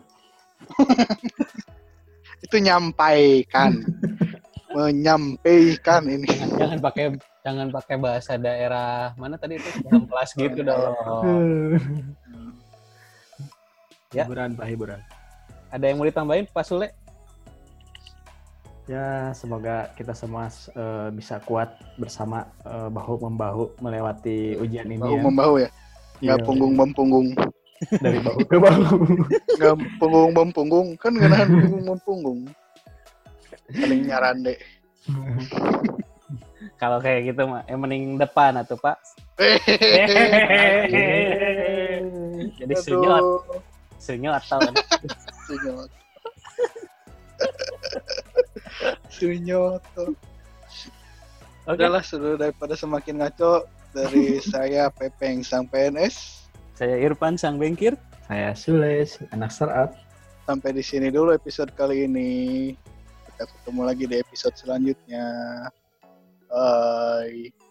Itu 2.44 2.56
nyampaikan, 2.60 3.82
menyampaikan 4.70 6.02
ini. 6.06 6.28
Jangan, 6.28 6.50
jangan 6.60 6.78
pakai 6.78 7.04
jangan 7.44 7.68
pakai 7.72 7.96
bahasa 7.96 8.32
daerah 8.36 9.12
mana 9.16 9.36
tadi 9.40 9.56
itu 9.56 9.68
amplas 9.88 10.32
gitu 10.36 10.60
dong. 10.60 10.92
Ya. 14.12 14.24
Hiburan, 14.28 14.54
Pak, 14.54 14.66
hiburan. 14.70 15.00
Ada 15.72 15.84
yang 15.90 15.96
mau 15.98 16.06
ditambahin 16.06 16.46
Pak 16.52 16.64
Sule? 16.68 16.88
Ya, 18.84 19.32
semoga 19.32 19.88
kita 19.96 20.12
semua 20.12 20.52
eh, 20.52 21.08
bisa 21.16 21.40
kuat 21.42 21.72
bersama 21.96 22.44
eh, 22.62 22.88
bahu 22.92 23.24
membahu 23.24 23.72
melewati 23.80 24.60
ujian 24.60 24.84
ini 24.86 25.00
Bahu 25.00 25.16
ya. 25.16 25.22
membahu 25.24 25.54
ya, 25.64 25.70
nggak 26.20 26.38
Iya, 26.38 26.44
punggung 26.44 26.72
mempunggung, 26.76 27.26
dari 28.00 28.18
bahu 28.22 28.40
ke 28.46 28.56
bahu. 28.58 28.84
nggak 29.58 29.74
punggung 29.98 30.32
mempunggung, 30.32 30.88
kan 30.98 31.12
nggak 31.14 31.30
nahan 31.30 31.48
punggung 31.50 31.84
mempunggung. 31.94 32.40
Paling 33.70 34.00
nyaran 34.08 34.44
deh. 34.44 34.58
Kalau 36.80 36.98
kayak 37.00 37.32
gitu 37.32 37.44
mah 37.48 37.62
yang 37.68 37.80
mending 37.80 38.16
depan 38.18 38.56
atau 38.60 38.76
Pak. 38.76 38.96
Jadi 42.54 42.74
senyot, 42.80 43.20
Aduh, 43.20 43.60
senyot 43.98 44.34
atau 44.38 44.58
Sunyot. 45.44 45.90
Sunyot. 49.12 49.82
Oke. 51.64 51.80
Udahlah 51.80 52.04
sudah 52.04 52.36
daripada 52.36 52.76
semakin 52.76 53.24
ngaco 53.24 53.64
dari 53.96 54.40
saya 54.44 54.92
Pepeng 54.92 55.40
sang 55.40 55.64
PNS. 55.64 56.43
Saya 56.74 56.98
Irfan 56.98 57.38
sang 57.38 57.56
bengkir. 57.62 57.94
Saya 58.26 58.50
Sules, 58.58 59.22
anak 59.30 59.54
startup. 59.54 59.94
Sampai 60.44 60.74
di 60.74 60.82
sini 60.82 61.08
dulu 61.08 61.30
episode 61.30 61.70
kali 61.78 62.10
ini. 62.10 62.74
Kita 63.30 63.46
ketemu 63.46 63.80
lagi 63.86 64.04
di 64.10 64.16
episode 64.18 64.58
selanjutnya. 64.58 65.24
Bye. 66.50 67.63